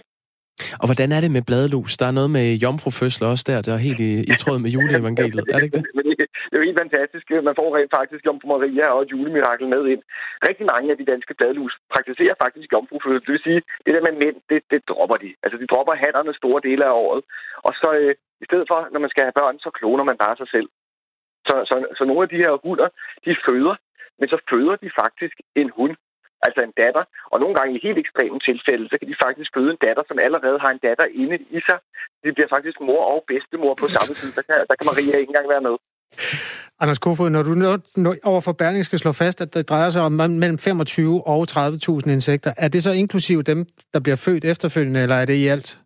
Og 0.81 0.85
hvordan 0.89 1.09
er 1.15 1.21
det 1.21 1.31
med 1.37 1.43
bladlus? 1.49 1.97
Der 2.01 2.07
er 2.07 2.15
noget 2.19 2.31
med 2.37 2.47
jomfrufødsler 2.63 3.27
også 3.33 3.45
der, 3.47 3.61
der 3.61 3.73
er 3.73 3.81
helt 3.87 4.01
i, 4.09 4.11
i 4.31 4.33
tråd 4.41 4.57
med 4.59 4.71
juleevangeliet. 4.75 5.45
Er 5.53 5.57
det 5.59 5.67
ikke 5.67 5.77
det? 5.77 5.85
Det, 6.19 6.29
det 6.49 6.55
er 6.55 6.61
jo 6.61 6.69
helt 6.69 6.83
fantastisk. 6.85 7.25
Man 7.49 7.57
får 7.59 7.69
rent 7.77 7.93
faktisk 7.99 8.25
Jomfru 8.25 8.47
Maria 8.53 8.87
og 8.95 9.01
et 9.01 9.11
julemirakel 9.11 9.67
med 9.73 9.83
ind. 9.93 10.01
Rigtig 10.47 10.65
mange 10.73 10.87
af 10.91 10.97
de 10.97 11.09
danske 11.11 11.33
bladlus 11.37 11.73
praktiserer 11.93 12.35
faktisk 12.43 12.67
jomfrufødsel. 12.73 13.25
Det 13.25 13.33
vil 13.35 13.47
sige, 13.47 13.61
det 13.85 13.93
der 13.95 14.03
med 14.07 14.13
mænd, 14.23 14.37
det, 14.49 14.59
det 14.71 14.79
dropper 14.91 15.17
de. 15.23 15.29
Altså, 15.43 15.57
de 15.61 15.67
dropper 15.71 16.01
hannerne 16.03 16.33
store 16.41 16.61
dele 16.67 16.83
af 16.89 16.93
året. 17.05 17.21
Og 17.67 17.73
så 17.81 17.89
øh, 18.01 18.13
i 18.43 18.45
stedet 18.49 18.65
for, 18.71 18.79
når 18.93 18.99
man 19.03 19.11
skal 19.13 19.23
have 19.27 19.39
børn, 19.41 19.57
så 19.65 19.69
kloner 19.79 20.03
man 20.09 20.17
bare 20.23 20.35
sig 20.41 20.49
selv. 20.55 20.69
Så, 21.47 21.55
så, 21.69 21.75
så 21.97 22.03
nogle 22.05 22.23
af 22.25 22.29
de 22.29 22.41
her 22.43 22.51
hunder, 22.65 22.87
de 23.25 23.31
føder, 23.45 23.75
men 24.19 24.27
så 24.33 24.37
føder 24.49 24.75
de 24.83 24.89
faktisk 25.01 25.35
en 25.61 25.69
hund, 25.77 25.95
altså 26.47 26.61
en 26.67 26.73
datter. 26.81 27.03
Og 27.33 27.37
nogle 27.43 27.55
gange 27.57 27.71
i 27.75 27.79
helt 27.85 27.99
ekstreme 28.03 28.37
tilfælde, 28.49 28.85
så 28.91 28.95
kan 28.99 29.07
de 29.11 29.23
faktisk 29.25 29.49
føde 29.55 29.69
en 29.75 29.81
datter, 29.85 30.03
som 30.09 30.17
allerede 30.25 30.57
har 30.63 30.71
en 30.73 30.81
datter 30.87 31.05
inde 31.21 31.37
i 31.57 31.59
sig. 31.67 31.79
De 32.23 32.29
bliver 32.35 32.49
faktisk 32.55 32.77
mor 32.89 33.03
og 33.13 33.19
bedstemor 33.29 33.73
på 33.81 33.87
samme 33.95 34.13
tid. 34.19 34.29
Der 34.37 34.43
kan, 34.49 34.57
der 34.69 34.75
kan 34.77 34.85
Maria 34.89 35.15
ikke 35.21 35.31
engang 35.33 35.49
være 35.53 35.65
med. 35.67 35.75
Anders 36.81 36.99
Kofod, 36.99 37.29
når 37.29 37.43
du 37.43 37.53
nå, 37.63 37.77
nå, 37.95 38.15
overfor 38.23 38.51
Berling 38.51 38.85
skal 38.85 38.99
slå 38.99 39.11
fast, 39.11 39.41
at 39.41 39.53
det 39.53 39.69
drejer 39.69 39.89
sig 39.89 40.01
om 40.01 40.11
mellem 40.11 40.57
25 40.57 41.27
og 41.27 41.45
30.000 41.49 42.09
insekter, 42.09 42.53
er 42.57 42.67
det 42.67 42.83
så 42.83 42.91
inklusive 42.91 43.41
dem, 43.41 43.65
der 43.93 43.99
bliver 43.99 44.15
født 44.15 44.45
efterfølgende, 44.45 44.99
eller 44.99 45.15
er 45.15 45.25
det 45.25 45.33
i 45.33 45.47
alt? 45.47 45.79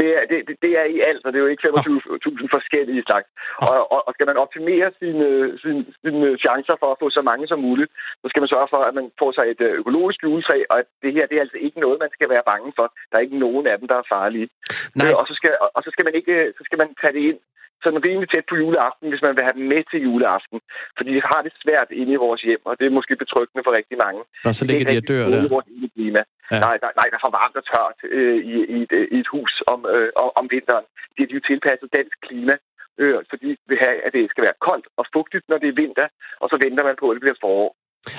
Det 0.00 0.08
er, 0.18 0.22
det, 0.30 0.38
det- 0.62 0.76
er 0.82 0.86
i 0.96 0.98
alt, 1.08 1.22
og 1.24 1.30
det 1.32 1.38
er 1.38 1.44
jo 1.46 1.52
ikke 1.52 1.68
25.000 1.68 2.56
forskellige 2.56 3.02
slags. 3.08 3.28
Og, 3.68 3.92
og, 3.94 4.00
og 4.06 4.10
skal 4.14 4.28
man 4.30 4.42
optimere 4.44 4.88
sine, 5.00 5.28
sine, 5.62 5.82
sine 6.04 6.28
chancer 6.44 6.76
for 6.82 6.88
at 6.92 7.00
få 7.02 7.06
så 7.10 7.22
mange 7.30 7.44
som 7.48 7.60
muligt, 7.68 7.90
så 8.22 8.26
skal 8.28 8.42
man 8.42 8.52
sørge 8.54 8.68
for, 8.74 8.80
at 8.88 8.94
man 8.98 9.06
får 9.20 9.30
sig 9.38 9.44
et 9.52 9.60
øh, 9.68 9.72
økologisk 9.80 10.18
juletræ, 10.22 10.58
og 10.70 10.76
at 10.82 10.88
det 11.02 11.12
her 11.16 11.26
det 11.26 11.36
er 11.36 11.44
altså 11.46 11.58
ikke 11.66 11.80
noget, 11.84 12.02
man 12.04 12.12
skal 12.16 12.28
være 12.34 12.48
bange 12.52 12.70
for. 12.78 12.86
Der 13.08 13.14
er 13.16 13.26
ikke 13.26 13.44
nogen 13.46 13.64
af 13.70 13.78
dem, 13.78 13.88
der 13.92 13.98
er 13.98 14.10
farlige. 14.14 14.48
Nej. 14.94 15.08
Øh, 15.08 15.14
og, 15.20 15.24
så 15.30 15.34
skal, 15.38 15.52
og 15.76 15.80
så 15.84 15.90
skal 15.94 16.04
man 16.08 16.14
ikke 16.20 16.36
så 16.58 16.62
skal 16.68 16.78
man 16.82 16.88
tage 17.00 17.14
det 17.16 17.22
ind 17.30 17.38
sådan 17.84 18.04
rimelig 18.06 18.28
tæt 18.30 18.46
på 18.50 18.56
juleaften, 18.62 19.06
hvis 19.10 19.22
man 19.26 19.32
vil 19.36 19.44
have 19.46 19.56
dem 19.58 19.66
med 19.74 19.82
til 19.90 20.00
juleaften. 20.08 20.58
Fordi 20.96 21.10
de 21.16 21.22
har 21.30 21.40
det 21.46 21.52
svært 21.62 21.88
inde 22.00 22.12
i 22.16 22.22
vores 22.26 22.42
hjem, 22.48 22.62
og 22.68 22.74
det 22.78 22.84
er 22.86 22.96
måske 22.98 23.14
betryggende 23.24 23.62
for 23.66 23.72
rigtig 23.78 23.96
mange. 24.04 24.20
Nå, 24.44 24.50
så 24.58 24.64
ligger 24.68 24.84
de 24.92 24.96
og 25.02 25.08
dør 25.12 25.24
der. 25.34 25.48
Vores 25.56 25.68
indeklima. 25.76 26.20
Ja. 26.52 26.58
Nej, 26.66 26.76
nej, 26.84 26.92
nej, 27.00 27.06
der 27.10 27.16
er 27.18 27.24
for 27.26 27.34
varmt 27.40 27.56
og 27.60 27.64
tørt 27.72 27.98
øh, 28.16 28.38
i, 28.52 28.54
i, 28.74 28.76
et, 28.84 28.92
øh, 28.98 29.06
i 29.14 29.18
et 29.24 29.28
hus 29.34 29.52
om, 29.72 29.80
øh, 29.94 30.08
om- 30.22 30.34
om 30.40 30.46
vinteren. 30.56 30.86
Det 31.14 31.20
er 31.22 31.28
de 31.30 31.34
jo 31.38 31.44
tilpasset 31.50 31.88
dansk 31.98 32.16
klima, 32.26 32.54
øh, 33.02 33.18
fordi 33.30 33.46
vi 33.46 33.56
vil 33.70 33.78
have, 33.86 33.96
at 34.06 34.10
det 34.16 34.30
skal 34.32 34.44
være 34.48 34.58
koldt 34.68 34.86
og 35.00 35.04
fugtigt, 35.16 35.44
når 35.50 35.58
det 35.62 35.68
er 35.68 35.80
vinter, 35.82 36.06
og 36.42 36.46
så 36.50 36.56
venter 36.64 36.84
man 36.88 36.96
på, 37.00 37.06
at 37.10 37.14
det 37.16 37.22
bliver 37.24 37.40
forår. 37.44 37.70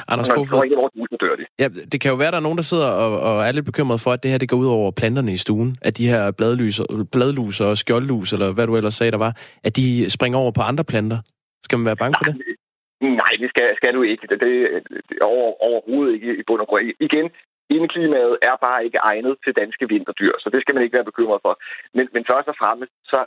Anders 0.07 0.27
når 0.27 0.35
Kofod. 0.35 0.65
ind 0.65 1.19
dør 1.19 1.35
de. 1.35 1.45
Ja, 1.59 1.67
det 1.91 2.01
kan 2.01 2.09
jo 2.11 2.15
være, 2.15 2.27
at 2.27 2.31
der 2.31 2.37
er 2.37 2.47
nogen, 2.47 2.57
der 2.57 2.63
sidder 2.63 2.87
og, 2.87 3.19
og 3.19 3.45
er 3.47 3.51
lidt 3.51 3.65
bekymret 3.65 4.01
for, 4.01 4.11
at 4.11 4.23
det 4.23 4.31
her 4.31 4.37
det 4.37 4.49
går 4.49 4.57
ud 4.57 4.65
over 4.65 4.91
planterne 4.91 5.33
i 5.33 5.37
stuen. 5.37 5.77
At 5.81 5.97
de 5.97 6.07
her 6.07 6.31
bladlus 7.11 7.61
og 7.61 7.77
skjoldlus, 7.77 8.33
eller 8.33 8.51
hvad 8.53 8.67
du 8.67 8.77
ellers 8.77 8.93
sagde, 8.93 9.11
der 9.11 9.17
var, 9.17 9.37
at 9.63 9.75
de 9.75 10.09
springer 10.09 10.39
over 10.39 10.51
på 10.51 10.61
andre 10.61 10.83
planter. 10.83 11.19
Skal 11.63 11.77
man 11.77 11.85
være 11.85 11.95
bange 11.95 12.15
for 12.19 12.23
det? 12.23 12.35
Nej, 13.01 13.33
det 13.41 13.49
skal, 13.53 13.67
skal 13.79 13.93
du 13.93 14.01
ikke. 14.01 14.27
Det, 14.29 14.37
det, 14.43 14.51
det 15.09 15.17
er 15.21 15.25
over, 15.25 15.47
overhovedet 15.67 16.13
ikke 16.13 16.31
i 16.39 16.43
bund 16.47 16.61
og 16.61 16.67
grund. 16.67 16.83
Igen, 16.99 17.25
indeklimaet 17.75 18.35
er 18.49 18.55
bare 18.65 18.85
ikke 18.85 18.99
egnet 19.11 19.33
til 19.43 19.55
danske 19.61 19.85
vinterdyr, 19.93 20.33
så 20.39 20.47
det 20.53 20.61
skal 20.61 20.75
man 20.75 20.83
ikke 20.83 20.97
være 20.97 21.11
bekymret 21.11 21.41
for. 21.45 21.53
Men, 21.95 22.05
men 22.13 22.23
først 22.31 22.47
og 22.51 22.55
fremmest, 22.61 22.93
så 23.11 23.19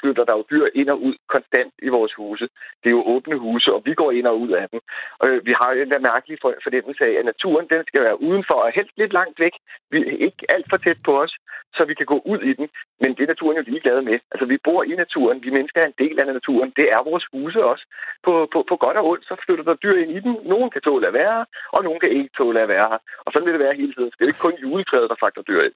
flytter 0.00 0.24
der 0.24 0.34
jo 0.38 0.44
dyr 0.52 0.66
ind 0.80 0.88
og 0.94 0.98
ud 1.08 1.16
konstant 1.34 1.72
i 1.86 1.88
vores 1.96 2.14
huse. 2.14 2.46
Det 2.80 2.88
er 2.88 2.96
jo 2.98 3.08
åbne 3.14 3.36
huse, 3.44 3.68
og 3.76 3.82
vi 3.88 3.94
går 3.94 4.10
ind 4.18 4.26
og 4.26 4.40
ud 4.44 4.50
af 4.60 4.66
dem. 4.72 4.80
Øh, 5.24 5.38
vi 5.48 5.52
har 5.60 5.68
jo 5.72 5.80
den 5.82 5.90
der 5.90 6.06
mærkelige 6.10 6.40
fornemmelse 6.66 7.02
af, 7.04 7.14
at 7.20 7.24
naturen 7.24 7.66
den 7.72 7.82
skal 7.86 8.02
være 8.06 8.20
udenfor 8.28 8.58
og 8.64 8.72
helst 8.76 8.94
lidt 8.96 9.12
langt 9.12 9.40
væk. 9.44 9.54
Vi 9.90 9.98
er 10.08 10.16
ikke 10.26 10.42
alt 10.54 10.66
for 10.70 10.76
tæt 10.76 11.00
på 11.04 11.12
os, 11.22 11.34
så 11.76 11.84
vi 11.84 11.94
kan 11.94 12.06
gå 12.06 12.18
ud 12.32 12.40
i 12.50 12.52
den. 12.58 12.68
Men 13.00 13.10
det 13.16 13.22
er 13.22 13.32
naturen 13.34 13.56
jo 13.56 13.64
ligeglad 13.66 14.02
med. 14.02 14.18
Altså, 14.32 14.46
vi 14.52 14.58
bor 14.66 14.82
i 14.82 14.94
naturen. 15.04 15.44
Vi 15.44 15.50
mennesker 15.50 15.80
er 15.80 15.86
en 15.86 16.00
del 16.04 16.20
af 16.20 16.26
naturen. 16.26 16.72
Det 16.76 16.86
er 16.94 17.08
vores 17.10 17.26
huse 17.32 17.64
også. 17.64 17.84
På, 18.26 18.32
på, 18.52 18.58
på 18.68 18.76
godt 18.84 18.96
og 18.96 19.06
ondt, 19.10 19.24
så 19.24 19.34
flytter 19.44 19.64
der 19.64 19.82
dyr 19.84 19.96
ind 20.02 20.10
i 20.16 20.20
den. 20.20 20.34
Nogen 20.52 20.70
kan 20.70 20.82
tåle 20.82 21.06
at 21.06 21.12
være 21.22 21.46
og 21.72 21.84
nogen 21.84 22.00
kan 22.00 22.10
ikke 22.10 22.30
tåle 22.38 22.60
at 22.60 22.68
være 22.68 22.86
her. 22.92 23.00
Og 23.24 23.32
sådan 23.32 23.46
vil 23.46 23.56
det 23.56 23.64
være 23.66 23.80
hele 23.80 23.87
tiden. 23.94 24.10
Det 24.18 24.22
er 24.24 24.30
ikke 24.32 24.44
kun 24.46 24.54
juletræet, 24.62 25.06
der 25.10 25.16
fragter 25.22 25.42
dyr 25.42 25.62
ind. 25.66 25.74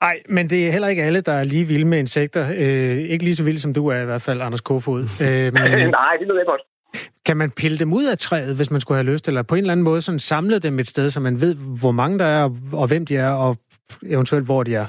Nej, 0.00 0.22
men 0.28 0.50
det 0.50 0.66
er 0.66 0.72
heller 0.72 0.88
ikke 0.88 1.02
alle, 1.02 1.20
der 1.20 1.32
er 1.32 1.44
lige 1.44 1.64
vilde 1.64 1.84
med 1.84 1.98
insekter. 1.98 2.44
Øh, 2.50 2.96
ikke 3.12 3.24
lige 3.24 3.34
så 3.34 3.44
vild 3.44 3.58
som 3.58 3.74
du 3.74 3.86
er 3.88 4.00
i 4.00 4.04
hvert 4.04 4.22
fald, 4.22 4.40
Anders 4.40 4.60
Kofod. 4.60 5.00
Øh, 5.00 5.06
Nej, 6.00 6.12
det 6.20 6.28
ved 6.28 6.36
jeg 6.36 6.46
godt. 6.46 6.62
Kan 7.26 7.36
man 7.36 7.50
pille 7.50 7.78
dem 7.78 7.92
ud 7.92 8.04
af 8.04 8.18
træet, 8.18 8.56
hvis 8.56 8.70
man 8.70 8.80
skulle 8.80 8.98
have 8.98 9.12
lyst, 9.12 9.28
eller 9.28 9.42
på 9.42 9.54
en 9.54 9.60
eller 9.60 9.72
anden 9.72 9.84
måde 9.84 10.02
sådan 10.02 10.18
samle 10.18 10.58
dem 10.58 10.78
et 10.78 10.88
sted, 10.88 11.10
så 11.10 11.20
man 11.20 11.40
ved, 11.40 11.54
hvor 11.80 11.92
mange 11.92 12.18
der 12.18 12.24
er, 12.24 12.50
og 12.72 12.86
hvem 12.88 13.06
de 13.06 13.16
er, 13.16 13.30
og 13.30 13.56
eventuelt 14.06 14.44
hvor 14.44 14.62
de 14.62 14.74
er? 14.74 14.86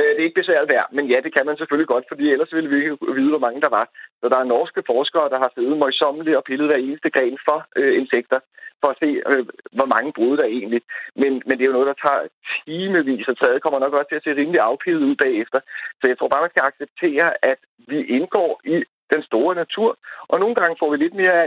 Øh, 0.00 0.10
det 0.14 0.20
er 0.20 0.28
ikke 0.28 0.40
besværet 0.40 0.68
værd, 0.74 0.88
men 0.96 1.04
ja, 1.12 1.18
det 1.24 1.32
kan 1.34 1.46
man 1.46 1.56
selvfølgelig 1.56 1.92
godt, 1.94 2.06
fordi 2.08 2.24
ellers 2.32 2.52
ville 2.54 2.70
vi 2.70 2.76
ikke 2.76 2.96
vide, 3.18 3.32
hvor 3.34 3.44
mange 3.46 3.60
der 3.60 3.72
var. 3.78 3.86
Så 4.20 4.26
der 4.32 4.38
er 4.38 4.52
norske 4.54 4.82
forskere, 4.92 5.30
der 5.32 5.38
har 5.44 5.50
siddet 5.54 5.78
møjsommeligt 5.78 6.36
og 6.36 6.44
pillet 6.44 6.68
hver 6.68 6.80
eneste 6.86 7.10
gren 7.16 7.38
for 7.48 7.58
øh, 7.80 7.92
insekter, 8.00 8.38
for 8.80 8.88
at 8.90 8.98
se, 9.02 9.10
øh, 9.30 9.44
hvor 9.78 9.88
mange 9.94 10.10
brud 10.16 10.36
der 10.36 10.44
er 10.44 10.54
egentlig. 10.58 10.82
Men, 11.22 11.32
men 11.46 11.54
det 11.54 11.62
er 11.62 11.70
jo 11.70 11.78
noget, 11.78 11.92
der 11.92 12.02
tager 12.04 12.22
timevis, 12.66 13.28
og 13.28 13.36
træet 13.36 13.62
kommer 13.62 13.78
nok 13.78 13.92
også 13.92 14.08
til 14.08 14.20
at 14.20 14.24
se 14.24 14.38
rimelig 14.40 14.60
afpillet 14.60 15.02
ud 15.08 15.16
bagefter. 15.24 15.60
Så 16.00 16.04
jeg 16.08 16.18
tror 16.18 16.28
bare, 16.32 16.44
man 16.46 16.54
skal 16.54 16.68
acceptere, 16.70 17.28
at 17.50 17.60
vi 17.90 17.98
indgår 18.16 18.52
i 18.74 18.76
den 19.12 19.22
store 19.30 19.52
natur. 19.62 19.90
Og 20.32 20.36
nogle 20.42 20.54
gange 20.60 20.76
får 20.80 20.90
vi 20.90 20.96
lidt 20.96 21.14
mere 21.22 21.38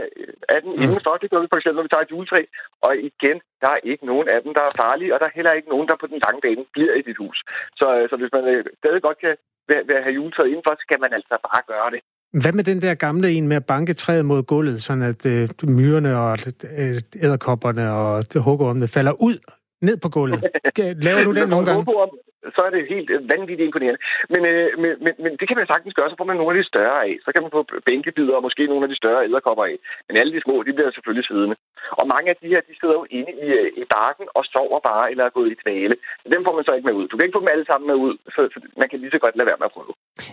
af 0.54 0.60
den 0.64 0.72
mm. 0.76 0.82
indenfor. 0.82 1.12
Det 1.22 1.30
gør 1.30 1.40
vi 1.42 1.52
for 1.52 1.58
eksempel, 1.58 1.76
når 1.78 1.86
vi 1.86 1.92
tager 1.92 2.06
et 2.06 2.14
juletræ. 2.14 2.40
Og 2.86 2.92
igen, 3.10 3.36
der 3.62 3.70
er 3.76 3.80
ikke 3.90 4.04
nogen 4.12 4.28
af 4.34 4.38
dem, 4.44 4.52
der 4.58 4.64
er 4.66 4.78
farlige, 4.82 5.12
og 5.14 5.20
der 5.20 5.26
er 5.26 5.38
heller 5.38 5.52
ikke 5.58 5.72
nogen, 5.74 5.88
der 5.88 5.96
på 6.00 6.06
den 6.12 6.18
lange 6.24 6.40
bane 6.44 6.64
bliver 6.74 6.94
i 7.00 7.02
dit 7.08 7.18
hus. 7.22 7.38
Så, 7.80 7.86
så 8.10 8.14
hvis 8.20 8.32
man 8.36 8.44
øh, 8.52 8.64
stadig 8.80 9.02
godt 9.06 9.18
kan 9.24 9.34
være, 9.70 10.02
have 10.06 10.16
juletræet 10.18 10.48
indenfor, 10.48 10.74
så 10.74 10.84
skal 10.86 11.00
man 11.04 11.12
altså 11.18 11.34
bare 11.48 11.62
gøre 11.72 11.90
det. 11.94 12.00
Hvad 12.42 12.52
med 12.52 12.64
den 12.64 12.82
der 12.82 12.94
gamle 12.94 13.30
en 13.30 13.48
med 13.48 13.56
at 13.56 13.66
banke 13.66 13.92
træet 13.92 14.24
mod 14.24 14.42
gulvet, 14.42 14.82
sådan 14.82 15.02
at 15.02 15.26
øh, 15.26 15.48
myrerne 15.78 16.10
og 16.24 16.38
øh, 16.78 17.00
æderkopperne 17.24 17.84
og 17.92 18.24
hugormene 18.46 18.88
falder 18.88 19.12
ud 19.12 19.36
ned 19.82 19.96
på 20.02 20.08
gulvet? 20.08 20.40
Laver 21.06 21.22
du 21.24 21.34
den 21.34 21.48
nogle 21.48 21.66
gange? 21.66 21.84
Så 22.54 22.60
er 22.66 22.70
det 22.72 22.90
helt 22.94 23.08
vanvittigt 23.32 23.68
imponerende. 23.68 24.00
Men, 24.32 24.42
øh, 24.52 24.68
men, 24.82 24.90
men, 25.04 25.14
men 25.22 25.32
det 25.40 25.46
kan 25.48 25.58
man 25.58 25.70
sagtens 25.72 25.94
gøre, 25.98 26.10
så 26.10 26.16
får 26.18 26.28
man 26.30 26.38
nogle 26.38 26.52
af 26.52 26.58
de 26.60 26.70
større 26.72 26.98
af. 27.08 27.12
Så 27.24 27.28
kan 27.32 27.42
man 27.44 27.54
få 27.56 27.62
bænkebider 27.88 28.34
og 28.38 28.44
måske 28.46 28.62
nogle 28.72 28.84
af 28.86 28.90
de 28.92 29.00
større 29.02 29.24
æderkopper 29.28 29.64
af. 29.70 29.76
Men 30.06 30.14
alle 30.20 30.32
de 30.34 30.44
små, 30.44 30.54
de 30.66 30.72
bliver 30.76 30.90
selvfølgelig 30.96 31.26
siddende. 31.30 31.56
Og 32.00 32.04
mange 32.14 32.28
af 32.32 32.36
de 32.42 32.48
her, 32.52 32.60
de 32.68 32.74
sidder 32.80 32.96
jo 33.00 33.04
inde 33.18 33.32
i, 33.46 33.48
øh, 33.58 33.68
i 33.80 33.84
barken 33.96 34.26
og 34.36 34.42
sover 34.52 34.80
bare 34.90 35.06
eller 35.10 35.24
er 35.24 35.36
gået 35.38 35.50
i 35.54 35.58
dvale. 35.62 35.94
Dem 36.34 36.40
får 36.46 36.54
man 36.56 36.64
så 36.66 36.72
ikke 36.76 36.88
med 36.88 36.96
ud. 37.00 37.06
Du 37.08 37.14
kan 37.14 37.26
ikke 37.26 37.36
få 37.38 37.44
dem 37.44 37.54
alle 37.54 37.66
sammen 37.70 37.86
med 37.90 37.96
ud, 38.06 38.14
så, 38.34 38.40
så 38.52 38.58
man 38.80 38.88
kan 38.90 38.98
lige 39.02 39.14
så 39.14 39.20
godt 39.24 39.36
lade 39.36 39.48
være 39.50 39.60
med 39.60 39.68
at 39.70 39.74
prøve. 39.76 39.92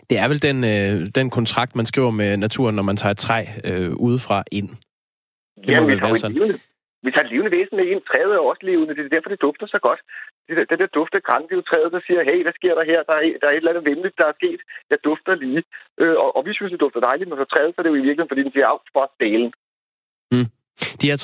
Det 0.09 0.17
er 0.23 0.27
vel 0.31 0.39
den, 0.47 0.57
øh, 0.73 0.93
den 1.19 1.27
kontrakt, 1.37 1.71
man 1.79 1.85
skriver 1.91 2.11
med 2.21 2.29
naturen, 2.45 2.75
når 2.75 2.85
man 2.89 2.97
tager 3.01 3.13
et 3.17 3.21
træ 3.27 3.39
øh, 3.69 3.91
udefra 4.07 4.37
ind. 4.51 4.69
Det 4.69 5.69
Jamen, 5.69 5.83
må 5.83 5.95
vi 5.95 5.99
tager 5.99 6.13
sådan. 6.13 6.59
Vi 7.05 7.09
tager 7.11 7.31
levende 7.31 7.55
væsen 7.57 7.75
med 7.77 7.87
ind. 7.91 8.01
Træet 8.09 8.33
er 8.33 8.49
også 8.51 8.63
levende. 8.69 8.95
Det 8.95 9.03
er 9.05 9.15
derfor, 9.15 9.29
det 9.31 9.45
dufter 9.47 9.67
så 9.75 9.79
godt. 9.87 10.01
Det, 10.47 10.53
det, 10.57 10.65
det 10.69 10.79
der 10.79 10.95
dufter 10.99 11.19
træet, 11.69 11.91
der 11.95 12.01
siger, 12.07 12.21
hey, 12.29 12.39
hvad 12.45 12.55
sker 12.59 12.73
der 12.79 12.85
her? 12.91 12.99
Der 13.09 13.15
er, 13.19 13.23
der 13.41 13.47
er 13.47 13.53
et 13.55 13.61
eller 13.61 13.73
andet 13.73 13.89
vemmeligt, 13.89 14.19
der 14.21 14.27
er 14.27 14.39
sket. 14.39 14.61
Jeg 14.91 14.97
dufter 15.07 15.35
lige. 15.43 15.63
Øh, 16.01 16.15
og, 16.23 16.29
og, 16.37 16.41
vi 16.47 16.51
synes, 16.53 16.71
det 16.71 16.83
dufter 16.85 17.07
dejligt, 17.09 17.29
men 17.29 17.37
for 17.41 17.49
træet, 17.53 17.71
så 17.73 17.77
er 17.79 17.83
det 17.83 17.93
jo 17.93 17.99
i 18.01 18.05
virkeligheden, 18.07 18.31
fordi 18.31 18.43
den 18.43 18.53
siger, 18.53 18.67
af 18.73 18.79
for 18.95 19.05
delen. 19.23 19.51
Mm. 20.33 20.47
De 21.01 21.09
her 21.09 21.17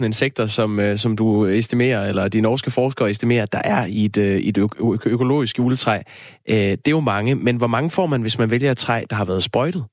30.000 0.00 0.04
insekter, 0.04 0.46
som, 0.46 0.80
øh, 0.80 0.96
som 1.04 1.16
du 1.16 1.44
estimerer, 1.44 2.08
eller 2.10 2.28
de 2.28 2.40
norske 2.40 2.70
forskere 2.70 3.10
estimerer, 3.10 3.46
der 3.46 3.62
er 3.64 3.86
i 3.86 4.04
et, 4.04 4.18
øh, 4.18 4.36
i 4.46 4.48
et 4.48 4.58
økologisk 5.06 5.58
juletræ, 5.58 5.96
øh, 6.48 6.56
det 6.56 6.88
er 6.88 6.96
jo 6.98 7.00
mange. 7.14 7.34
Men 7.34 7.56
hvor 7.56 7.66
mange 7.66 7.90
får 7.90 8.06
man, 8.06 8.20
hvis 8.20 8.38
man 8.38 8.50
vælger 8.50 8.70
et 8.70 8.76
træ, 8.86 9.04
der 9.10 9.16
har 9.16 9.24
været 9.24 9.42
sprøjtet? 9.42 9.84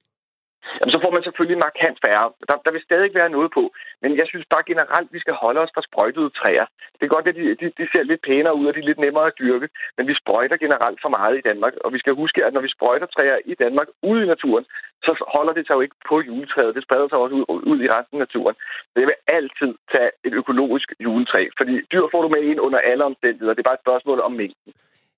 Jamen, 0.80 0.94
så 0.96 1.00
får 1.04 1.12
man 1.16 1.24
selvfølgelig 1.24 1.60
markant 1.68 1.98
færre. 2.06 2.28
Der, 2.50 2.56
der 2.66 2.72
vil 2.76 2.88
stadig 2.88 3.10
være 3.20 3.36
noget 3.38 3.50
på. 3.58 3.64
Men 4.02 4.12
jeg 4.20 4.28
synes 4.32 4.46
bare 4.54 4.70
generelt, 4.72 5.10
vi 5.16 5.20
skal 5.24 5.36
holde 5.44 5.60
os 5.64 5.74
fra 5.76 5.86
sprøjtede 5.88 6.30
træer. 6.40 6.66
Det 6.98 7.04
er 7.06 7.16
godt, 7.16 7.28
at 7.28 7.36
de, 7.36 7.44
de, 7.62 7.66
de 7.80 7.86
ser 7.92 8.04
lidt 8.04 8.22
pænere 8.30 8.56
ud, 8.60 8.66
og 8.68 8.74
de 8.74 8.80
er 8.82 8.90
lidt 8.90 9.04
nemmere 9.06 9.28
at 9.28 9.38
dyrke. 9.42 9.68
Men 9.98 10.08
vi 10.10 10.16
sprøjter 10.22 10.58
generelt 10.66 11.00
for 11.04 11.12
meget 11.18 11.36
i 11.38 11.46
Danmark. 11.50 11.74
Og 11.84 11.90
vi 11.94 12.00
skal 12.00 12.14
huske, 12.22 12.46
at 12.46 12.54
når 12.54 12.64
vi 12.66 12.76
sprøjter 12.76 13.08
træer 13.16 13.38
i 13.52 13.54
Danmark 13.64 13.88
ude 14.10 14.24
i 14.24 14.32
naturen, 14.34 14.66
så 15.06 15.12
holder 15.36 15.54
det 15.54 15.68
sig 15.68 15.76
jo 15.76 15.82
ikke 15.86 15.98
på 16.10 16.16
juletræet. 16.30 16.76
Det 16.76 16.84
spreder 16.84 17.08
sig 17.10 17.18
også 17.18 17.36
ud, 17.36 17.46
ud 17.72 17.80
i 17.86 17.92
resten 17.96 18.16
af 18.18 18.24
naturen. 18.26 18.56
Så 18.92 18.96
jeg 19.02 19.08
vil 19.08 19.24
altid 19.38 19.72
tage 19.94 20.12
et 20.28 20.34
økologisk 20.42 20.88
juletræ. 21.06 21.42
Fordi 21.58 21.74
dyr 21.92 22.06
får 22.12 22.22
du 22.22 22.30
med 22.36 22.44
ind 22.52 22.60
under 22.60 22.80
alle 22.80 23.04
omstændigheder. 23.12 23.54
Det 23.54 23.62
er 23.62 23.70
bare 23.70 23.80
et 23.80 23.86
spørgsmål 23.88 24.20
om 24.28 24.32
mængden. 24.32 24.74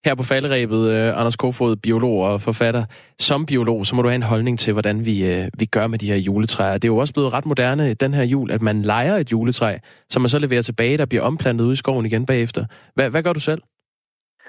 Her 0.05 0.15
på 0.15 0.23
falderæbet, 0.23 0.81
uh, 0.93 1.19
Anders 1.19 1.35
Kofod, 1.35 1.75
biolog 1.75 2.17
og 2.29 2.41
forfatter. 2.41 2.83
Som 3.19 3.45
biolog, 3.45 3.85
så 3.85 3.95
må 3.95 4.01
du 4.01 4.07
have 4.07 4.15
en 4.15 4.31
holdning 4.33 4.59
til, 4.59 4.73
hvordan 4.73 5.05
vi, 5.05 5.15
uh, 5.31 5.45
vi 5.59 5.65
gør 5.65 5.87
med 5.87 5.99
de 5.99 6.11
her 6.11 6.19
juletræer. 6.27 6.73
Det 6.73 6.85
er 6.85 6.93
jo 6.95 6.97
også 6.97 7.13
blevet 7.13 7.33
ret 7.33 7.45
moderne 7.45 7.93
den 7.93 8.13
her 8.13 8.23
jul, 8.23 8.51
at 8.51 8.61
man 8.61 8.81
leger 8.81 9.15
et 9.15 9.31
juletræ, 9.31 9.77
som 10.09 10.21
man 10.21 10.29
så 10.29 10.39
leverer 10.39 10.61
tilbage, 10.61 10.97
der 10.97 11.05
bliver 11.05 11.23
omplantet 11.23 11.65
ude 11.65 11.73
i 11.73 11.81
skoven 11.83 12.05
igen 12.05 12.25
bagefter. 12.25 12.65
Hva, 12.95 13.09
hvad 13.09 13.23
gør 13.23 13.33
du 13.33 13.39
selv? 13.39 13.61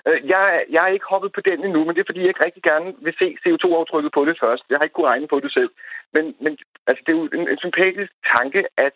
Øh, 0.09 0.20
jeg, 0.32 0.42
jeg 0.74 0.82
er 0.84 0.92
ikke 0.96 1.11
hoppet 1.12 1.30
på 1.34 1.40
den 1.49 1.59
endnu, 1.66 1.80
men 1.84 1.92
det 1.94 2.01
er 2.01 2.11
fordi, 2.11 2.20
jeg 2.20 2.32
ikke 2.32 2.46
rigtig 2.46 2.64
gerne 2.70 2.88
vil 3.05 3.14
se 3.20 3.28
CO2-aftrykket 3.42 4.12
på 4.14 4.22
det 4.28 4.36
først. 4.44 4.64
Jeg 4.70 4.76
har 4.76 4.84
ikke 4.84 4.96
kunnet 4.96 5.12
regne 5.12 5.28
på 5.34 5.40
det 5.44 5.53
selv. 5.59 5.70
Men, 6.14 6.24
men 6.44 6.53
altså, 6.88 7.01
det 7.05 7.11
er 7.12 7.18
jo 7.18 7.24
en, 7.38 7.44
en 7.53 7.61
sympatisk 7.64 8.12
tanke, 8.36 8.61
at 8.86 8.94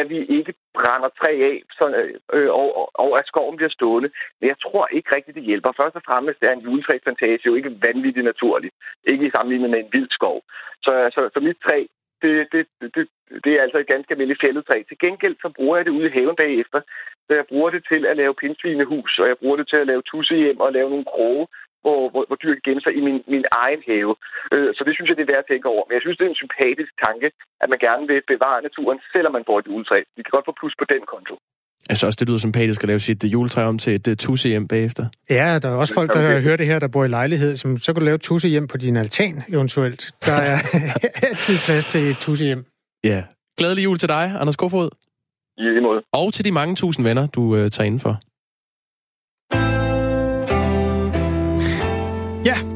at 0.00 0.06
vi 0.12 0.18
ikke 0.38 0.54
brænder 0.74 1.10
træ 1.20 1.32
af, 1.50 1.62
så, 1.78 1.84
øh, 2.32 2.50
og, 2.60 2.90
og 2.94 3.10
at 3.20 3.26
skoven 3.26 3.56
bliver 3.56 3.70
stående. 3.78 4.10
Men 4.40 4.46
jeg 4.48 4.58
tror 4.64 4.86
ikke 4.96 5.16
rigtigt, 5.16 5.34
det 5.34 5.44
hjælper. 5.50 5.78
Først 5.80 5.96
og 5.96 6.02
fremmest 6.06 6.38
er 6.42 6.52
en 6.52 6.64
juletræsplantage 6.66 7.38
jo 7.46 7.54
ikke 7.54 7.76
vanvittigt 7.86 8.24
naturligt. 8.24 8.74
Ikke 9.12 9.26
i 9.26 9.34
sammenligning 9.34 9.70
med 9.70 9.80
en 9.80 9.92
vild 9.92 10.10
skov. 10.10 10.42
Så, 10.82 10.92
så, 11.14 11.20
så 11.34 11.40
mit 11.40 11.58
træ, 11.66 11.78
det, 12.22 12.32
det, 12.52 12.66
det, 12.94 13.08
det 13.44 13.52
er 13.52 13.62
altså 13.62 13.78
et 13.78 13.92
ganske 13.92 14.12
almindeligt 14.12 14.42
fældet 14.44 14.66
træ. 14.66 14.82
Til 14.88 14.98
gengæld 15.04 15.36
så 15.42 15.48
bruger 15.56 15.76
jeg 15.76 15.84
det 15.84 15.96
ude 15.98 16.06
i 16.06 16.16
haven 16.16 16.36
bagefter. 16.36 16.80
Så 17.26 17.32
jeg 17.38 17.46
bruger 17.50 17.70
det 17.70 17.82
til 17.90 18.06
at 18.06 18.16
lave 18.16 18.34
pindsvinehus, 18.34 19.18
og 19.18 19.26
jeg 19.28 19.38
bruger 19.38 19.56
det 19.56 19.68
til 19.68 19.76
at 19.76 19.86
lave 19.86 20.02
tussehjem 20.02 20.60
og 20.60 20.72
lave 20.72 20.90
nogle 20.90 21.04
kroge, 21.04 21.46
hvor, 21.84 21.98
hvor, 22.12 22.22
hvor 22.28 22.38
dyr 22.42 22.54
kan 22.56 22.66
gemme 22.66 22.82
sig 22.84 22.92
i 22.98 23.00
min, 23.06 23.18
min 23.34 23.44
egen 23.64 23.82
have. 23.90 24.12
Øh, 24.54 24.70
så 24.76 24.80
det 24.86 24.92
synes 24.94 25.08
jeg, 25.08 25.16
det 25.16 25.24
er 25.24 25.32
værd 25.32 25.44
at 25.44 25.50
tænke 25.50 25.68
over. 25.74 25.82
Men 25.84 25.94
jeg 25.96 26.02
synes, 26.04 26.16
det 26.18 26.24
er 26.26 26.32
en 26.34 26.42
sympatisk 26.44 26.92
tanke, 27.06 27.28
at 27.62 27.68
man 27.72 27.80
gerne 27.86 28.04
vil 28.10 28.20
bevare 28.32 28.60
naturen, 28.68 28.98
selvom 29.14 29.32
man 29.36 29.44
får 29.48 29.56
et 29.58 29.66
juletræ. 29.70 29.98
Vi 30.16 30.22
kan 30.22 30.34
godt 30.36 30.48
få 30.48 30.54
plus 30.60 30.74
på 30.80 30.86
den 30.94 31.02
konto. 31.14 31.34
Jeg 31.88 31.96
synes 31.96 32.08
også, 32.08 32.18
det 32.20 32.28
lyder 32.28 32.38
sympatisk 32.38 32.82
at 32.82 32.88
lave 32.88 32.98
sit 32.98 33.24
juletræ 33.24 33.62
om 33.62 33.78
til 33.78 33.92
et 33.94 34.28
uh, 34.28 34.34
hjem 34.34 34.68
bagefter. 34.68 35.04
Ja, 35.30 35.58
der 35.62 35.68
er 35.68 35.76
også 35.82 35.94
folk, 35.94 36.12
der 36.12 36.40
hører 36.40 36.56
det 36.56 36.66
her, 36.66 36.78
der 36.78 36.88
bor 36.88 37.04
i 37.04 37.08
lejlighed, 37.08 37.56
som 37.56 37.78
så 37.78 37.92
kan 37.92 38.00
du 38.00 38.04
lave 38.04 38.14
et 38.14 38.50
hjem 38.54 38.68
på 38.68 38.76
din 38.76 38.96
altan 38.96 39.42
eventuelt. 39.48 40.00
Der 40.26 40.32
er 40.32 40.58
altid 41.28 41.56
plads 41.66 41.84
til 41.84 42.10
et 42.10 42.38
hjem. 42.38 42.64
Ja. 43.04 43.22
Glædelig 43.58 43.84
jul 43.84 43.98
til 43.98 44.08
dig, 44.08 44.24
Anders 44.40 44.56
Kofod. 44.56 44.90
I 45.58 45.62
lige 45.62 45.80
måde. 45.80 46.02
Og 46.12 46.32
til 46.32 46.44
de 46.44 46.52
mange 46.52 46.74
tusind 46.74 47.06
venner, 47.06 47.26
du 47.26 47.42
uh, 47.42 47.68
tager 47.68 47.86
indenfor. 47.86 48.20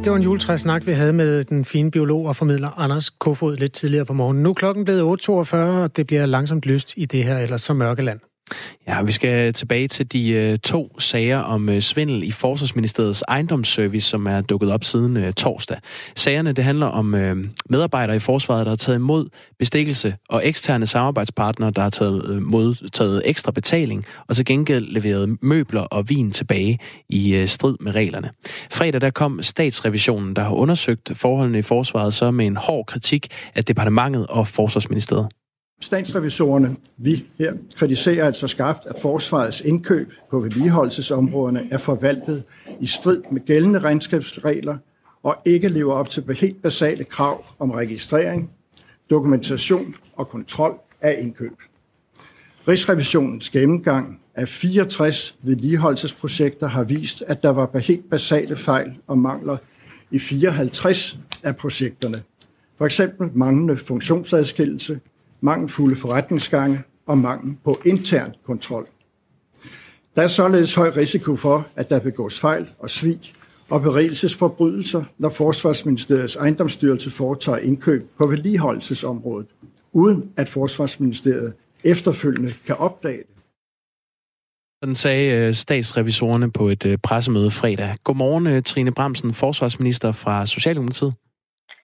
Det 0.05 0.13
var 0.13 0.17
en 0.17 0.23
juletræsnak, 0.23 0.87
vi 0.87 0.93
havde 0.93 1.13
med 1.13 1.45
den 1.45 1.65
fine 1.65 1.91
biolog 1.91 2.27
og 2.27 2.37
formidler 2.37 2.79
Anders 2.79 3.11
Kofod 3.11 3.57
lidt 3.57 3.73
tidligere 3.73 4.05
på 4.05 4.13
morgenen. 4.13 4.43
Nu 4.43 4.51
er 4.51 4.55
klokken 4.55 4.85
blevet 4.85 5.29
8.42, 5.29 5.57
og 5.57 5.97
det 5.97 6.07
bliver 6.07 6.27
langsomt 6.27 6.67
lyst 6.67 6.95
i 6.97 7.05
det 7.05 7.25
her 7.25 7.39
ellers 7.39 7.63
så 7.63 7.73
mørke 7.73 8.03
land. 8.03 8.21
Ja, 8.89 9.03
vi 9.03 9.13
skal 9.13 9.53
tilbage 9.53 9.89
til 9.89 10.13
de 10.13 10.31
øh, 10.31 10.59
to 10.59 11.01
sager 11.01 11.39
om 11.39 11.69
øh, 11.69 11.81
svindel 11.81 12.23
i 12.23 12.31
Forsvarsministeriets 12.31 13.25
ejendomsservice, 13.29 14.09
som 14.09 14.27
er 14.27 14.41
dukket 14.41 14.73
op 14.73 14.85
siden 14.85 15.17
øh, 15.17 15.33
torsdag. 15.33 15.79
Sagerne 16.17 16.53
det 16.53 16.65
handler 16.65 16.87
om 16.87 17.05
medarbejdere 17.71 18.17
i 18.17 18.19
forsvaret, 18.19 18.67
der 18.67 18.71
har 18.71 18.77
taget 18.77 18.97
imod 18.97 19.29
bestikkelse, 19.59 20.15
og 20.29 20.47
eksterne 20.47 20.87
samarbejdspartnere, 20.87 21.71
der 21.71 21.83
har 21.83 21.91
taget, 21.91 22.37
uh, 22.37 22.43
modtaget 22.43 23.23
ekstra 23.25 23.53
betaling, 23.53 24.05
og 24.29 24.37
til 24.37 24.45
gengæld 24.45 24.87
leveret 24.87 25.37
møbler 25.43 25.81
og 25.81 26.09
vin 26.09 26.31
tilbage 26.31 26.79
i 27.09 27.47
strid 27.47 27.77
med 27.81 27.95
reglerne. 27.95 28.31
Fredag 28.73 29.01
der 29.01 29.11
kom 29.11 29.43
statsrevisionen, 29.43 30.37
der 30.37 30.43
har 30.43 30.55
undersøgt 30.55 31.13
forholdene 31.15 31.59
i 31.59 31.63
forsvaret, 31.63 32.15
så 32.15 32.31
med 32.31 32.47
en 32.47 32.57
hård 32.57 32.87
kritik 32.87 33.29
af 33.55 33.65
departementet 33.65 34.27
og 34.27 34.47
Forsvarsministeriet. 34.47 35.29
Statsrevisorerne, 35.81 36.77
vi 36.97 37.27
her, 37.39 37.55
kritiserer 37.77 38.27
altså 38.27 38.49
skarpt, 38.49 38.87
at 38.87 38.97
forsvarets 39.03 39.61
indkøb 39.61 40.13
på 40.31 40.41
vedligeholdelsesområderne 40.41 41.69
er 41.71 41.79
forvaltet 41.79 42.45
i 42.81 42.87
strid 42.87 43.23
med 43.31 43.47
gældende 43.47 43.79
regnskabsregler 43.79 44.79
og 45.23 45.37
ikke 45.45 45.69
lever 45.69 45.95
op 45.95 46.11
til 46.11 46.37
helt 46.41 46.63
basale 46.63 47.05
krav 47.05 47.45
om 47.59 47.71
registrering, 47.71 48.51
dokumentation 49.11 49.95
og 50.17 50.29
kontrol 50.29 50.79
af 51.01 51.19
indkøb. 51.21 51.53
Rigsrevisionens 52.69 53.51
gennemgang 53.51 54.21
af 54.35 54.49
64 54.49 55.37
vedligeholdelsesprojekter 55.43 56.67
har 56.67 56.85
vist, 56.85 57.23
at 57.27 57.43
der 57.43 57.51
var 57.51 57.79
helt 57.79 58.11
basale 58.11 58.57
fejl 58.57 58.99
og 59.07 59.19
mangler 59.19 59.57
i 60.11 60.19
54 60.19 61.19
af 61.43 61.57
projekterne. 61.57 62.23
For 62.79 62.85
eksempel 62.85 63.31
manglende 63.35 63.77
funktionsadskillelse, 63.77 65.01
mangelfulde 65.41 65.97
forretningsgange 65.97 66.83
og 67.07 67.19
mangel 67.19 67.57
på 67.65 67.79
intern 67.85 68.35
kontrol. 68.45 68.87
Der 70.15 70.23
er 70.23 70.29
således 70.29 70.75
høj 70.75 70.89
risiko 70.97 71.37
for, 71.37 71.67
at 71.77 71.91
der 71.91 72.01
begås 72.01 72.41
fejl 72.41 72.69
og 72.79 72.91
svig 72.91 73.21
og 73.71 73.83
berigelsesforbrydelser, 73.83 75.05
når 75.19 75.29
Forsvarsministeriets 75.29 76.37
ejendomsstyrelse 76.37 77.11
foretager 77.11 77.59
indkøb 77.59 78.03
på 78.19 78.27
vedligeholdelsesområdet, 78.27 79.47
uden 79.93 80.33
at 80.37 80.49
Forsvarsministeriet 80.49 81.55
efterfølgende 81.85 82.55
kan 82.67 82.77
opdage 82.77 83.19
det. 83.19 83.39
Sådan 84.83 84.95
sagde 84.95 85.31
øh, 85.31 85.55
statsrevisorerne 85.55 86.53
på 86.53 86.69
et 86.69 86.87
øh, 86.87 86.99
pressemøde 87.03 87.51
fredag. 87.51 87.95
Godmorgen, 88.05 88.47
øh, 88.47 88.63
Trine 88.63 88.93
Bramsen, 88.93 89.35
forsvarsminister 89.35 90.13
fra 90.13 90.47
Socialdemokratiet. 90.47 91.15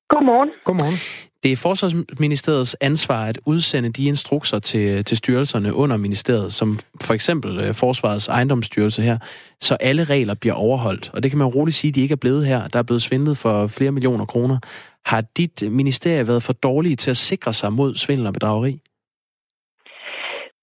Godmorgen. 0.08 0.50
Godmorgen. 0.64 0.98
Det 1.44 1.52
er 1.52 1.56
Forsvarsministeriets 1.68 2.74
ansvar 2.80 3.26
at 3.26 3.38
udsende 3.46 3.92
de 3.92 4.04
instrukser 4.06 4.58
til, 4.58 5.04
til 5.04 5.16
styrelserne 5.16 5.74
under 5.74 5.96
ministeriet, 5.96 6.52
som 6.52 6.68
for 7.06 7.14
eksempel 7.14 7.50
øh, 7.64 7.74
Forsvarets 7.74 8.28
ejendomsstyrelse 8.28 9.02
her, 9.02 9.18
så 9.60 9.76
alle 9.80 10.04
regler 10.04 10.34
bliver 10.40 10.54
overholdt. 10.54 11.10
Og 11.14 11.22
det 11.22 11.30
kan 11.30 11.38
man 11.38 11.46
roligt 11.46 11.76
sige, 11.76 11.88
at 11.88 11.94
de 11.94 12.02
ikke 12.02 12.12
er 12.12 12.24
blevet 12.24 12.46
her. 12.46 12.68
Der 12.68 12.78
er 12.78 12.88
blevet 12.88 13.02
svindlet 13.02 13.36
for 13.38 13.66
flere 13.66 13.92
millioner 13.92 14.26
kroner. 14.32 14.58
Har 15.06 15.22
dit 15.40 15.56
ministerie 15.80 16.28
været 16.28 16.42
for 16.42 16.52
dårlige 16.52 16.96
til 16.96 17.10
at 17.10 17.16
sikre 17.16 17.52
sig 17.52 17.72
mod 17.72 17.94
svindel 17.94 18.26
og 18.26 18.32
bedrageri? 18.32 18.72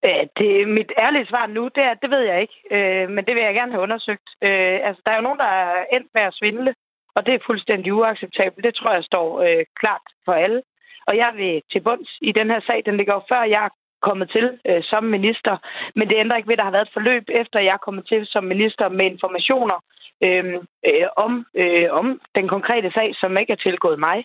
Øh, 0.07 0.23
det, 0.37 0.49
mit 0.77 0.91
ærlige 1.03 1.29
svar 1.31 1.45
nu, 1.47 1.63
det, 1.75 1.83
er, 1.89 1.93
det 2.01 2.09
ved 2.15 2.23
jeg 2.31 2.41
ikke. 2.41 2.57
Øh, 2.75 3.09
men 3.09 3.25
det 3.25 3.33
vil 3.35 3.43
jeg 3.43 3.53
gerne 3.53 3.71
have 3.71 3.83
undersøgt. 3.87 4.27
Øh, 4.47 4.77
altså, 4.87 5.01
der 5.05 5.11
er 5.11 5.17
jo 5.19 5.27
nogen, 5.27 5.41
der 5.45 5.51
er 5.63 5.85
endt 5.95 6.09
med 6.15 6.23
at 6.29 6.37
svindle, 6.39 6.73
og 7.15 7.25
det 7.25 7.33
er 7.33 7.47
fuldstændig 7.49 7.93
uacceptabelt. 7.93 8.65
Det 8.67 8.75
tror 8.75 8.93
jeg 8.93 9.03
står 9.03 9.27
øh, 9.47 9.63
klart 9.81 10.07
for 10.25 10.33
alle. 10.45 10.61
Og 11.11 11.17
jeg 11.17 11.31
vil 11.35 11.61
til 11.71 11.81
bunds 11.87 12.09
i 12.21 12.31
den 12.31 12.47
her 12.53 12.61
sag. 12.67 12.79
Den 12.85 12.97
ligger 12.97 13.13
jo 13.13 13.23
før 13.31 13.43
jeg 13.55 13.63
er 13.65 13.73
kommet 14.07 14.27
til 14.35 14.45
øh, 14.69 14.83
som 14.91 15.03
minister. 15.03 15.53
Men 15.95 16.09
det 16.09 16.17
ændrer 16.17 16.37
ikke 16.37 16.49
ved, 16.49 16.57
at 16.57 16.61
der 16.61 16.69
har 16.69 16.77
været 16.77 16.87
et 16.87 16.97
forløb, 16.97 17.23
efter 17.41 17.59
jeg 17.59 17.73
er 17.73 17.85
kommet 17.85 18.05
til 18.11 18.21
som 18.33 18.43
minister 18.43 18.89
med 18.89 19.05
informationer 19.05 19.77
øh, 20.25 20.45
øh, 20.89 21.07
om, 21.25 21.45
øh, 21.61 21.87
om 21.99 22.21
den 22.35 22.47
konkrete 22.47 22.91
sag, 22.91 23.09
som 23.21 23.37
ikke 23.37 23.53
er 23.53 23.63
tilgået 23.67 23.99
mig, 23.99 24.17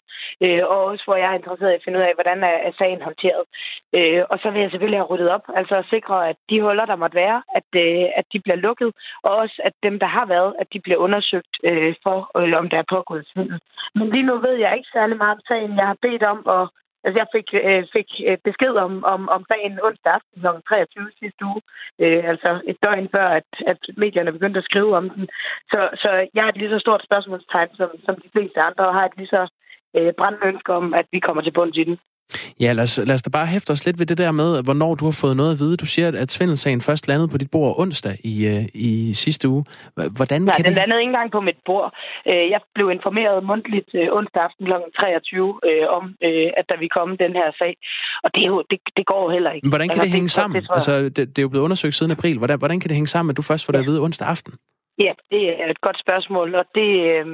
øh, 0.44 0.62
og 0.72 0.84
også 0.84 1.04
hvor 1.04 1.16
jeg 1.16 1.30
er 1.30 1.38
interesseret 1.38 1.72
i 1.72 1.74
at 1.74 1.84
finde 1.84 1.98
ud 1.98 2.04
af, 2.04 2.14
hvordan 2.14 2.38
er, 2.44 2.56
er 2.68 2.72
sagen 2.78 3.02
håndteret. 3.02 3.44
Øh, 3.96 4.22
og 4.30 4.36
så 4.42 4.50
vil 4.50 4.60
jeg 4.60 4.70
selvfølgelig 4.70 5.00
have 5.00 5.10
ryddet 5.12 5.30
op, 5.36 5.44
altså 5.54 5.74
at 5.76 5.90
sikre, 5.94 6.28
at 6.28 6.36
de 6.50 6.60
huller, 6.60 6.86
der 6.86 6.96
måtte 6.96 7.20
være, 7.24 7.42
at, 7.58 7.68
øh, 7.84 8.06
at 8.20 8.26
de 8.32 8.40
bliver 8.40 8.56
lukket, 8.66 8.90
og 9.22 9.32
også 9.36 9.56
at 9.64 9.72
dem, 9.82 9.98
der 9.98 10.06
har 10.06 10.26
været, 10.26 10.54
at 10.60 10.66
de 10.72 10.80
bliver 10.80 10.98
undersøgt 11.06 11.54
øh, 11.64 11.94
for, 12.02 12.18
øh, 12.38 12.58
om 12.60 12.68
der 12.68 12.78
er 12.78 12.92
pågået 12.96 13.28
svindel. 13.30 13.60
Men 13.94 14.10
lige 14.10 14.28
nu 14.30 14.34
ved 14.46 14.54
jeg 14.64 14.76
ikke 14.76 14.88
særlig 14.92 15.16
meget 15.16 15.34
om 15.38 15.40
sagen. 15.48 15.76
Jeg 15.76 15.86
har 15.86 15.98
bedt 16.02 16.22
om 16.22 16.40
at 16.58 16.68
Altså, 17.06 17.18
jeg 17.22 17.28
fik, 17.36 17.48
øh, 17.62 17.82
fik 17.96 18.10
øh, 18.28 18.38
besked 18.48 18.74
om, 18.86 18.92
om, 19.04 19.28
om 19.28 19.42
dagen 19.52 19.80
onsdag 19.86 20.12
aften 20.12 20.40
kl. 20.42 20.46
23 20.68 21.10
sidste 21.20 21.44
uge. 21.50 21.60
Øh, 22.02 22.22
altså 22.32 22.50
et 22.70 22.78
døgn 22.82 23.08
før, 23.14 23.28
at, 23.40 23.50
at 23.66 23.80
medierne 23.96 24.32
begyndte 24.32 24.58
at 24.58 24.68
skrive 24.70 24.96
om 24.96 25.10
den. 25.10 25.28
Så, 25.70 25.80
så 26.02 26.10
jeg 26.34 26.42
har 26.42 26.50
et 26.50 26.56
lige 26.56 26.74
så 26.74 26.78
stort 26.78 27.06
spørgsmålstegn 27.08 27.70
som, 27.76 27.90
som 28.04 28.14
de 28.24 28.30
fleste 28.32 28.60
andre, 28.60 28.88
og 28.88 28.94
har 28.94 29.04
et 29.06 29.16
lige 29.16 29.34
så 29.36 29.42
øh, 29.96 30.12
brændende 30.18 30.46
ønske 30.46 30.72
om, 30.72 30.94
at 30.94 31.06
vi 31.12 31.20
kommer 31.20 31.42
til 31.42 31.56
bunds 31.58 31.76
i 31.76 31.84
den. 31.84 31.98
Ja, 32.60 32.72
lad 32.72 32.82
os, 32.82 33.00
lad 33.08 33.14
os 33.14 33.22
da 33.22 33.30
bare 33.30 33.46
hæfte 33.46 33.70
os 33.70 33.86
lidt 33.86 33.98
ved 33.98 34.06
det 34.06 34.18
der 34.18 34.32
med, 34.32 34.62
hvornår 34.64 34.94
du 34.94 35.04
har 35.04 35.16
fået 35.22 35.36
noget 35.36 35.52
at 35.52 35.58
vide. 35.62 35.76
Du 35.76 35.86
siger, 35.86 36.08
at 36.22 36.30
svindelsagen 36.30 36.80
først 36.80 37.08
landede 37.08 37.28
på 37.28 37.38
dit 37.38 37.50
bord 37.50 37.74
onsdag 37.78 38.14
i, 38.24 38.46
øh, 38.46 38.64
i 38.74 39.12
sidste 39.14 39.48
uge. 39.48 39.64
Hvordan 40.16 40.42
Nej, 40.42 40.54
kan 40.56 40.64
den 40.64 40.72
det... 40.72 40.80
landede 40.80 41.00
ikke 41.00 41.10
engang 41.12 41.30
på 41.32 41.40
mit 41.40 41.58
bord. 41.66 41.88
Øh, 42.30 42.50
Jeg 42.54 42.60
blev 42.74 42.90
informeret 42.90 43.44
mundtligt 43.44 43.90
øh, 43.94 44.08
onsdag 44.18 44.42
aften 44.42 44.66
kl. 44.66 44.72
23 45.00 45.60
øh, 45.68 45.84
om, 45.96 46.04
øh, 46.26 46.48
at 46.60 46.64
der 46.70 46.76
ville 46.80 46.92
komme 46.98 47.16
den 47.24 47.32
her 47.40 47.48
sag. 47.60 47.72
Og 48.24 48.28
det, 48.34 48.42
er 48.42 48.46
jo, 48.54 48.64
det, 48.70 48.78
det 48.96 49.06
går 49.06 49.20
jo 49.26 49.30
heller 49.36 49.52
ikke. 49.52 49.68
Hvordan 49.68 49.88
kan 49.88 50.00
det 50.02 50.10
hænge 50.10 50.28
sammen? 50.28 50.62
Det, 50.62 50.68
Altså, 50.70 50.92
det, 51.02 51.16
det 51.16 51.38
er 51.38 51.42
jo 51.42 51.48
blevet 51.48 51.64
undersøgt 51.64 51.94
siden 51.94 52.12
april. 52.12 52.38
Hvordan, 52.38 52.58
hvordan 52.58 52.80
kan 52.80 52.88
det 52.88 52.94
hænge 52.96 53.12
sammen, 53.14 53.30
at 53.32 53.36
du 53.36 53.42
først 53.42 53.64
får 53.64 53.72
det 53.72 53.78
at 53.80 53.86
vide 53.86 54.00
onsdag 54.00 54.28
aften? 54.28 54.52
Ja, 54.98 55.12
det 55.30 55.42
er 55.62 55.70
et 55.70 55.80
godt 55.80 55.98
spørgsmål, 56.04 56.54
og 56.54 56.64
det, 56.74 56.90
øh, 57.14 57.26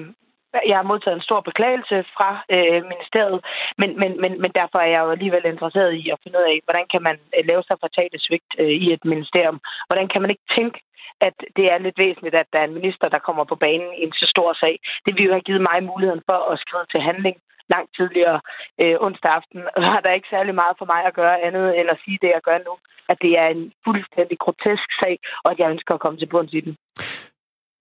jeg 0.70 0.76
har 0.76 0.90
modtaget 0.90 1.16
en 1.16 1.28
stor 1.28 1.40
beklagelse 1.40 1.96
fra 2.16 2.30
øh, 2.54 2.80
ministeriet, 2.92 3.40
men, 3.80 3.90
men, 4.00 4.20
men, 4.22 4.32
men 4.42 4.50
derfor 4.60 4.78
er 4.78 4.90
jeg 4.94 5.00
jo 5.04 5.10
alligevel 5.10 5.44
interesseret 5.46 5.92
i 6.02 6.04
at 6.10 6.20
finde 6.22 6.38
ud 6.38 6.46
af, 6.52 6.56
hvordan 6.66 6.86
kan 6.92 7.02
man 7.08 7.16
øh, 7.36 7.44
lave 7.50 7.62
sig 7.62 7.76
fatale 7.84 8.18
svigt 8.26 8.50
øh, 8.58 8.74
i 8.84 8.92
et 8.92 9.04
ministerium? 9.04 9.58
Hvordan 9.88 10.08
kan 10.08 10.20
man 10.22 10.30
ikke 10.30 10.48
tænke, 10.56 10.78
at 11.20 11.36
det 11.56 11.66
er 11.72 11.78
lidt 11.78 11.98
væsentligt, 11.98 12.34
at 12.34 12.50
der 12.52 12.58
er 12.58 12.64
en 12.68 12.78
minister, 12.80 13.08
der 13.08 13.26
kommer 13.26 13.44
på 13.44 13.56
banen 13.64 13.90
i 13.98 14.02
en 14.02 14.12
så 14.12 14.26
stor 14.34 14.50
sag? 14.62 14.74
Det 15.04 15.12
ville 15.14 15.28
jo 15.28 15.36
have 15.36 15.48
givet 15.48 15.66
mig 15.70 15.78
muligheden 15.90 16.22
for 16.30 16.38
at 16.52 16.60
skrive 16.64 16.86
til 16.92 17.00
handling 17.00 17.36
langt 17.74 17.90
tidligere 17.98 18.40
øh, 18.82 18.96
onsdag 19.06 19.30
aften, 19.38 19.60
og 19.76 19.82
har 19.92 20.00
der 20.00 20.12
ikke 20.18 20.32
særlig 20.34 20.54
meget 20.54 20.74
for 20.78 20.84
mig 20.92 21.00
at 21.04 21.14
gøre 21.20 21.42
andet 21.46 21.66
end 21.78 21.88
at 21.94 22.00
sige 22.04 22.18
det, 22.22 22.30
jeg 22.36 22.42
gør 22.48 22.58
nu, 22.68 22.74
at 23.08 23.18
det 23.24 23.32
er 23.42 23.48
en 23.56 23.72
fuldstændig 23.86 24.38
grotesk 24.38 24.88
sag, 25.02 25.14
og 25.44 25.50
at 25.50 25.58
jeg 25.58 25.70
ønsker 25.70 25.94
at 25.94 26.00
komme 26.00 26.18
til 26.18 26.32
bunds 26.32 26.52
i 26.52 26.60
den. 26.60 26.76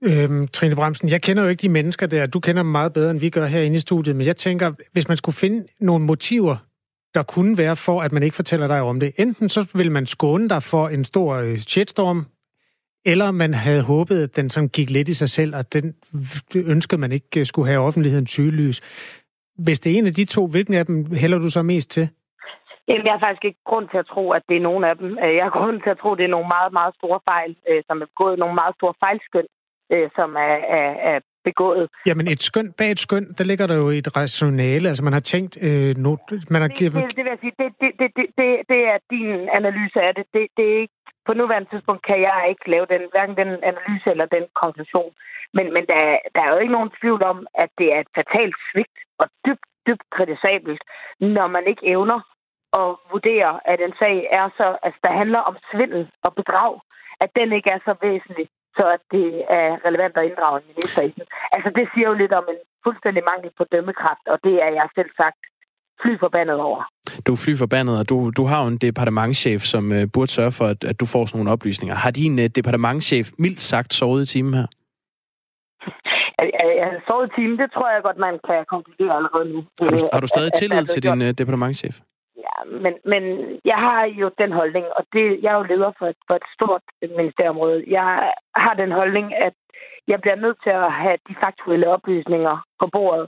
Øhm, 0.03 0.47
Trine 0.47 0.75
Bremsen, 0.75 1.09
jeg 1.09 1.21
kender 1.21 1.43
jo 1.43 1.49
ikke 1.49 1.61
de 1.61 1.69
mennesker 1.69 2.07
der. 2.07 2.25
Du 2.25 2.39
kender 2.39 2.63
dem 2.63 2.71
meget 2.71 2.93
bedre, 2.93 3.11
end 3.11 3.19
vi 3.19 3.29
gør 3.29 3.45
herinde 3.45 3.75
i 3.75 3.79
studiet. 3.79 4.15
Men 4.15 4.27
jeg 4.27 4.37
tænker, 4.37 4.71
hvis 4.91 5.07
man 5.07 5.17
skulle 5.17 5.35
finde 5.35 5.67
nogle 5.79 6.05
motiver, 6.05 6.55
der 7.15 7.23
kunne 7.23 7.57
være 7.57 7.75
for, 7.75 8.01
at 8.01 8.11
man 8.11 8.23
ikke 8.23 8.35
fortæller 8.35 8.67
dig 8.67 8.81
om 8.81 8.99
det. 8.99 9.13
Enten 9.17 9.49
så 9.49 9.71
vil 9.75 9.91
man 9.91 10.05
skåne 10.05 10.49
dig 10.49 10.63
for 10.63 10.87
en 10.87 11.05
stor 11.05 11.35
øh, 11.35 11.57
shitstorm, 11.57 12.25
eller 13.05 13.31
man 13.31 13.53
havde 13.53 13.83
håbet, 13.83 14.23
at 14.23 14.35
den 14.35 14.49
som 14.49 14.69
gik 14.69 14.89
lidt 14.89 15.09
i 15.09 15.13
sig 15.13 15.29
selv, 15.29 15.55
og 15.55 15.73
den 15.73 15.95
ønskede 16.55 17.01
man 17.01 17.11
ikke 17.11 17.39
øh, 17.39 17.45
skulle 17.45 17.67
have 17.67 17.81
offentligheden 17.81 18.25
tydelys. 18.25 18.81
Hvis 19.57 19.79
det 19.79 19.93
er 19.93 19.97
en 19.97 20.07
af 20.07 20.13
de 20.13 20.25
to, 20.25 20.47
hvilken 20.47 20.73
af 20.73 20.85
dem 20.85 21.05
hælder 21.15 21.37
du 21.37 21.49
så 21.49 21.61
mest 21.61 21.91
til? 21.91 22.09
Jamen, 22.87 23.05
jeg 23.05 23.13
har 23.13 23.19
faktisk 23.19 23.45
ikke 23.45 23.59
grund 23.65 23.87
til 23.89 23.97
at 23.97 24.07
tro, 24.13 24.31
at 24.31 24.43
det 24.49 24.57
er 24.57 24.67
nogen 24.69 24.83
af 24.83 24.97
dem. 24.97 25.09
Øh, 25.23 25.35
jeg 25.35 25.43
har 25.43 25.55
grund 25.59 25.81
til 25.81 25.89
at 25.89 25.99
tro, 26.01 26.11
at 26.11 26.17
det 26.17 26.25
er 26.25 26.35
nogle 26.35 26.49
meget, 26.57 26.73
meget 26.73 26.93
store 26.99 27.19
fejl, 27.29 27.55
som 27.87 28.01
er 28.01 28.05
begået. 28.05 28.39
Nogle 28.39 28.55
meget 28.61 28.75
store 28.79 28.93
fejlskøn, 29.03 29.47
øh, 29.93 30.09
som 30.17 30.29
er, 30.35 30.55
er, 30.79 30.89
er 31.11 31.19
begået. 31.49 31.89
Jamen 32.05 32.27
et 32.27 32.41
skøn, 32.49 32.67
bag 32.77 32.91
et 32.91 32.99
skøn, 32.99 33.25
der 33.37 33.43
ligger 33.43 33.67
der 33.67 33.75
jo 33.83 33.87
et 33.89 34.17
rationale. 34.17 34.85
Altså 34.89 35.03
man 35.03 35.13
har 35.13 35.19
tænkt, 35.33 35.53
øh, 35.67 35.91
no, 36.05 36.11
man 36.53 36.61
har 36.61 36.67
Det, 36.71 36.77
givet... 36.77 36.93
det, 36.93 37.15
det 37.17 37.23
vil 37.25 37.33
jeg 37.35 37.41
sige, 37.45 37.53
det, 37.59 37.69
det, 37.81 37.91
det, 37.99 38.09
det, 38.39 38.49
det, 38.71 38.81
er 38.93 38.97
din 39.09 39.49
analyse 39.59 39.97
af 40.07 40.11
det. 40.15 40.25
det. 40.33 40.47
Det 40.57 40.65
er 40.73 40.77
ikke, 40.83 40.93
på 41.27 41.33
nuværende 41.33 41.69
tidspunkt 41.69 42.01
kan 42.09 42.19
jeg 42.21 42.45
ikke 42.49 42.65
lave 42.73 42.85
den, 42.93 43.01
hverken 43.13 43.35
den 43.41 43.51
analyse 43.71 44.07
eller 44.13 44.25
den 44.37 44.45
konklusion. 44.63 45.11
Men, 45.53 45.65
men 45.75 45.83
der, 45.91 45.99
er- 46.11 46.23
der 46.35 46.41
er 46.43 46.51
jo 46.53 46.57
ikke 46.63 46.77
nogen 46.77 46.91
tvivl 47.01 47.23
om, 47.23 47.37
at 47.63 47.69
det 47.79 47.87
er 47.95 47.99
et 47.99 48.11
fatalt 48.19 48.55
svigt 48.67 48.97
og 49.21 49.27
dybt, 49.45 49.65
dybt 49.87 50.05
kritisabelt, 50.15 50.83
når 51.37 51.47
man 51.55 51.63
ikke 51.71 51.87
evner 51.95 52.19
at 52.81 52.89
vurdere, 53.13 53.51
at 53.71 53.79
en 53.87 53.93
sag 54.01 54.15
er 54.39 54.45
så, 54.57 54.67
altså 54.85 54.99
der 55.03 55.13
handler 55.21 55.39
om 55.49 55.55
svindel 55.71 56.03
og 56.27 56.31
bedrag, 56.39 56.73
at 57.23 57.29
den 57.39 57.51
ikke 57.57 57.69
er 57.75 57.79
så 57.87 57.93
væsentlig, 58.01 58.47
så 58.78 58.84
at 58.95 59.01
det 59.15 59.28
er 59.59 59.69
relevant 59.88 60.17
at 60.17 60.26
inddrage 60.30 60.57
en 60.61 60.67
minister 60.74 61.01
i 61.09 61.11
den. 61.17 61.26
Altså 61.55 61.69
det 61.78 61.86
siger 61.93 62.07
jo 62.11 62.15
lidt 62.24 62.34
om 62.39 62.45
en 62.53 62.59
fuldstændig 62.86 63.24
mangel 63.32 63.49
på 63.57 63.63
dømmekraft, 63.72 64.26
og 64.34 64.38
det 64.45 64.55
er 64.65 64.72
jeg 64.80 64.88
selv 64.97 65.11
sagt 65.22 65.39
fly 66.01 66.11
forbandet 66.19 66.57
over. 66.69 66.82
Du 67.26 67.32
er 67.32 67.41
flyforbandet, 67.45 67.99
og 67.99 68.09
du, 68.09 68.15
du 68.38 68.43
har 68.45 68.61
jo 68.63 68.67
en 68.67 68.78
departementschef, 68.78 69.61
som 69.74 69.91
øh, 69.91 70.07
burde 70.13 70.32
sørge 70.32 70.51
for, 70.51 70.65
at, 70.65 70.84
at 70.84 70.99
du 70.99 71.05
får 71.05 71.26
sådan 71.26 71.38
nogle 71.39 71.51
oplysninger. 71.51 71.95
Har 71.95 72.11
din 72.11 72.39
øh, 72.39 72.47
departementschef 72.59 73.28
mildt 73.39 73.61
sagt 73.61 73.93
sovet 73.93 74.22
i 74.24 74.26
timen 74.34 74.53
her? 74.53 74.67
Jeg, 76.80 76.86
har 76.91 77.01
sovet 77.07 77.30
i 77.30 77.41
timen, 77.41 77.57
det 77.59 77.72
tror 77.74 77.89
jeg 77.93 78.01
godt, 78.03 78.17
man 78.17 78.39
kan 78.47 78.65
konkludere 78.74 79.15
allerede 79.15 79.45
nu. 79.53 79.59
Har 79.82 79.91
du, 79.91 79.97
har 80.13 80.19
du 80.19 80.28
stadig 80.28 80.47
at- 80.53 80.59
tillid 80.59 80.86
til 80.86 81.03
din 81.03 81.22
øh, 81.22 81.32
departementschef? 81.32 81.95
Men, 82.66 82.93
men 83.05 83.24
jeg 83.66 83.78
har 83.78 84.05
jo 84.05 84.32
den 84.38 84.51
holdning, 84.51 84.86
og 84.97 85.03
det, 85.14 85.43
jeg 85.43 85.53
er 85.53 85.57
jo 85.57 85.64
leder 85.64 85.91
for 85.99 86.07
et, 86.07 86.22
for 86.28 86.36
et 86.36 86.47
stort 86.53 86.82
ministerområde. 87.01 87.84
Jeg 87.88 88.34
har 88.55 88.74
den 88.74 88.91
holdning, 88.91 89.34
at 89.45 89.53
jeg 90.07 90.22
bliver 90.22 90.36
nødt 90.36 90.57
til 90.64 90.70
at 90.70 90.91
have 90.91 91.18
de 91.28 91.36
faktuelle 91.43 91.88
oplysninger 91.88 92.66
på 92.80 92.89
bordet, 92.91 93.28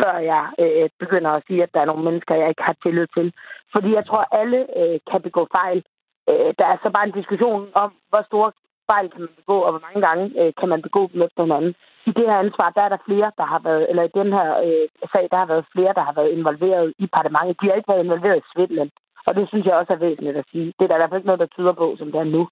før 0.00 0.14
jeg 0.18 0.44
øh, 0.58 0.88
begynder 0.98 1.30
at 1.30 1.42
sige, 1.46 1.62
at 1.62 1.74
der 1.74 1.80
er 1.80 1.90
nogle 1.90 2.04
mennesker, 2.04 2.34
jeg 2.34 2.48
ikke 2.48 2.62
har 2.62 2.76
tillid 2.82 3.06
til. 3.16 3.32
Fordi 3.72 3.94
jeg 3.94 4.06
tror, 4.06 4.34
alle 4.40 4.60
øh, 4.80 5.00
kan 5.10 5.22
begå 5.22 5.48
fejl. 5.58 5.84
Øh, 6.30 6.50
der 6.58 6.66
er 6.72 6.76
så 6.82 6.90
bare 6.90 7.06
en 7.06 7.18
diskussion 7.20 7.70
om, 7.74 7.90
hvor 8.08 8.22
store 8.22 8.52
fejl 8.90 9.06
kan 9.12 9.20
man 9.20 9.32
begå, 9.40 9.56
og 9.66 9.70
hvor 9.72 9.82
mange 9.86 10.00
gange 10.06 10.24
øh, 10.40 10.52
kan 10.60 10.68
man 10.72 10.82
begå 10.86 11.02
dem 11.12 11.22
efter 11.26 11.42
hinanden. 11.42 11.74
I 12.08 12.10
det 12.18 12.26
her 12.30 12.38
ansvar, 12.44 12.68
der 12.76 12.82
er 12.84 12.88
der 12.94 13.06
flere, 13.08 13.28
der 13.40 13.46
har 13.52 13.60
været, 13.68 13.84
eller 13.90 14.02
i 14.06 14.12
den 14.20 14.28
her 14.38 14.48
øh, 14.66 14.86
sag, 15.12 15.24
der 15.32 15.38
har 15.42 15.48
været 15.52 15.64
flere, 15.74 15.92
der 15.98 16.04
har 16.08 16.14
været 16.18 16.30
involveret 16.38 16.86
i 16.98 17.02
departementet. 17.06 17.60
De 17.60 17.66
har 17.68 17.74
ikke 17.78 17.92
været 17.92 18.04
involveret 18.04 18.38
i 18.38 18.48
svindlen. 18.52 18.90
Og 19.28 19.32
det 19.36 19.44
synes 19.48 19.66
jeg 19.66 19.74
også 19.80 19.92
er 19.92 20.04
væsentligt 20.06 20.36
at 20.36 20.46
sige. 20.52 20.66
Det 20.76 20.82
er 20.84 20.88
der 20.90 20.94
i 20.98 21.00
hvert 21.00 21.10
fald 21.10 21.20
ikke 21.20 21.32
noget, 21.32 21.44
der 21.44 21.54
tyder 21.56 21.72
på, 21.72 21.86
som 21.98 22.12
det 22.12 22.20
er 22.20 22.30
nu. 22.36 22.42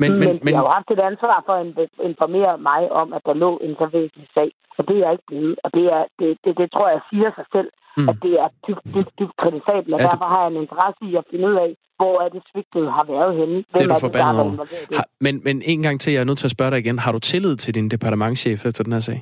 Men- 0.00 0.12
men, 0.12 0.20
men- 0.28 0.40
men- 0.44 0.54
har 0.54 0.62
jo 0.62 0.74
haft 0.78 0.90
et 0.90 1.00
ansvar 1.10 1.42
for 1.46 1.52
at 1.52 1.66
in- 1.66 2.06
informere 2.10 2.58
mig 2.58 2.82
om, 2.92 3.12
at 3.12 3.22
der 3.26 3.34
lå 3.44 3.50
en 3.66 3.74
så 3.80 3.86
væsentlig 3.86 4.28
sag. 4.34 4.50
Og 4.78 4.88
det 4.88 4.94
er 4.96 5.02
jeg 5.04 5.12
ikke 5.12 5.28
blevet. 5.30 5.58
Og 5.64 5.70
det, 5.74 5.84
er, 5.96 6.04
det, 6.18 6.38
det, 6.44 6.58
det 6.58 6.72
tror 6.72 6.88
jeg 6.88 7.00
siger 7.10 7.30
sig 7.38 7.44
selv, 7.54 7.68
Mm. 7.96 8.08
at 8.08 8.16
det 8.24 8.32
er 8.44 8.48
dybt, 8.66 8.84
dybt, 8.94 9.12
dybt 9.18 9.36
kritisabelt. 9.42 9.94
Og 9.94 10.00
Er 10.00 10.04
du- 10.04 10.10
derfor 10.10 10.28
har 10.34 10.40
jeg 10.44 10.50
en 10.54 10.60
interesse 10.64 11.00
i 11.10 11.16
at 11.20 11.24
finde 11.30 11.48
ud 11.50 11.56
af, 11.64 11.70
hvor 11.98 12.14
er 12.24 12.28
det 12.34 12.42
svigtet 12.52 12.84
har 12.96 13.04
været 13.14 13.32
henne. 13.40 13.56
Det 13.74 13.80
er 13.84 13.86
du 13.94 13.94
forbandet 14.06 14.40
over. 14.40 14.96
Har, 14.98 15.06
men, 15.20 15.34
men 15.46 15.62
en 15.72 15.82
gang 15.82 15.96
til, 16.00 16.12
jeg 16.12 16.20
er 16.20 16.24
nødt 16.30 16.38
til 16.38 16.46
at 16.50 16.56
spørge 16.56 16.70
dig 16.70 16.78
igen. 16.84 16.98
Har 16.98 17.12
du 17.12 17.18
tillid 17.18 17.56
til 17.56 17.74
din 17.74 17.88
departementschef 17.94 18.60
efter 18.66 18.84
den 18.84 18.92
her 18.92 19.00
sag? 19.10 19.20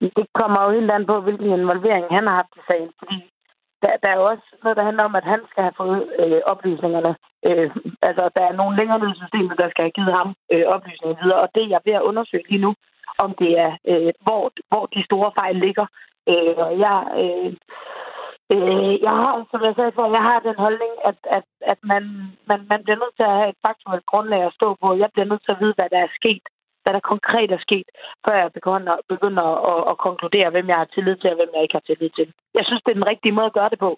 Det 0.00 0.26
kommer 0.40 0.58
jo 0.64 0.70
helt 0.76 0.90
an 0.90 1.06
på, 1.06 1.20
hvilken 1.20 1.50
involvering 1.60 2.04
han 2.16 2.24
har 2.28 2.34
haft 2.40 2.52
i 2.56 2.60
sagen, 2.70 2.90
fordi 3.00 3.16
der, 3.82 3.92
der 4.02 4.08
er 4.12 4.16
jo 4.20 4.24
også 4.32 4.46
noget, 4.62 4.76
der 4.78 4.84
handler 4.88 5.04
om, 5.08 5.14
at 5.20 5.24
han 5.32 5.40
skal 5.50 5.62
have 5.66 5.76
fået 5.82 6.00
øh, 6.22 6.40
oplysningerne. 6.52 7.12
Øh, 7.48 7.68
altså, 8.08 8.24
der 8.36 8.42
er 8.48 8.54
nogen 8.60 8.76
længere 8.78 8.98
ned 8.98 9.10
i 9.14 9.20
systemet, 9.22 9.58
der 9.62 9.68
skal 9.70 9.82
have 9.86 9.96
givet 9.98 10.12
ham 10.20 10.28
øh, 10.52 10.64
oplysninger 10.74 11.16
videre, 11.22 11.40
og 11.44 11.48
det 11.54 11.62
er 11.62 11.72
jeg 11.74 11.80
ved 11.86 11.94
at 12.00 12.06
undersøge 12.10 12.44
lige 12.50 12.64
nu, 12.66 12.70
om 13.24 13.30
det 13.42 13.50
er, 13.66 13.72
øh, 13.90 14.10
hvor, 14.24 14.42
hvor 14.70 14.84
de 14.94 15.00
store 15.08 15.30
fejl 15.40 15.56
ligger. 15.66 15.86
Øh, 16.30 16.54
og 16.66 16.72
jeg, 16.84 16.98
øh, 17.22 17.50
øh, 18.54 18.92
jeg 19.06 19.14
har, 19.22 19.46
som 19.50 19.60
jeg 19.66 19.74
sagde 19.74 19.96
før, 19.96 20.16
jeg 20.18 20.24
har 20.30 20.40
den 20.48 20.58
holdning, 20.64 20.92
at, 21.10 21.18
at, 21.38 21.46
at 21.72 21.78
man, 21.92 22.02
man, 22.48 22.60
man 22.70 22.80
bliver 22.84 23.00
nødt 23.02 23.16
til 23.16 23.26
at 23.30 23.38
have 23.40 23.50
et 23.54 23.64
faktuelt 23.66 24.06
grundlag 24.06 24.42
at 24.44 24.56
stå 24.58 24.68
på. 24.82 24.88
Jeg 25.02 25.10
bliver 25.12 25.28
nødt 25.30 25.42
til 25.44 25.54
at 25.54 25.60
vide, 25.62 25.74
hvad 25.78 25.88
der 25.94 26.00
er 26.06 26.16
sket 26.20 26.44
hvad 26.84 26.94
der 26.96 27.10
konkret 27.12 27.50
er 27.52 27.66
sket, 27.66 27.88
før 28.24 28.34
jeg 28.42 28.52
begynder, 28.58 28.94
begynder 29.14 29.46
at, 29.72 29.80
at 29.90 29.96
konkludere, 30.06 30.50
hvem 30.50 30.68
jeg 30.68 30.78
har 30.82 30.88
tillid 30.94 31.16
til, 31.16 31.30
og 31.30 31.36
hvem 31.36 31.52
jeg 31.54 31.62
ikke 31.62 31.78
har 31.78 31.86
tillid 31.88 32.10
til. 32.18 32.28
Jeg 32.58 32.64
synes, 32.64 32.82
det 32.82 32.90
er 32.90 33.00
den 33.00 33.10
rigtige 33.12 33.36
måde 33.36 33.50
at 33.50 33.58
gøre 33.58 33.72
det 33.74 33.80
på. 33.86 33.90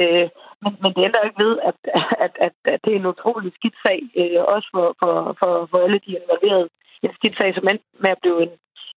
Øh, 0.00 0.28
men, 0.62 0.72
men 0.82 0.90
det 0.94 1.02
ændrer 1.08 1.26
ikke 1.26 1.44
ved, 1.44 1.54
at, 1.70 1.76
at, 2.24 2.32
at, 2.46 2.54
at 2.72 2.80
det 2.84 2.90
er 2.92 3.00
en 3.00 3.12
utrolig 3.14 3.52
skidt 3.58 3.76
sag, 3.86 4.00
øh, 4.20 4.40
også 4.54 4.68
for, 4.74 4.86
for, 5.00 5.12
for, 5.40 5.52
for 5.70 5.78
alle 5.84 6.00
de 6.04 6.16
involverede. 6.20 6.68
En 7.02 7.14
skidt 7.18 7.36
sag, 7.40 7.50
som 7.54 7.68
endte 7.68 7.84
med 8.04 8.10
at 8.14 8.22
blive 8.22 8.38
en, 8.44 8.52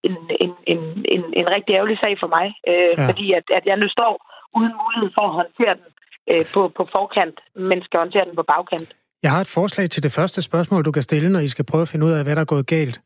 en, 0.06 0.14
en, 0.44 0.52
en, 0.72 0.78
en, 1.14 1.22
en 1.40 1.46
rigtig 1.54 1.72
ærgerlig 1.78 1.98
sag 2.04 2.14
for 2.22 2.30
mig, 2.36 2.46
øh, 2.70 2.92
Ja. 2.98 3.06
fordi 3.08 3.26
at, 3.38 3.44
at 3.58 3.64
jeg 3.70 3.76
nu 3.76 3.88
står 3.96 4.12
uden 4.58 4.72
mulighed 4.82 5.10
for 5.18 5.24
at 5.28 5.34
håndtere 5.40 5.74
den 5.80 5.88
øh, 6.32 6.44
på, 6.54 6.60
på 6.76 6.82
forkant, 6.96 7.36
men 7.68 7.82
skal 7.82 7.98
håndtere 8.04 8.24
den 8.28 8.34
på 8.40 8.44
bagkant. 8.52 8.88
Jeg 9.22 9.30
har 9.34 9.40
et 9.40 9.46
forslag 9.58 9.86
til 9.90 10.02
det 10.02 10.12
første 10.18 10.42
spørgsmål, 10.42 10.84
du 10.84 10.92
kan 10.92 11.02
stille, 11.02 11.28
når 11.32 11.40
I 11.40 11.48
skal 11.48 11.64
prøve 11.70 11.82
at 11.82 11.88
finde 11.88 12.06
ud 12.06 12.12
af, 12.12 12.24
hvad 12.24 12.34
der 12.36 12.40
er 12.40 12.52
gået 12.54 12.66
galt. 12.66 13.00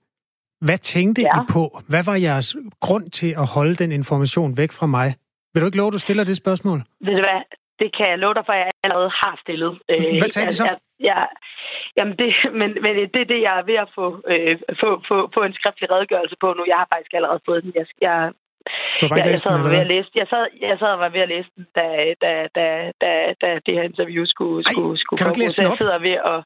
Hvad 0.66 0.78
tænkte 0.78 1.22
ja. 1.22 1.34
I 1.43 1.45
på? 1.53 1.80
Hvad 1.88 2.03
var 2.05 2.14
jeres 2.28 2.57
grund 2.80 3.11
til 3.11 3.30
at 3.43 3.47
holde 3.57 3.74
den 3.74 3.93
information 3.93 4.57
væk 4.57 4.72
fra 4.72 4.86
mig? 4.86 5.09
Vil 5.53 5.61
du 5.62 5.66
ikke 5.66 5.78
love, 5.78 5.86
at 5.86 5.93
du 5.93 5.99
stiller 5.99 6.24
det 6.24 6.36
spørgsmål? 6.36 6.78
Ved 7.07 7.14
du 7.18 7.22
hvad? 7.28 7.41
det 7.82 7.91
kan 7.97 8.07
jeg 8.12 8.18
love 8.24 8.34
dig 8.34 8.43
for, 8.47 8.53
at 8.53 8.59
jeg 8.64 8.70
allerede 8.84 9.11
har 9.22 9.34
stillet. 9.45 9.72
Øh, 9.91 9.97
Hvad 10.22 10.28
sagde 10.34 10.49
de 10.49 10.55
så? 10.55 10.64
Jeg, 11.01 11.07
jeg, 11.11 11.26
jamen, 11.98 12.16
det, 12.20 12.30
men, 12.61 12.70
men 12.84 12.92
det 13.14 13.20
er 13.20 13.30
det, 13.32 13.40
jeg 13.46 13.55
er 13.59 13.62
ved 13.70 13.78
at 13.84 13.90
få, 13.94 14.07
øh, 14.32 14.59
få, 14.80 14.88
få, 15.09 15.16
få 15.34 15.40
en 15.42 15.55
skriftlig 15.59 15.90
redegørelse 15.90 16.36
på 16.40 16.48
nu. 16.57 16.62
Jeg 16.66 16.76
har 16.76 16.88
faktisk 16.94 17.14
allerede 17.14 17.40
fået 17.48 17.62
den. 17.64 17.72
Jeg, 17.74 17.86
jeg, 18.01 18.32
jeg, 19.03 19.30
jeg 19.32 19.38
sad 19.38 19.59
den, 19.59 19.70
ved 19.70 19.84
at 19.86 19.92
læse, 19.94 20.11
jeg 20.14 20.26
sad, 20.32 20.46
jeg 20.61 20.78
sad 20.78 20.90
og 20.96 20.98
var 20.98 21.09
ved 21.09 21.20
at 21.20 21.28
læse 21.28 21.51
den, 21.57 21.66
da, 21.78 21.86
da, 22.22 22.32
da, 22.57 22.92
da, 23.03 23.11
da 23.42 23.48
det 23.66 23.74
her 23.76 23.82
interview 23.82 24.24
skulle, 24.24 24.61
skulle, 24.70 24.98
skulle 24.98 25.18
kan 25.18 25.26
du 25.26 25.30
ikke 25.30 25.42
læse 25.44 25.55
Så 25.55 25.61
den 25.61 25.66
jeg 25.66 25.72
op? 25.72 25.78
sidder 25.82 25.98
ved 26.09 26.16
at... 26.32 26.38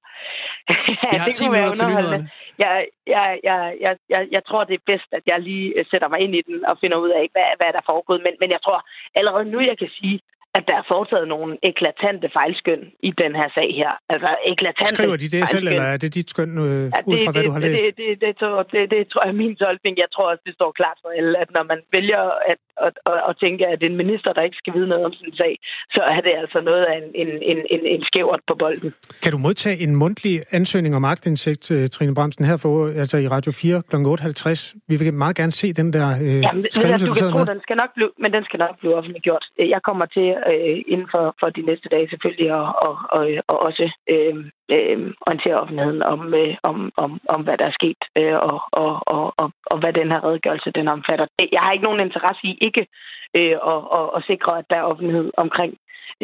Har 1.21 1.27
det 1.27 1.35
10 1.35 1.45
kunne 1.45 1.57
være 1.59 1.71
underholdende. 1.73 2.29
Jeg, 2.59 2.87
jeg, 3.07 3.39
jeg, 3.43 3.43
jeg, 3.45 3.77
jeg, 3.81 3.97
jeg, 4.13 4.23
jeg 4.31 4.43
tror, 4.49 4.65
det 4.65 4.75
er 4.75 4.91
bedst, 4.93 5.11
at 5.19 5.23
jeg 5.27 5.39
lige 5.41 5.69
øh, 5.79 5.85
sætter 5.91 6.09
mig 6.09 6.21
ind 6.25 6.35
i 6.41 6.43
den 6.49 6.59
og 6.71 6.75
finder 6.83 6.99
ud 7.05 7.11
af, 7.21 7.25
hvad, 7.35 7.49
hvad 7.59 7.71
der 7.75 7.81
er 7.83 7.91
foregået. 7.93 8.21
Men, 8.27 8.35
men 8.41 8.51
jeg 8.55 8.61
tror 8.67 8.79
allerede 9.19 9.45
nu, 9.53 9.59
jeg 9.61 9.79
kan 9.79 9.91
sige, 9.99 10.21
at 10.59 10.65
der 10.71 10.77
er 10.83 10.87
foretaget 10.93 11.27
nogle 11.35 11.51
eklatante 11.71 12.27
fejlskøn 12.37 12.83
i 13.09 13.11
den 13.23 13.33
her 13.41 13.49
sag 13.57 13.69
her. 13.81 13.93
Altså 14.15 14.31
eklatante 14.53 14.95
Skriver 14.97 15.17
de 15.23 15.29
det 15.35 15.41
selv, 15.41 15.43
fejlskøn. 15.45 15.69
eller 15.73 15.87
er 15.95 15.99
det 16.05 16.11
dit 16.19 16.29
skøn 16.35 16.51
øh, 16.67 16.85
Ja, 16.95 17.01
ud 17.11 17.19
fra, 17.25 17.33
hvad 17.33 17.43
det, 17.43 17.49
du 17.49 17.53
har 17.57 17.61
det, 17.65 17.71
læst? 17.71 17.83
Det, 17.87 17.95
det, 18.03 18.13
det, 18.25 18.33
tror, 18.41 18.63
det, 18.73 18.83
det 18.95 19.01
tror 19.11 19.21
jeg 19.27 19.33
er 19.35 19.39
min 19.45 19.55
tolkning. 19.65 19.95
Jeg 20.05 20.11
tror 20.15 20.27
også, 20.33 20.43
det 20.49 20.55
står 20.59 20.71
klart 20.81 20.99
for 21.03 21.11
alle, 21.19 21.33
at 21.43 21.49
når 21.57 21.65
man 21.73 21.81
vælger 21.97 22.23
at, 22.53 22.59
at, 22.87 22.95
at, 23.11 23.19
at 23.29 23.33
tænke, 23.43 23.63
at 23.71 23.77
det 23.81 23.87
er 23.87 23.93
en 23.95 24.01
minister, 24.05 24.31
der 24.37 24.43
ikke 24.49 24.59
skal 24.63 24.73
vide 24.77 24.89
noget 24.93 25.05
om 25.09 25.13
sin 25.21 25.33
sag, 25.41 25.53
så 25.97 26.03
er 26.15 26.21
det 26.27 26.33
altså 26.43 26.59
noget 26.71 26.85
af 26.91 26.95
en, 27.01 27.07
en, 27.23 27.31
en, 27.51 27.59
en, 27.75 27.83
en 27.95 28.03
skævert 28.11 28.43
på 28.51 28.55
bolden. 28.63 28.91
Kan 29.23 29.31
du 29.35 29.39
modtage 29.47 29.77
en 29.87 29.93
mundtlig 30.03 30.35
ansøgning 30.59 30.93
om 30.99 31.05
agtindsigt, 31.15 31.65
øh, 31.75 31.89
Trine 31.95 32.15
Bremsen, 32.19 32.45
her 32.51 32.57
for, 32.65 32.73
altså 33.03 33.17
i 33.25 33.29
Radio 33.37 33.53
4 33.53 33.83
kl. 33.91 33.97
8.50? 33.97 34.85
Vi 34.91 34.95
vil 35.01 35.15
meget 35.25 35.37
gerne 35.41 35.53
se 35.63 35.67
den 35.81 35.89
der 35.97 36.09
øh, 36.27 36.41
Jamen, 36.47 36.67
skrivelse, 36.71 37.07
du 37.07 37.11
du 37.11 37.15
kan 37.21 37.31
tro, 37.33 37.45
den 37.55 37.61
skal 37.67 37.77
nok 37.83 37.91
blive, 37.97 38.11
men 38.23 38.31
den 38.37 38.45
skal 38.49 38.59
nok 38.65 38.75
blive 38.81 38.95
offentliggjort. 39.01 39.45
Jeg 39.75 39.81
kommer 39.89 40.07
til 40.17 40.29
øh, 40.53 40.79
inden 40.93 41.09
for, 41.11 41.35
for 41.41 41.49
de 41.51 41.63
næste 41.63 41.89
dage 41.89 42.09
selvfølgelig 42.09 42.53
og, 42.55 42.67
og, 42.87 42.95
og, 43.17 43.25
og 43.49 43.59
også 43.69 43.85
øh, 44.13 44.37
øh, 44.77 44.99
orientere 45.27 45.61
offentligheden 45.61 46.03
om, 46.03 46.35
øh, 46.35 46.55
om, 46.63 46.93
om, 46.97 47.21
om, 47.35 47.41
hvad 47.43 47.57
der 47.59 47.67
er 47.67 47.79
sket 47.81 48.01
øh, 48.19 48.37
og, 48.51 48.61
og, 48.83 48.93
og, 49.07 49.35
og, 49.37 49.49
og 49.71 49.79
hvad 49.81 49.93
den 49.93 50.11
her 50.13 50.25
redegørelse 50.25 50.71
den 50.71 50.89
omfatter. 50.89 51.27
Øh, 51.41 51.49
jeg 51.53 51.61
har 51.63 51.73
ikke 51.73 51.89
nogen 51.89 52.01
interesse 52.01 52.47
i 52.47 52.59
ikke 52.61 52.87
øh, 53.39 53.57
at, 53.73 53.81
at, 53.99 54.07
at 54.17 54.25
sikre, 54.31 54.59
at 54.59 54.67
der 54.71 54.77
er 54.77 54.89
offentlighed 54.91 55.31
omkring 55.37 55.73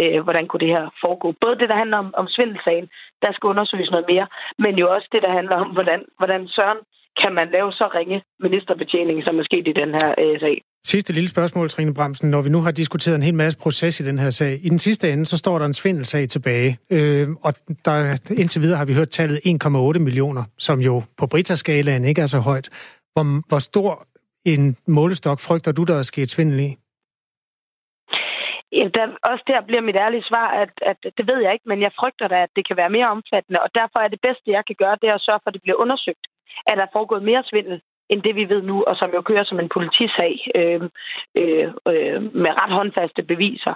øh, 0.01 0.21
hvordan 0.25 0.47
kunne 0.47 0.61
det 0.61 0.77
her 0.77 0.87
foregå. 1.05 1.35
Både 1.41 1.59
det, 1.59 1.68
der 1.68 1.77
handler 1.83 1.99
om, 1.99 2.11
om 2.21 2.27
svindelsagen, 2.29 2.89
der 3.23 3.33
skal 3.33 3.47
undersøges 3.53 3.91
noget 3.91 4.07
mere, 4.12 4.27
men 4.59 4.79
jo 4.79 4.95
også 4.95 5.09
det, 5.12 5.23
der 5.23 5.33
handler 5.39 5.57
om, 5.57 5.68
hvordan, 5.77 6.01
hvordan 6.18 6.49
søren 6.49 6.79
kan 7.23 7.33
man 7.35 7.51
lave 7.51 7.73
så 7.73 7.87
ringe 7.95 8.23
ministerbetjening, 8.41 9.23
som 9.27 9.39
er 9.39 9.45
sket 9.45 9.68
i 9.68 9.79
den 9.83 9.91
her 9.91 10.14
øh, 10.18 10.41
sag. 10.41 10.62
Sidste 10.85 11.12
lille 11.12 11.28
spørgsmål, 11.28 11.68
Trine 11.68 11.95
Bremsen. 11.95 12.31
Når 12.31 12.43
vi 12.43 12.49
nu 12.49 12.61
har 12.61 12.70
diskuteret 12.70 13.16
en 13.16 13.22
hel 13.22 13.35
masse 13.35 13.59
proces 13.59 14.01
i 14.01 14.05
den 14.05 14.18
her 14.18 14.31
sag, 14.31 14.53
i 14.62 14.68
den 14.68 14.78
sidste 14.78 15.12
ende, 15.12 15.26
så 15.26 15.37
står 15.37 15.59
der 15.59 15.66
en 15.66 15.74
svindelsag 15.74 16.28
tilbage. 16.28 16.78
Øh, 16.91 17.28
og 17.43 17.55
der, 17.85 18.16
indtil 18.39 18.62
videre 18.62 18.78
har 18.78 18.85
vi 18.85 18.95
hørt 18.95 19.09
tallet 19.09 19.41
1,8 19.47 19.99
millioner, 19.99 20.45
som 20.59 20.81
jo 20.81 21.03
på 21.18 21.26
Brita-skalaen 21.26 22.05
ikke 22.05 22.22
er 22.22 22.26
så 22.26 22.39
højt. 22.39 22.68
Hvor, 23.12 23.49
hvor 23.49 23.59
stor 23.59 24.07
en 24.45 24.76
målestok 24.87 25.39
frygter 25.41 25.72
du, 25.72 25.83
der 25.83 25.97
er 25.99 26.03
sket 26.03 26.31
svindel 26.31 26.61
i? 26.61 26.70
Ja, 28.72 28.85
der, 28.97 29.05
også 29.31 29.45
der 29.47 29.66
bliver 29.68 29.83
mit 29.89 29.97
ærlige 30.05 30.28
svar, 30.31 30.49
at, 30.62 30.72
at 30.91 30.99
det 31.18 31.24
ved 31.31 31.39
jeg 31.45 31.53
ikke, 31.53 31.68
men 31.68 31.81
jeg 31.87 31.93
frygter 32.01 32.28
da, 32.28 32.37
at 32.43 32.53
det 32.57 32.66
kan 32.68 32.76
være 32.76 32.95
mere 32.97 33.09
omfattende, 33.16 33.62
og 33.64 33.70
derfor 33.74 33.99
er 33.99 34.09
det 34.09 34.20
bedste, 34.26 34.57
jeg 34.57 34.64
kan 34.66 34.76
gøre, 34.83 34.99
det 35.01 35.09
er 35.09 35.14
at 35.14 35.26
sørge 35.26 35.41
for, 35.43 35.49
at 35.51 35.55
det 35.57 35.62
bliver 35.62 35.83
undersøgt. 35.85 36.24
Er 36.70 36.74
der 36.74 36.95
foregået 36.97 37.22
mere 37.31 37.43
svindel, 37.51 37.81
end 38.11 38.23
det 38.23 38.35
vi 38.35 38.49
ved 38.49 38.63
nu, 38.63 38.77
og 38.89 38.97
som 38.97 39.11
jo 39.17 39.21
kører 39.21 39.45
som 39.45 39.61
en 39.61 39.69
politisag 39.77 40.35
øh, 40.55 40.83
øh, 41.41 41.69
øh, 41.93 42.19
med 42.43 42.53
ret 42.61 42.73
håndfaste 42.79 43.23
beviser. 43.23 43.75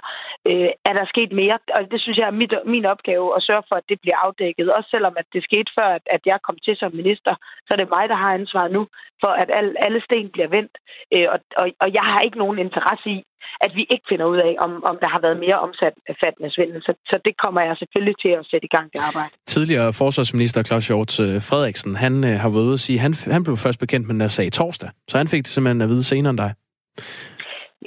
Øh, 0.49 0.69
er 0.89 0.93
der 0.93 1.05
sket 1.13 1.31
mere? 1.31 1.57
Og 1.77 1.91
det 1.91 2.01
synes 2.01 2.17
jeg 2.17 2.27
er 2.27 2.39
mit, 2.41 2.53
min 2.65 2.85
opgave 2.85 3.35
at 3.35 3.43
sørge 3.43 3.63
for, 3.69 3.75
at 3.75 3.89
det 3.89 3.99
bliver 4.01 4.17
afdækket. 4.25 4.73
Også 4.73 4.89
selvom 4.89 5.15
at 5.17 5.27
det 5.33 5.43
skete 5.43 5.71
før, 5.79 5.89
at, 5.97 6.05
at 6.15 6.21
jeg 6.25 6.39
kom 6.47 6.57
til 6.65 6.75
som 6.77 6.91
minister, 7.01 7.33
så 7.65 7.69
er 7.73 7.79
det 7.79 7.93
mig, 7.95 8.09
der 8.09 8.15
har 8.15 8.33
ansvaret 8.33 8.71
nu 8.71 8.87
for, 9.23 9.31
at 9.41 9.49
al, 9.59 9.75
alle 9.85 10.01
sten 10.01 10.29
bliver 10.29 10.47
vendt. 10.47 10.75
Øh, 11.13 11.27
og, 11.33 11.39
og, 11.61 11.65
og 11.83 11.93
jeg 11.93 12.05
har 12.11 12.21
ikke 12.21 12.37
nogen 12.37 12.59
interesse 12.59 13.09
i, 13.09 13.23
at 13.65 13.71
vi 13.77 13.83
ikke 13.93 14.05
finder 14.09 14.25
ud 14.25 14.37
af, 14.37 14.53
om, 14.65 14.71
om 14.89 14.95
der 15.01 15.09
har 15.13 15.21
været 15.25 15.37
mere 15.45 15.59
omfattende 15.59 16.49
svindel. 16.55 16.81
Så, 16.81 16.93
så 17.11 17.15
det 17.25 17.33
kommer 17.43 17.61
jeg 17.61 17.77
selvfølgelig 17.77 18.17
til 18.23 18.31
at 18.39 18.45
sætte 18.51 18.65
i 18.65 18.73
gang, 18.75 18.87
det 18.93 18.99
arbejde. 19.09 19.33
Tidligere 19.55 19.93
forsvarsminister 19.93 20.63
Claus 20.63 20.87
Hjort 20.87 21.19
øh, 21.19 21.41
Frederiksen, 21.49 21.95
han 21.95 22.13
øh, 22.23 22.35
har 22.43 22.49
været 22.49 22.67
ude 22.69 22.79
at 22.79 22.85
sige, 22.87 22.99
han, 22.99 23.13
han 23.35 23.43
blev 23.43 23.57
først 23.57 23.79
bekendt 23.79 24.07
med 24.07 24.13
den 24.13 24.21
her 24.21 24.27
sag 24.27 24.51
torsdag. 24.51 24.89
Så 25.09 25.17
han 25.17 25.27
fik 25.27 25.43
det 25.43 25.51
simpelthen 25.53 25.81
at 25.81 25.89
vide 25.89 26.03
senere 26.03 26.29
end 26.29 26.37
dig. 26.37 26.51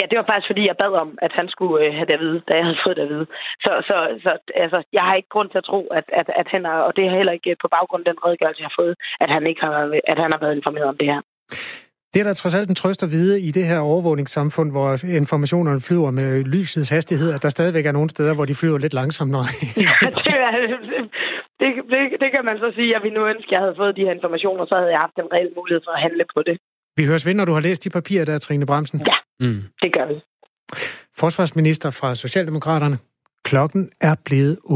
Ja, 0.01 0.05
det 0.11 0.17
var 0.19 0.27
faktisk, 0.31 0.51
fordi 0.51 0.63
jeg 0.69 0.77
bad 0.83 0.93
om, 1.05 1.11
at 1.27 1.33
han 1.39 1.49
skulle 1.55 1.77
øh, 1.85 1.95
have 1.99 2.07
det 2.09 2.19
at 2.19 2.25
vide, 2.27 2.41
da 2.49 2.53
jeg 2.59 2.65
havde 2.65 2.85
fået 2.85 2.97
det 2.97 3.07
at 3.07 3.13
vide. 3.15 3.27
Så, 3.65 3.73
så, 3.89 3.97
så 4.25 4.31
altså, 4.65 4.79
jeg 4.93 5.03
har 5.07 5.15
ikke 5.15 5.35
grund 5.35 5.51
til 5.51 5.59
at 5.63 5.69
tro, 5.71 5.81
at, 5.99 6.07
at, 6.21 6.27
at 6.41 6.49
han 6.55 6.65
har, 6.65 6.79
og 6.89 6.93
det 6.97 7.05
er 7.05 7.17
heller 7.19 7.33
ikke 7.39 7.57
på 7.63 7.69
baggrund 7.77 8.03
af 8.07 8.11
den 8.13 8.25
redegørelse, 8.25 8.61
jeg 8.61 8.71
har 8.71 8.83
fået, 8.83 8.95
at 9.21 9.31
han 9.35 9.47
ikke 9.51 9.61
har, 9.65 9.73
at 10.13 10.19
han 10.23 10.31
har 10.35 10.41
været 10.45 10.57
informeret 10.57 10.89
om 10.93 10.99
det 11.01 11.09
her. 11.13 11.21
Det 12.15 12.21
er 12.21 12.25
da 12.25 12.33
trods 12.33 12.55
alt 12.55 12.69
en 12.69 12.75
trøst 12.75 13.03
at 13.03 13.11
vide 13.11 13.41
i 13.41 13.51
det 13.51 13.65
her 13.65 13.79
overvågningssamfund, 13.79 14.71
hvor 14.71 15.05
informationerne 15.23 15.81
flyver 15.81 16.11
med 16.11 16.45
lysets 16.45 16.91
hastighed, 16.91 17.33
at 17.33 17.43
der 17.43 17.49
stadigvæk 17.49 17.87
er 17.87 17.93
nogle 17.93 18.11
steder, 18.11 18.35
hvor 18.35 18.45
de 18.45 18.55
flyver 18.55 18.79
lidt 18.79 18.95
langsomt. 18.95 19.31
Når... 19.35 19.45
det, 20.29 20.37
er, 20.47 20.51
det, 21.61 21.69
det, 21.93 22.03
det 22.23 22.31
kan 22.35 22.45
man 22.45 22.57
så 22.59 22.73
sige, 22.75 22.97
at 22.97 23.03
vi 23.03 23.11
nu 23.11 23.27
ønsker, 23.27 23.53
at 23.53 23.53
jeg 23.53 23.61
havde 23.61 23.75
fået 23.77 23.97
de 23.97 24.05
her 24.07 24.13
informationer, 24.13 24.67
så 24.67 24.75
havde 24.75 24.91
jeg 24.91 25.01
haft 25.05 25.17
en 25.19 25.33
reel 25.33 25.51
mulighed 25.57 25.81
for 25.87 25.93
at 25.97 26.01
handle 26.01 26.25
på 26.35 26.43
det. 26.49 26.57
Vi 26.97 27.05
høres 27.07 27.27
ved, 27.27 27.35
når 27.35 27.45
du 27.45 27.53
har 27.53 27.61
læst 27.61 27.85
de 27.85 27.91
papirer 27.91 28.25
der, 28.25 28.39
Trine 28.39 28.67
Bremsen. 28.67 29.01
Ja, 29.07 29.17
mm. 29.47 29.63
det 29.83 29.93
gør 29.93 30.07
vi. 30.07 30.15
Forsvarsminister 31.19 31.91
fra 31.91 32.15
Socialdemokraterne. 32.15 32.99
Klokken 33.45 33.91
er 34.01 34.15
blevet 34.25 34.59
8.52. 34.65 34.69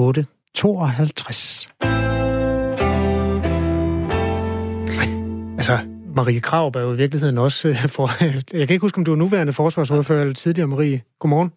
Altså, 5.59 5.92
Marie 6.17 6.41
Krav 6.41 6.67
er 6.77 6.81
jo 6.81 6.93
i 6.93 6.97
virkeligheden 6.97 7.39
også 7.39 7.69
øh, 7.69 7.89
for... 7.97 8.07
Jeg 8.59 8.67
kan 8.69 8.75
ikke 8.75 8.85
huske, 8.87 8.99
om 8.99 9.05
du 9.05 9.13
er 9.13 9.17
nuværende 9.17 9.53
forsvarsordfører 9.53 10.21
eller 10.21 10.35
tidligere, 10.35 10.69
Marie. 10.69 11.03
Godmorgen. 11.21 11.51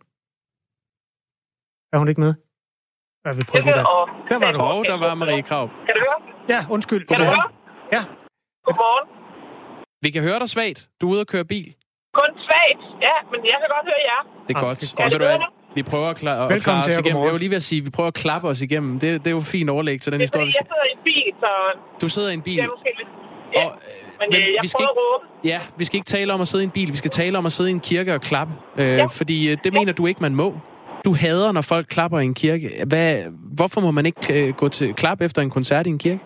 Er 1.93 1.97
hun 1.97 2.07
ikke 2.07 2.21
med? 2.21 2.33
Ja, 3.25 3.31
vi 3.39 3.41
prøver 3.49 3.65
det 3.65 3.75
der. 3.75 3.83
Der 4.31 4.37
var 4.45 4.51
du. 4.51 4.59
Og 4.59 4.85
der 4.91 4.97
var 5.05 5.13
Marie 5.15 5.41
Krav. 5.49 5.65
Kan 5.85 5.93
du 5.97 6.01
høre? 6.07 6.19
Ja, 6.53 6.59
undskyld. 6.75 7.07
Kan 7.07 7.17
du 7.17 7.23
Godmorgen. 7.23 7.41
høre? 7.41 7.49
Ja. 7.95 8.01
Godmorgen. 8.65 9.05
Vi 10.05 10.09
kan 10.15 10.21
høre 10.27 10.39
dig 10.39 10.49
svagt. 10.49 10.79
Du 11.01 11.07
er 11.07 11.11
ude 11.13 11.21
at 11.21 11.27
køre 11.27 11.45
bil. 11.45 11.67
Kun 12.19 12.31
svagt. 12.47 12.81
Ja, 13.07 13.15
men 13.31 13.39
jeg 13.51 13.57
kan 13.61 13.69
godt 13.75 13.85
høre 13.91 14.01
jer. 14.11 14.21
Det 14.47 14.53
er 14.55 14.59
Ah, 14.59 14.65
godt. 14.67 14.79
det 14.81 14.87
er 14.87 15.03
Og 15.03 15.11
godt. 15.11 15.21
ved 15.21 15.39
du 15.39 15.45
Vi 15.77 15.83
prøver 15.91 16.07
at, 16.13 16.17
kla- 16.21 16.39
at 16.53 16.61
klare 16.63 16.79
os 16.79 16.87
igennem. 16.87 17.03
Godmorgen. 17.03 17.25
Jeg 17.27 17.33
vil 17.33 17.39
lige 17.45 17.49
ved 17.55 17.61
at 17.63 17.67
sige, 17.71 17.79
at 17.81 17.85
vi 17.85 17.91
prøver 17.97 18.07
at 18.07 18.17
klappe 18.23 18.47
os 18.53 18.61
igennem. 18.67 18.91
Det, 18.99 19.07
det 19.23 19.27
er 19.27 19.35
jo 19.39 19.43
fint 19.55 19.69
overlæg 19.75 19.97
til 20.01 20.11
den 20.11 20.19
Det 20.19 20.23
er 20.35 20.39
historie. 20.45 20.45
fordi, 20.45 20.57
vi 20.57 20.59
jeg 20.61 20.67
sidder 20.71 20.87
i 20.91 20.93
en 20.97 21.03
bil, 21.09 21.27
så 21.43 21.49
Du 22.01 22.07
sidder 22.15 22.29
i 22.29 22.33
en 22.33 22.41
bil. 22.49 22.57
det 22.57 22.63
er 22.63 22.73
måske 22.77 22.91
lidt... 23.01 23.09
Ja, 23.55 23.65
Og, 23.65 23.71
men, 24.19 24.27
men 24.31 24.41
øh, 24.41 24.53
jeg 24.55 24.61
vi 24.61 24.67
skal 24.67 24.83
at 24.83 24.89
råbe. 25.01 25.23
Ja, 25.51 25.59
vi 25.79 25.83
skal 25.85 25.95
ikke 25.99 26.11
tale 26.17 26.29
om 26.35 26.41
at 26.41 26.47
sidde 26.51 26.63
i 26.63 26.67
en 26.71 26.75
bil. 26.79 26.89
Vi 26.95 26.97
skal 27.03 27.11
tale 27.11 27.37
om 27.37 27.45
at 27.45 27.51
sidde 27.57 27.69
i 27.69 27.73
en 27.73 27.79
kirke 27.91 28.11
og 28.17 28.21
klappe. 28.29 28.53
Øh, 28.77 28.97
Ja. 28.97 29.05
Fordi 29.19 29.37
øh, 29.51 29.57
det 29.63 29.71
mener 29.73 29.93
du 29.93 30.03
ikke, 30.05 30.21
man 30.27 30.35
må. 30.35 30.47
Du 31.05 31.11
hader, 31.23 31.51
når 31.57 31.61
folk 31.73 31.85
klapper 31.95 32.17
i 32.23 32.25
en 32.33 32.37
kirke. 32.43 32.67
Hvad, 32.91 33.07
hvorfor 33.59 33.79
må 33.85 33.91
man 33.99 34.05
ikke 34.09 34.23
øh, 34.37 34.47
gå 34.61 34.67
til 34.77 34.87
klap 35.01 35.19
efter 35.27 35.39
en 35.45 35.51
koncert 35.57 35.85
i 35.87 35.91
en 35.97 36.01
kirke? 36.05 36.21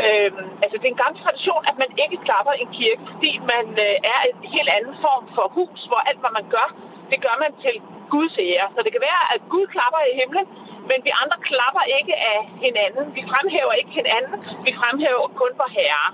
Øhm, 0.00 0.46
altså, 0.64 0.74
det 0.80 0.86
er 0.88 0.94
en 0.96 1.02
gammel 1.04 1.18
tradition, 1.24 1.62
at 1.70 1.76
man 1.82 1.90
ikke 2.04 2.16
klapper 2.26 2.52
i 2.58 2.60
en 2.66 2.72
kirke, 2.80 3.02
fordi 3.12 3.32
man 3.54 3.66
øh, 3.86 4.12
er 4.14 4.20
en 4.30 4.38
helt 4.54 4.70
anden 4.76 4.96
form 5.06 5.24
for 5.36 5.46
hus, 5.56 5.78
hvor 5.90 6.00
alt, 6.08 6.20
hvad 6.22 6.32
man 6.38 6.46
gør, 6.56 6.68
det 7.10 7.18
gør 7.26 7.36
man 7.44 7.52
til 7.64 7.74
Guds 8.14 8.34
ære. 8.48 8.66
Så 8.74 8.80
det 8.84 8.90
kan 8.94 9.02
være, 9.10 9.22
at 9.34 9.40
Gud 9.52 9.64
klapper 9.74 10.00
i 10.10 10.12
himlen, 10.20 10.46
men 10.90 10.98
vi 11.06 11.10
andre 11.22 11.38
klapper 11.50 11.84
ikke 11.98 12.14
af 12.32 12.38
hinanden. 12.64 13.04
Vi 13.16 13.22
fremhæver 13.32 13.74
ikke 13.80 13.92
hinanden. 14.00 14.34
Vi 14.66 14.70
fremhæver 14.80 15.26
kun 15.40 15.52
for 15.60 15.68
herre. 15.78 16.06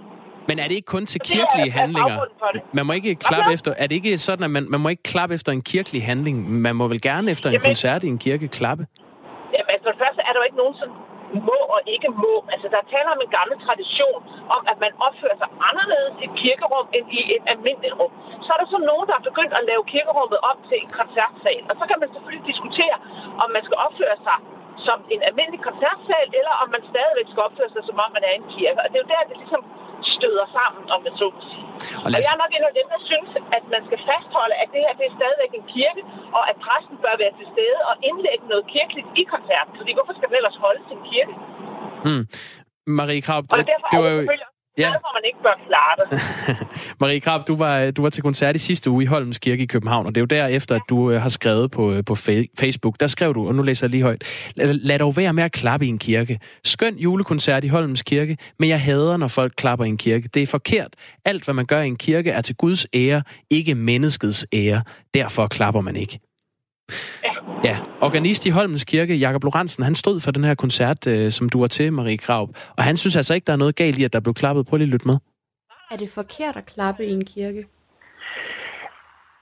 Men 0.49 0.59
er 0.63 0.67
det 0.69 0.75
ikke 0.81 0.93
kun 0.97 1.07
til 1.13 1.21
kirkelige 1.21 1.71
er 1.75 1.79
handlinger? 1.81 2.17
Man 2.79 2.85
må 2.87 2.93
ikke 2.93 3.15
klappe 3.15 3.53
efter... 3.57 3.71
Er 3.83 3.87
det 3.89 3.95
ikke 4.01 4.19
sådan, 4.19 4.45
at 4.49 4.53
man, 4.57 4.65
man 4.75 4.81
må 4.81 4.89
ikke 4.95 5.07
klappe 5.13 5.33
efter 5.39 5.51
en 5.59 5.63
kirkelig 5.73 6.01
handling? 6.11 6.37
Man 6.67 6.75
må 6.81 6.85
vel 6.93 7.01
gerne 7.11 7.27
efter 7.35 7.47
en 7.49 7.55
Jamen- 7.55 7.69
koncert 7.71 8.01
i 8.07 8.09
en 8.15 8.21
kirke 8.27 8.47
klappe? 8.59 8.83
Jamen, 9.55 9.71
altså, 9.73 9.85
for 9.87 9.93
det 9.95 10.01
første 10.05 10.21
er 10.27 10.31
der 10.33 10.39
jo 10.43 10.47
ikke 10.49 10.61
nogen, 10.63 10.77
som 10.83 10.91
må 11.49 11.59
og 11.77 11.81
ikke 11.95 12.11
må. 12.25 12.35
Altså, 12.55 12.67
der 12.75 12.81
taler 12.95 13.11
om 13.17 13.21
en 13.27 13.33
gammel 13.39 13.57
tradition 13.67 14.21
om, 14.57 14.63
at 14.73 14.79
man 14.85 14.93
opfører 15.07 15.37
sig 15.43 15.51
anderledes 15.71 16.15
i 16.23 16.25
et 16.29 16.35
kirkerum 16.43 16.87
end 16.97 17.05
i 17.19 17.21
et 17.35 17.45
almindeligt 17.53 17.95
rum. 18.01 18.13
Så 18.45 18.49
er 18.55 18.59
der 18.63 18.69
så 18.75 18.79
nogen, 18.91 19.07
der 19.11 19.15
er 19.21 19.25
begyndt 19.31 19.53
at 19.61 19.65
lave 19.71 19.83
kirkerummet 19.95 20.39
op 20.51 20.59
til 20.69 20.77
en 20.85 20.91
koncertsal. 21.01 21.63
Og 21.71 21.75
så 21.81 21.85
kan 21.91 21.99
man 22.03 22.09
selvfølgelig 22.15 22.47
diskutere, 22.53 22.97
om 23.43 23.49
man 23.57 23.63
skal 23.67 23.79
opføre 23.87 24.19
sig 24.27 24.39
som 24.87 24.99
en 25.15 25.23
almindelig 25.29 25.61
koncertsal, 25.69 26.27
eller 26.41 26.55
om 26.63 26.69
man 26.75 26.83
stadigvæk 26.93 27.27
skal 27.33 27.43
opføre 27.49 27.71
sig, 27.75 27.83
som 27.89 27.97
om 28.05 28.11
man 28.17 28.23
er 28.29 28.33
i 28.35 28.39
en 28.43 28.49
kirke. 28.57 28.79
Og 28.85 28.89
det 28.89 28.97
er 28.97 29.05
jo 29.05 29.13
der, 29.15 29.23
det 29.31 29.37
ligesom 29.45 29.63
støder 30.19 30.47
sammen, 30.59 30.83
om 30.95 30.99
man 31.07 31.15
så 31.21 31.27
må 31.35 31.41
sige. 31.51 31.65
Og 31.99 32.05
Og 32.05 32.09
lad 32.11 32.19
os- 32.19 32.25
jeg 32.27 32.33
er 32.37 32.41
nok 32.45 32.53
en 32.57 32.65
af 32.71 32.75
dem, 32.81 32.87
der 32.95 33.01
synes, 33.11 33.31
at 33.57 33.65
man 33.75 33.83
skal 33.89 33.99
fastholde, 34.11 34.55
at 34.63 34.69
det 34.75 34.81
her 34.85 34.93
det 35.01 35.05
er 35.11 35.15
stadigvæk 35.21 35.53
en 35.61 35.67
kirke, 35.77 36.01
og 36.37 36.43
at 36.51 36.57
præsten 36.65 36.97
bør 37.05 37.15
være 37.23 37.33
til 37.41 37.47
stede 37.55 37.79
og 37.91 37.95
indlægge 38.09 38.45
noget 38.53 38.65
kirkeligt 38.75 39.09
i 39.21 39.23
koncerten. 39.35 39.73
Fordi 39.81 39.91
hvorfor 39.97 40.13
skal 40.17 40.27
den 40.31 40.37
ellers 40.41 40.59
holde 40.65 40.81
sin 40.91 41.01
kirke? 41.11 41.33
Hmm. 42.07 42.23
Marie 42.99 43.23
Krab, 43.27 43.43
Og 43.53 43.59
derfor 43.73 43.87
det 43.93 43.99
var 44.05 44.11
jo... 44.17 44.21
Ja. 44.79 44.89
hvor 44.91 45.15
man 45.17 45.23
ikke 45.25 45.39
bør 45.43 45.57
det. 46.11 46.21
Marie 47.01 47.21
Krab, 47.21 47.47
du 47.49 47.57
var, 47.57 47.91
du 47.91 48.03
var 48.03 48.11
til 48.11 48.23
koncert 48.23 48.57
i 48.57 48.59
sidste 48.59 48.91
uge 48.91 49.03
i 49.03 49.07
Holmens 49.07 49.39
Kirke 49.39 49.63
i 49.63 49.67
København, 49.67 50.07
og 50.07 50.15
det 50.15 50.21
er 50.21 50.23
jo 50.23 50.27
derefter, 50.43 50.75
at 50.75 50.83
du 50.89 51.11
øh, 51.11 51.23
har 51.23 51.29
skrevet 51.29 51.71
på, 51.71 51.93
øh, 51.93 52.05
på 52.05 52.13
fa- 52.13 52.47
Facebook. 52.59 53.01
Der 53.01 53.07
skrev 53.07 53.35
du, 53.35 53.49
og 53.49 53.55
nu 53.55 53.63
læser 53.63 53.87
jeg 53.87 53.91
lige 53.91 54.03
højt, 54.03 54.25
lad, 54.57 54.75
lad 54.75 54.99
dog 54.99 55.17
være 55.17 55.33
med 55.33 55.43
at 55.45 55.53
klappe 55.53 55.87
i 55.87 55.89
en 55.89 55.99
kirke. 55.99 56.41
Skøn 56.65 56.97
julekoncert 56.99 57.65
i 57.65 57.69
Holmens 57.69 58.03
Kirke, 58.03 58.37
men 58.59 58.69
jeg 58.69 58.81
hader, 58.81 59.17
når 59.17 59.29
folk 59.29 59.53
klapper 59.57 59.85
i 59.85 59.89
en 59.89 59.97
kirke. 59.97 60.29
Det 60.35 60.43
er 60.43 60.47
forkert. 60.47 60.89
Alt, 61.25 61.45
hvad 61.45 61.55
man 61.55 61.67
gør 61.67 61.81
i 61.81 61.87
en 61.87 61.97
kirke, 61.97 62.31
er 62.31 62.41
til 62.41 62.57
Guds 62.57 62.87
ære, 62.95 63.23
ikke 63.51 63.75
menneskets 63.75 64.47
ære. 64.53 64.83
Derfor 65.15 65.47
klapper 65.47 65.81
man 65.81 65.97
ikke. 65.97 66.19
Ja, 67.65 67.77
organist 68.01 68.47
i 68.47 68.51
Holmens 68.51 68.85
Kirke, 68.85 69.15
Jakob 69.15 69.45
Lorentzen, 69.45 69.85
han 69.85 69.95
stod 69.95 70.21
for 70.21 70.31
den 70.31 70.45
her 70.45 70.55
koncert, 70.55 71.07
øh, 71.07 71.31
som 71.31 71.49
du 71.49 71.61
var 71.61 71.67
til, 71.67 71.93
Marie 71.93 72.19
Krav. 72.19 72.49
Og 72.77 72.83
han 72.85 72.97
synes 72.97 73.17
altså 73.17 73.35
ikke, 73.35 73.45
der 73.45 73.53
er 73.53 73.57
noget 73.57 73.77
galt 73.77 73.99
i, 73.99 74.05
at 74.05 74.13
der 74.13 74.21
blev 74.21 74.35
klappet. 74.35 74.67
Prøv 74.67 74.77
lige 74.77 74.87
at 74.87 74.93
lytte 74.93 75.09
med. 75.09 75.17
Er 75.91 75.97
det 75.97 76.09
forkert 76.15 76.57
at 76.57 76.67
klappe 76.67 77.05
i 77.05 77.11
en 77.11 77.25
kirke? 77.25 77.65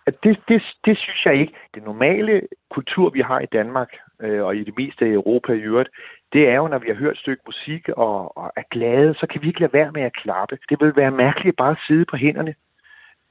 Det, 0.07 0.37
det, 0.49 0.63
det 0.85 0.99
synes 0.99 1.21
jeg 1.25 1.41
ikke. 1.41 1.53
Det 1.75 1.85
normale 1.85 2.41
kultur, 2.71 3.11
vi 3.11 3.21
har 3.21 3.41
i 3.41 3.47
Danmark, 3.53 3.89
øh, 4.23 4.45
og 4.45 4.57
i 4.57 4.65
det 4.65 4.75
meste 4.77 5.05
af 5.05 5.09
Europa 5.09 5.53
i 5.53 5.59
øvrigt, 5.71 5.89
det 6.33 6.49
er 6.49 6.55
jo, 6.55 6.69
når 6.69 6.79
vi 6.79 6.89
har 6.89 6.95
hørt 6.95 7.13
et 7.13 7.19
stykke 7.19 7.43
musik 7.47 7.89
og, 7.89 8.39
og 8.39 8.53
er 8.57 8.63
glade, 8.71 9.15
så 9.15 9.27
kan 9.31 9.43
vi 9.43 9.47
ikke 9.49 9.61
lade 9.61 9.73
være 9.73 9.93
med 9.93 10.03
at 10.03 10.17
klappe. 10.23 10.59
Det 10.69 10.77
vil 10.81 10.97
være 10.97 11.11
mærkeligt 11.11 11.57
bare 11.57 11.71
at 11.71 11.85
sidde 11.87 12.05
på 12.05 12.17
hænderne 12.17 12.55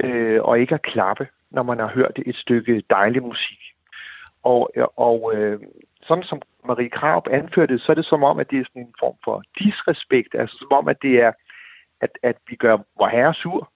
øh, 0.04 0.42
og 0.44 0.60
ikke 0.60 0.76
at 0.76 0.82
klappe, 0.82 1.28
når 1.52 1.64
man 1.64 1.80
har 1.80 1.88
hørt 1.88 2.20
et 2.26 2.36
stykke 2.36 2.84
dejlig 2.90 3.22
musik. 3.24 3.60
Og, 4.44 4.72
og 4.96 5.32
øh, 5.36 5.60
sådan 6.04 6.24
som 6.24 6.42
Marie 6.66 6.90
Krab 6.90 7.28
anførte, 7.32 7.80
så 7.80 7.92
er 7.92 7.96
det 7.96 8.06
som 8.06 8.24
om, 8.24 8.40
at 8.40 8.52
det 8.52 8.60
er 8.60 8.66
sådan 8.66 8.82
en 8.82 8.96
form 9.00 9.16
for 9.24 9.44
disrespekt, 9.60 10.36
altså 10.36 10.58
som 10.58 10.72
om, 10.72 10.88
at 10.88 11.02
det 11.02 11.22
er, 11.22 11.32
at, 12.02 12.10
at 12.24 12.38
vi 12.48 12.56
gør 12.56 12.78
vor 12.98 13.08
herre 13.08 13.34
sur. 13.34 13.72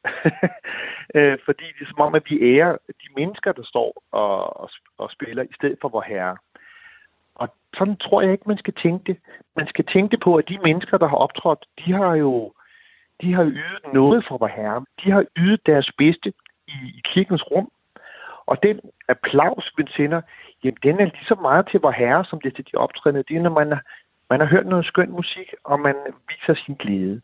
øh, 1.15 1.38
fordi 1.45 1.63
det 1.63 1.82
er 1.82 1.89
som 1.89 2.05
om, 2.07 2.15
at 2.15 2.24
vi 2.30 2.55
ærer 2.55 2.78
de 2.88 3.09
mennesker, 3.15 3.51
der 3.51 3.63
står 3.63 4.03
og, 4.11 4.61
og, 4.61 4.70
og 4.97 5.11
spiller, 5.11 5.43
i 5.43 5.53
stedet 5.55 5.78
for 5.82 5.89
vor 5.89 6.01
herre. 6.01 6.38
Og 7.36 7.49
sådan 7.78 7.97
tror 7.97 8.22
jeg 8.22 8.32
ikke, 8.32 8.47
man 8.47 8.57
skal 8.57 8.74
tænke 8.74 9.03
det. 9.13 9.18
Man 9.55 9.68
skal 9.68 9.86
tænke 9.86 10.11
det 10.11 10.20
på, 10.24 10.36
at 10.36 10.49
de 10.49 10.57
mennesker, 10.63 10.97
der 10.97 11.07
har 11.07 11.18
optrådt, 11.18 11.65
de 11.86 11.93
har 11.93 12.15
jo 12.15 12.53
de 13.22 13.34
har 13.34 13.45
ydet 13.45 13.93
noget 13.93 14.26
for 14.28 14.38
vor 14.38 14.47
herre. 14.47 14.86
De 15.03 15.11
har 15.11 15.26
ydet 15.38 15.65
deres 15.65 15.91
bedste 15.97 16.34
i, 16.68 16.78
i 16.97 17.01
kirkens 17.13 17.43
rum. 17.51 17.72
Og 18.52 18.56
den 18.64 18.78
applaus, 19.14 19.66
vi 19.78 19.84
sender, 19.98 20.22
jamen 20.64 20.80
den 20.84 20.95
er 21.02 21.06
lige 21.06 21.32
så 21.32 21.38
meget 21.48 21.64
til 21.72 21.80
vor 21.86 21.91
herre, 21.91 22.26
som 22.30 22.41
det 22.41 22.50
er 22.50 22.56
til 22.56 22.66
de 22.72 22.78
optrædende. 22.86 23.24
Det 23.28 23.38
er, 23.38 23.41
når 23.41 23.56
man, 23.60 23.70
man 24.32 24.39
har 24.39 24.48
hørt 24.54 24.68
noget 24.68 24.86
skøn 24.86 25.12
musik, 25.12 25.50
og 25.64 25.80
man 25.80 25.95
viser 26.30 26.56
sin 26.66 26.76
glæde. 26.76 27.22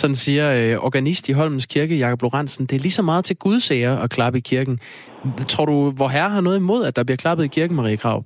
Sådan 0.00 0.20
siger 0.24 0.46
øh, 0.58 0.74
organist 0.88 1.24
i 1.28 1.32
Holmens 1.38 1.66
Kirke, 1.72 1.94
Jakob 2.04 2.22
Lorentzen. 2.22 2.66
Det 2.66 2.74
er 2.76 2.84
lige 2.86 2.98
så 3.00 3.04
meget 3.10 3.24
til 3.24 3.36
Guds 3.46 3.66
ære 3.78 3.94
at 4.04 4.08
klappe 4.16 4.36
i 4.38 4.44
kirken. 4.50 4.76
Tror 5.52 5.66
du, 5.72 5.76
hvor 5.98 6.08
herre 6.14 6.30
har 6.36 6.42
noget 6.46 6.58
imod, 6.64 6.80
at 6.88 6.96
der 6.96 7.04
bliver 7.04 7.20
klappet 7.24 7.44
i 7.44 7.54
kirken, 7.56 7.76
Marie 7.76 8.00
Krav? 8.02 8.18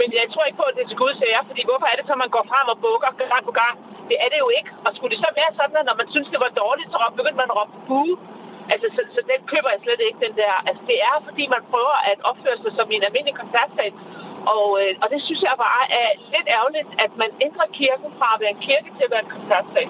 Men 0.00 0.08
jeg 0.20 0.26
tror 0.32 0.44
ikke 0.48 0.60
på, 0.62 0.66
at 0.70 0.74
det 0.76 0.82
er 0.84 0.90
til 0.92 1.00
Guds 1.04 1.20
ære, 1.30 1.42
fordi 1.50 1.62
hvorfor 1.68 1.86
er 1.92 1.96
det 1.98 2.04
så, 2.10 2.14
man 2.24 2.30
går 2.36 2.44
frem 2.50 2.66
og 2.72 2.78
bukker 2.84 3.10
gang 3.32 3.44
på 3.50 3.54
gang? 3.62 3.74
Det 4.10 4.16
er 4.24 4.28
det 4.32 4.38
jo 4.44 4.48
ikke. 4.58 4.70
Og 4.86 4.90
skulle 4.94 5.12
det 5.14 5.20
så 5.24 5.30
være 5.40 5.52
sådan, 5.58 5.76
at 5.80 5.86
når 5.88 5.96
man 6.00 6.08
synes, 6.14 6.28
det 6.34 6.40
var 6.44 6.50
dårligt, 6.62 6.88
så 6.92 6.96
begyndte 7.18 7.40
man 7.42 7.50
at 7.52 7.56
råbe 7.58 7.74
buge? 7.88 8.14
Altså, 8.72 8.86
så, 8.96 9.00
så 9.14 9.20
den 9.32 9.40
køber 9.52 9.70
jeg 9.74 9.80
slet 9.84 10.02
ikke, 10.06 10.18
den 10.26 10.34
der. 10.42 10.54
Altså, 10.68 10.82
det 10.90 10.98
er, 11.08 11.14
fordi 11.28 11.44
man 11.54 11.62
prøver 11.72 11.96
at 12.10 12.18
opføre 12.30 12.58
sig 12.62 12.72
som 12.78 12.86
en 12.96 13.02
almindelig 13.08 13.36
koncertsal. 13.42 13.92
Og, 14.54 14.66
øh, 14.80 14.92
og 15.02 15.06
det 15.12 15.20
synes 15.26 15.40
jeg 15.48 15.54
bare 15.66 15.84
er 16.00 16.08
lidt 16.34 16.48
ærgerligt, 16.58 16.90
at 17.04 17.12
man 17.22 17.30
ændrer 17.46 17.68
kirken 17.80 18.08
fra 18.18 18.28
at 18.34 18.40
være 18.42 18.52
en 18.56 18.62
kirke 18.68 18.88
til 18.96 19.04
at 19.06 19.12
være 19.14 19.24
en 19.26 19.32
koncertsal. 19.36 19.88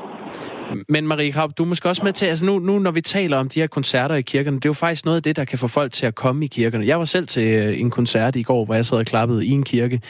Men 0.89 1.07
Marie 1.07 1.33
Krab, 1.33 1.51
du 1.59 1.63
er 1.63 1.71
måske 1.73 1.89
også 1.89 2.05
med 2.05 2.13
til, 2.13 2.27
altså 2.27 2.47
nu, 2.47 2.59
nu 2.59 2.79
når 2.79 2.91
vi 2.91 3.01
taler 3.01 3.37
om 3.39 3.49
de 3.49 3.61
her 3.61 3.67
koncerter 3.67 4.15
i 4.15 4.23
kirkerne, 4.23 4.57
det 4.57 4.65
er 4.65 4.69
jo 4.75 4.81
faktisk 4.85 5.05
noget 5.05 5.17
af 5.17 5.23
det, 5.23 5.37
der 5.37 5.45
kan 5.45 5.59
få 5.59 5.69
folk 5.69 5.93
til 5.93 6.07
at 6.07 6.15
komme 6.15 6.45
i 6.45 6.49
kirkerne. 6.49 6.87
Jeg 6.87 6.99
var 6.99 7.05
selv 7.05 7.27
til 7.27 7.47
øh, 7.59 7.81
en 7.81 7.91
koncert 7.91 8.37
i 8.37 8.43
går, 8.43 8.65
hvor 8.65 8.75
jeg 8.75 8.85
sad 8.85 8.99
og 8.99 9.07
klappede 9.07 9.47
i 9.47 9.51
en 9.51 9.65
kirke. 9.65 10.01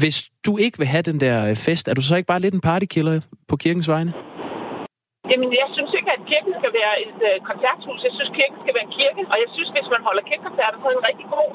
Hvis 0.00 0.16
du 0.46 0.56
ikke 0.56 0.78
vil 0.78 0.86
have 0.86 1.02
den 1.02 1.20
der 1.20 1.54
fest, 1.66 1.88
er 1.88 1.94
du 1.94 2.02
så 2.02 2.16
ikke 2.16 2.26
bare 2.26 2.40
lidt 2.40 2.54
en 2.54 2.60
partykiller 2.60 3.20
på 3.48 3.56
kirkens 3.56 3.88
vegne? 3.88 4.12
Jamen, 5.30 5.50
jeg 5.62 5.68
synes 5.76 5.87
ikke, 6.08 6.22
at 6.24 6.28
kirken 6.32 6.52
skal 6.60 6.72
være 6.80 6.94
et 7.06 7.20
øh, 7.28 7.36
koncerthus. 7.50 8.00
Jeg 8.06 8.14
synes, 8.16 8.30
kirken 8.38 8.58
skal 8.62 8.74
være 8.76 8.86
en 8.88 8.96
kirke. 9.00 9.22
Og 9.32 9.36
jeg 9.42 9.48
synes, 9.54 9.70
hvis 9.76 9.88
man 9.94 10.02
holder 10.08 10.22
kirkekoncerter, 10.28 10.76
så 10.78 10.84
er 10.86 10.92
det 10.92 11.00
en 11.00 11.08
rigtig 11.10 11.26
god 11.36 11.50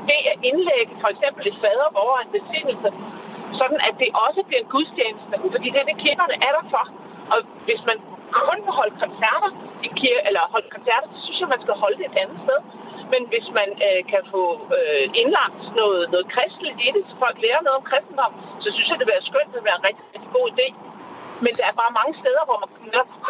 idé 0.00 0.18
at 0.32 0.38
indlægge 0.50 0.92
for 1.02 1.08
eksempel 1.14 1.42
et 1.50 1.56
fader 1.62 1.88
over 2.04 2.16
en 2.24 2.30
besiddelse, 2.36 2.88
sådan 3.60 3.80
at 3.88 3.94
det 4.00 4.08
også 4.26 4.40
bliver 4.48 4.62
en 4.64 4.72
gudstjeneste. 4.74 5.34
Fordi 5.54 5.68
det 5.72 5.80
er 5.82 5.88
det, 5.90 5.96
kirkerne 6.06 6.36
er 6.46 6.52
der 6.58 6.64
for. 6.74 6.84
Og 7.32 7.38
hvis 7.66 7.82
man 7.90 7.98
kun 8.42 8.58
vil 8.66 8.74
holde 8.80 8.94
koncerter 9.04 9.50
i 9.86 9.88
kirke, 10.00 10.22
eller 10.28 10.52
holde 10.54 10.70
koncerter, 10.76 11.06
så 11.14 11.18
synes 11.24 11.38
jeg, 11.42 11.48
man 11.54 11.62
skal 11.64 11.74
holde 11.82 11.98
det 12.00 12.06
et 12.10 12.18
andet 12.22 12.38
sted. 12.44 12.60
Men 13.12 13.22
hvis 13.32 13.46
man 13.58 13.68
øh, 13.86 14.00
kan 14.12 14.22
få 14.34 14.42
øh, 14.78 15.04
indlagt 15.20 15.60
noget, 15.80 16.02
noget 16.14 16.26
kristeligt 16.34 16.78
i 16.86 16.88
det, 16.94 17.02
så 17.08 17.14
folk 17.24 17.36
lærer 17.44 17.60
noget 17.66 17.78
om 17.80 17.88
kristendom, 17.90 18.32
så 18.62 18.68
synes 18.74 18.88
jeg, 18.88 18.96
det 18.98 19.06
vil 19.06 19.16
være 19.16 19.28
skønt, 19.30 19.50
det 19.52 19.58
vil 19.58 19.68
være 19.70 19.80
en 19.80 19.86
rigtig, 19.88 20.04
rigtig 20.14 20.30
god 20.36 20.46
idé. 20.54 20.66
Men 21.44 21.52
der 21.58 21.64
er 21.70 21.76
bare 21.82 21.98
mange 22.00 22.14
steder, 22.22 22.42
hvor 22.48 22.58
man 22.62 22.70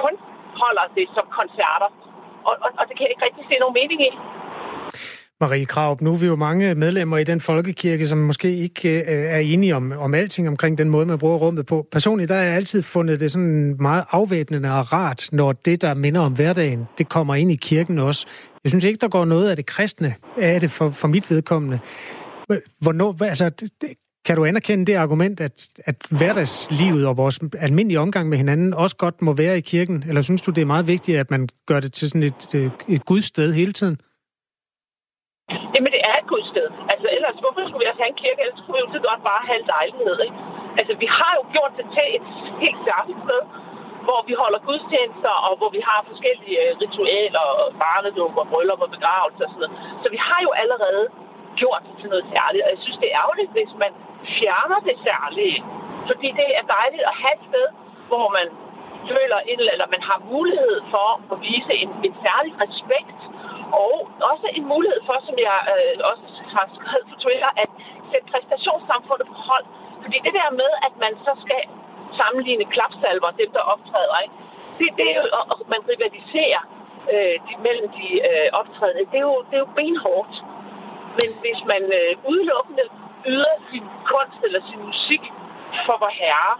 kun 0.02 0.14
holder 0.62 0.84
det 0.98 1.06
som 1.16 1.26
koncerter. 1.38 1.88
Og, 2.48 2.54
og, 2.64 2.70
og 2.78 2.84
det 2.88 2.94
kan 2.96 3.02
jeg 3.04 3.12
ikke 3.14 3.24
rigtig 3.28 3.44
se 3.50 3.54
nogen 3.62 3.76
mening 3.80 4.00
i. 4.08 4.10
Marie 5.40 5.66
Kraup, 5.66 6.00
nu 6.00 6.12
er 6.12 6.18
vi 6.18 6.26
jo 6.26 6.36
mange 6.36 6.74
medlemmer 6.74 7.18
i 7.18 7.24
den 7.24 7.40
folkekirke, 7.40 8.06
som 8.06 8.18
måske 8.18 8.56
ikke 8.56 8.98
øh, 8.98 9.34
er 9.36 9.38
enige 9.38 9.76
om, 9.76 9.92
om 9.92 10.14
alting 10.14 10.48
omkring 10.48 10.78
den 10.78 10.88
måde, 10.90 11.06
man 11.06 11.18
bruger 11.18 11.38
rummet 11.38 11.66
på. 11.66 11.86
Personligt 11.92 12.28
der 12.28 12.34
har 12.34 12.42
jeg 12.42 12.54
altid 12.54 12.82
fundet 12.82 13.20
det 13.20 13.30
sådan 13.30 13.76
meget 13.80 14.04
afvæbnende 14.10 14.78
og 14.78 14.92
rart, 14.92 15.28
når 15.32 15.52
det, 15.52 15.82
der 15.82 15.94
minder 15.94 16.20
om 16.20 16.32
hverdagen, 16.32 16.88
det 16.98 17.08
kommer 17.08 17.34
ind 17.34 17.52
i 17.52 17.56
kirken 17.56 17.98
også. 17.98 18.26
Jeg 18.64 18.70
synes 18.70 18.84
ikke, 18.84 18.98
der 19.00 19.08
går 19.08 19.24
noget 19.24 19.50
af 19.50 19.56
det 19.56 19.66
kristne 19.66 20.14
af 20.36 20.60
det 20.60 20.70
for, 20.70 20.90
for 20.90 21.08
mit 21.08 21.30
vedkommende. 21.30 21.80
Hvornår, 22.80 23.24
altså, 23.24 23.50
kan 24.28 24.36
du 24.38 24.44
anerkende 24.50 24.84
det 24.90 24.96
argument, 25.04 25.36
at, 25.48 25.56
at 25.90 25.98
hverdagslivet 26.18 27.04
og 27.10 27.14
vores 27.22 27.36
almindelige 27.66 28.00
omgang 28.06 28.24
med 28.32 28.38
hinanden 28.42 28.70
også 28.84 28.96
godt 29.04 29.16
må 29.26 29.32
være 29.42 29.56
i 29.60 29.64
kirken? 29.72 29.96
Eller 30.08 30.22
synes 30.28 30.42
du, 30.46 30.50
det 30.56 30.62
er 30.62 30.72
meget 30.74 30.86
vigtigt, 30.94 31.16
at 31.24 31.28
man 31.34 31.42
gør 31.70 31.80
det 31.84 31.92
til 31.98 32.06
sådan 32.10 32.26
et, 32.32 32.42
et 32.96 33.02
gudsted 33.10 33.48
hele 33.60 33.74
tiden? 33.80 33.96
Jamen, 35.74 35.90
det 35.96 36.02
er 36.10 36.14
et 36.22 36.28
gudsted. 36.34 36.68
Altså, 36.92 37.06
ellers, 37.16 37.36
hvorfor 37.42 37.60
skulle 37.66 37.82
vi 37.84 37.90
også 37.92 38.02
have 38.04 38.12
en 38.14 38.20
kirke? 38.24 38.38
Ellers 38.44 38.58
skulle 38.60 38.76
vi 38.76 38.82
jo 38.84 38.90
så 38.96 39.00
godt 39.08 39.22
bare 39.30 39.42
have 39.48 39.58
en 39.62 39.68
lejlighed, 39.76 40.16
ikke? 40.26 40.38
Altså, 40.80 40.92
vi 41.02 41.08
har 41.18 41.32
jo 41.38 41.42
gjort 41.54 41.72
det 41.78 41.86
til 41.96 42.06
et 42.16 42.26
helt 42.64 42.80
særligt 42.88 43.20
sted, 43.26 43.42
hvor 44.06 44.20
vi 44.28 44.34
holder 44.42 44.60
gudstjenester, 44.68 45.34
og 45.46 45.52
hvor 45.60 45.70
vi 45.76 45.80
har 45.88 45.98
forskellige 46.10 46.58
øh, 46.64 46.70
ritualer, 46.82 47.46
og 47.60 47.66
barnedåb 47.82 48.34
og 48.42 48.46
bryllup 48.52 48.80
og 48.86 48.90
begravelser 48.96 49.44
og 49.46 49.50
sådan 49.52 49.62
noget. 49.64 49.74
Så 50.02 50.06
vi 50.14 50.18
har 50.28 50.40
jo 50.46 50.50
allerede 50.62 51.04
gjort 51.60 51.82
det 51.86 51.94
til 52.00 52.08
noget 52.12 52.26
særligt, 52.34 52.64
og 52.64 52.70
jeg 52.74 52.80
synes, 52.84 52.98
det 53.02 53.08
er 53.08 53.18
ærgerligt, 53.22 53.50
hvis 53.56 53.72
man 53.84 53.92
fjerner 54.36 54.78
det 54.88 54.96
særlige. 55.08 55.58
Fordi 56.08 56.28
det 56.40 56.48
er 56.60 56.64
dejligt 56.78 57.04
at 57.10 57.14
have 57.22 57.34
et 57.38 57.44
sted, 57.50 57.66
hvor 58.10 58.26
man 58.38 58.46
føler, 59.12 59.38
eller 59.72 59.86
man 59.94 60.02
har 60.10 60.18
mulighed 60.34 60.76
for 60.94 61.08
at 61.32 61.38
vise 61.48 61.72
en, 61.82 61.90
en 62.06 62.14
særlig 62.26 62.52
respekt, 62.64 63.20
og 63.84 63.94
også 64.32 64.46
en 64.58 64.66
mulighed 64.74 65.00
for, 65.08 65.16
som 65.26 65.36
jeg 65.48 65.58
øh, 65.74 65.94
også 66.10 66.26
har 66.54 66.66
skrevet 66.76 67.06
på 67.10 67.16
Twitter, 67.24 67.50
at 67.62 67.70
sætte 68.10 68.26
præstationssamfundet 68.32 69.26
på 69.32 69.36
hold. 69.50 69.66
Fordi 70.04 70.16
det 70.26 70.34
der 70.40 70.50
med, 70.62 70.70
at 70.86 70.94
man 71.04 71.12
så 71.26 71.32
skal 71.44 71.62
sammenligne 72.20 72.66
klapsalver, 72.74 73.30
dem 73.42 73.50
der 73.56 73.64
optræder, 73.72 74.18
ikke? 74.24 74.36
Det, 74.78 74.88
det 74.98 75.06
er 75.12 75.16
jo, 75.20 75.24
og 75.52 75.56
man 75.74 75.80
rivaliserer 75.92 76.62
øh, 77.12 77.34
de, 77.46 77.52
mellem 77.66 77.88
de 77.98 78.06
øh, 78.28 78.48
optrædende. 78.60 79.04
Det 79.12 79.18
er, 79.22 79.26
jo, 79.30 79.36
det 79.48 79.54
er 79.58 79.62
jo 79.66 79.70
benhårdt. 79.78 80.34
Men 81.18 81.28
hvis 81.42 81.60
man 81.72 81.82
øh, 81.98 82.30
udelukkende 82.30 82.84
yder 83.32 83.56
sin 83.70 83.84
kunst 84.10 84.40
eller 84.46 84.60
sin 84.68 84.80
musik 84.90 85.22
for 85.86 85.96
vor 86.02 86.12
herre, 86.20 86.54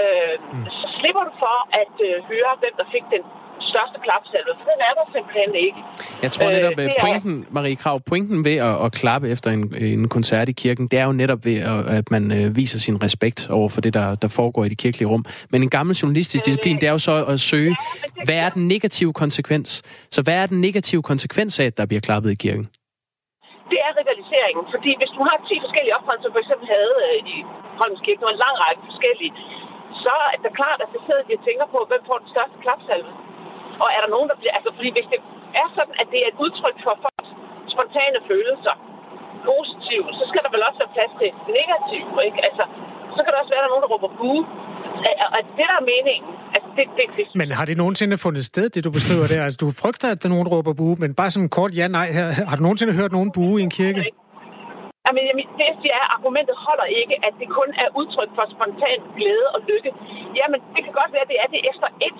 øh, 0.00 0.34
mm. 0.40 0.64
så 0.80 0.86
slipper 0.98 1.22
du 1.28 1.32
for 1.44 1.56
at 1.82 1.94
øh, 2.08 2.14
høre, 2.30 2.50
hvem 2.62 2.74
der 2.80 2.86
fik 2.94 3.04
den 3.16 3.24
største 3.70 3.98
klapsalve, 4.06 4.52
for 4.58 4.66
den 4.72 4.80
er 4.88 4.92
der 4.98 5.04
simpelthen 5.14 5.54
ikke. 5.66 5.80
Jeg 6.22 6.30
tror 6.32 6.50
netop, 6.50 6.78
øh, 6.78 6.88
pointen, 7.00 7.34
er... 7.42 7.52
Marie 7.56 7.76
Krav, 7.76 8.00
pointen 8.00 8.44
ved 8.44 8.56
at, 8.56 8.84
at 8.84 8.92
klappe 8.92 9.28
efter 9.28 9.50
en, 9.50 9.74
en 9.76 10.08
koncert 10.08 10.48
i 10.48 10.52
kirken, 10.52 10.86
det 10.88 10.98
er 10.98 11.04
jo 11.04 11.12
netop 11.12 11.44
ved, 11.44 11.56
at, 11.56 11.86
at 11.98 12.10
man 12.10 12.32
øh, 12.32 12.56
viser 12.56 12.78
sin 12.78 13.02
respekt 13.02 13.50
over 13.50 13.68
for 13.68 13.80
det, 13.80 13.94
der, 13.94 14.14
der 14.14 14.28
foregår 14.28 14.64
i 14.64 14.68
det 14.68 14.78
kirkelige 14.78 15.08
rum. 15.08 15.24
Men 15.50 15.62
en 15.62 15.70
gammel 15.70 15.96
journalistisk 15.96 16.44
disciplin, 16.44 16.76
det 16.80 16.86
er 16.86 16.92
jo 16.92 16.98
så 16.98 17.24
at 17.24 17.40
søge, 17.40 17.76
hvad 18.24 18.34
er 18.34 18.48
den 18.48 18.68
negative 18.68 19.12
konsekvens? 19.12 19.82
Så 20.10 20.22
hvad 20.22 20.34
er 20.34 20.46
den 20.46 20.60
negative 20.60 21.02
konsekvens 21.02 21.60
af, 21.60 21.64
at 21.64 21.76
der 21.76 21.86
bliver 21.86 22.00
klappet 22.00 22.30
i 22.30 22.34
kirken? 22.34 22.68
Det 23.72 23.80
er 23.86 23.92
rivaliseringen. 24.00 24.64
Fordi 24.74 24.90
hvis 25.00 25.12
du 25.16 25.20
har 25.28 25.36
10 25.38 25.64
forskellige 25.64 25.96
ophold, 25.98 26.18
som 26.20 26.32
for 26.34 26.42
eksempel 26.44 26.66
havde 26.76 26.94
øh, 27.06 27.18
i 27.34 27.36
Holmens 27.78 28.04
Kirke, 28.04 28.26
og 28.26 28.32
en 28.32 28.42
lang 28.44 28.56
række 28.64 28.82
forskellige, 28.90 29.32
så 30.04 30.14
er 30.34 30.38
det 30.44 30.52
klart, 30.60 30.78
at 30.84 30.88
så 30.94 30.98
sidder 31.06 31.22
de 31.26 31.36
og 31.38 31.44
tænker 31.48 31.66
på, 31.74 31.78
hvem 31.90 32.02
får 32.08 32.18
den 32.22 32.32
største 32.34 32.56
klapsalve. 32.64 33.10
Og 33.82 33.88
er 33.96 34.00
der 34.02 34.10
nogen, 34.14 34.28
der 34.30 34.36
bliver... 34.40 34.54
Altså, 34.58 34.70
fordi 34.76 34.90
hvis 34.96 35.08
det 35.12 35.20
er 35.62 35.68
sådan, 35.76 35.96
at 36.00 36.06
det 36.12 36.18
er 36.22 36.28
et 36.32 36.38
udtryk 36.44 36.76
for 36.86 36.94
folks 37.04 37.30
spontane 37.74 38.18
følelser, 38.30 38.74
positive, 39.50 40.06
så 40.18 40.24
skal 40.30 40.42
der 40.44 40.50
vel 40.54 40.66
også 40.68 40.78
være 40.82 40.94
plads 40.96 41.12
til 41.20 41.30
negative, 41.58 42.14
ikke? 42.28 42.40
Altså, 42.48 42.64
så 43.14 43.20
kan 43.22 43.30
der 43.30 43.40
også 43.42 43.52
være, 43.52 43.60
at 43.60 43.64
der 43.64 43.70
er 43.70 43.74
nogen, 43.74 43.84
der 43.86 43.94
råber 43.94 44.10
buh, 44.20 44.40
og 45.36 45.40
det, 45.56 45.64
der 45.70 45.76
er 45.80 45.84
meningen, 45.94 46.30
altså 46.54 46.68
det, 46.76 46.84
det, 46.96 47.04
det. 47.16 47.24
Men 47.40 47.46
har 47.58 47.64
det 47.70 47.76
nogensinde 47.82 48.16
fundet 48.26 48.44
sted, 48.52 48.66
det 48.74 48.80
du 48.86 48.90
beskriver 48.98 49.26
der? 49.32 49.40
Altså, 49.46 49.58
du 49.64 49.68
frygter, 49.82 50.08
at 50.12 50.18
der 50.22 50.26
er 50.28 50.34
nogen, 50.36 50.48
råber 50.54 50.74
bue, 50.80 50.96
men 51.02 51.10
bare 51.20 51.30
sådan 51.34 51.48
kort 51.58 51.72
ja-nej 51.78 52.08
her. 52.18 52.26
Har 52.50 52.56
du 52.58 52.62
nogensinde 52.68 52.92
hørt 53.00 53.12
nogen 53.18 53.30
bue 53.36 53.60
i 53.60 53.62
en 53.68 53.74
kirke? 53.80 54.00
Jamen, 55.06 55.22
jamen, 55.28 55.44
det 55.58 55.64
jeg 55.70 55.76
siger 55.82 55.96
er, 56.02 56.06
argumentet 56.16 56.56
holder 56.66 56.88
ikke, 57.00 57.14
at 57.26 57.34
det 57.40 57.48
kun 57.58 57.68
er 57.82 57.88
udtryk 58.00 58.30
for 58.36 58.44
spontan 58.54 58.98
glæde 59.18 59.46
og 59.54 59.60
lykke. 59.70 59.90
Jamen, 60.38 60.58
det 60.74 60.80
kan 60.84 60.92
godt 61.00 61.10
være, 61.14 61.24
at 61.26 61.30
det 61.32 61.38
er 61.44 61.48
det 61.54 61.60
efter 61.70 61.88
et 62.08 62.18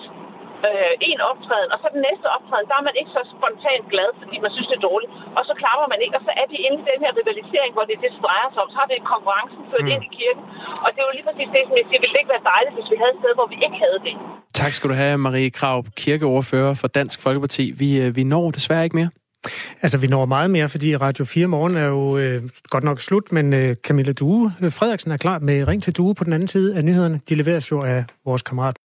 øh, 0.67 0.93
en 1.09 1.19
optræden, 1.31 1.69
og 1.73 1.77
så 1.81 1.87
den 1.95 2.03
næste 2.07 2.27
optræden, 2.35 2.67
der 2.69 2.75
er 2.79 2.85
man 2.89 2.95
ikke 2.99 3.11
så 3.17 3.21
spontant 3.35 3.85
glad, 3.93 4.09
fordi 4.21 4.35
man 4.45 4.51
synes, 4.55 4.67
det 4.71 4.77
er 4.79 4.87
dårligt. 4.89 5.11
Og 5.37 5.43
så 5.49 5.53
klapper 5.61 5.85
man 5.93 5.99
ikke, 6.03 6.15
og 6.19 6.23
så 6.27 6.31
er 6.41 6.47
vi 6.53 6.57
inde 6.65 6.77
i 6.81 6.85
den 6.91 6.99
her 7.03 7.11
rivalisering, 7.19 7.71
hvor 7.75 7.85
det, 7.89 7.95
det 8.03 8.11
drejer 8.25 8.49
sig 8.51 8.59
om. 8.63 8.69
Så 8.73 8.77
har 8.81 8.87
vi 8.91 8.95
konkurrencen 9.13 9.61
ført 9.71 9.85
mm. 9.85 9.93
ind 9.93 10.03
i 10.09 10.11
kirken. 10.19 10.43
Og 10.83 10.87
det 10.93 10.99
er 11.01 11.07
jo 11.09 11.13
lige 11.17 11.27
præcis 11.29 11.49
det, 11.55 11.61
som 11.67 11.75
jeg 11.79 11.85
siger, 11.89 11.99
ville 12.03 12.13
det 12.15 12.21
ikke 12.23 12.33
være 12.35 12.47
dejligt, 12.53 12.73
hvis 12.77 12.87
vi 12.93 12.97
havde 13.01 13.13
et 13.15 13.19
sted, 13.21 13.31
hvor 13.39 13.47
vi 13.53 13.57
ikke 13.65 13.77
havde 13.85 13.99
det. 14.07 14.13
Tak 14.61 14.71
skal 14.77 14.87
du 14.91 14.95
have, 15.03 15.15
Marie 15.27 15.51
Krav, 15.59 15.77
kirkeordfører 16.03 16.73
for 16.81 16.87
Dansk 16.99 17.17
Folkeparti. 17.25 17.65
Vi, 17.81 17.89
øh, 18.03 18.09
vi 18.17 18.23
når 18.33 18.45
desværre 18.57 18.83
ikke 18.87 18.99
mere. 19.01 19.11
Altså, 19.81 19.97
vi 19.97 20.07
når 20.07 20.25
meget 20.25 20.51
mere, 20.51 20.69
fordi 20.69 20.97
Radio 20.97 21.25
4 21.25 21.47
morgen 21.47 21.77
er 21.77 21.87
jo 21.87 22.17
øh, 22.17 22.41
godt 22.69 22.83
nok 22.83 23.01
slut, 23.01 23.31
men 23.31 23.53
øh, 23.53 23.75
Camilla 23.75 24.13
Due 24.13 24.53
Frederiksen 24.69 25.11
er 25.11 25.17
klar 25.17 25.39
med 25.39 25.67
Ring 25.67 25.83
til 25.83 25.97
Due 25.97 26.15
på 26.15 26.23
den 26.23 26.33
anden 26.33 26.47
side 26.47 26.77
af 26.77 26.85
nyhederne. 26.85 27.21
De 27.29 27.35
leveres 27.35 27.71
jo 27.71 27.81
af 27.81 28.05
vores 28.25 28.41
kammerat 28.41 28.75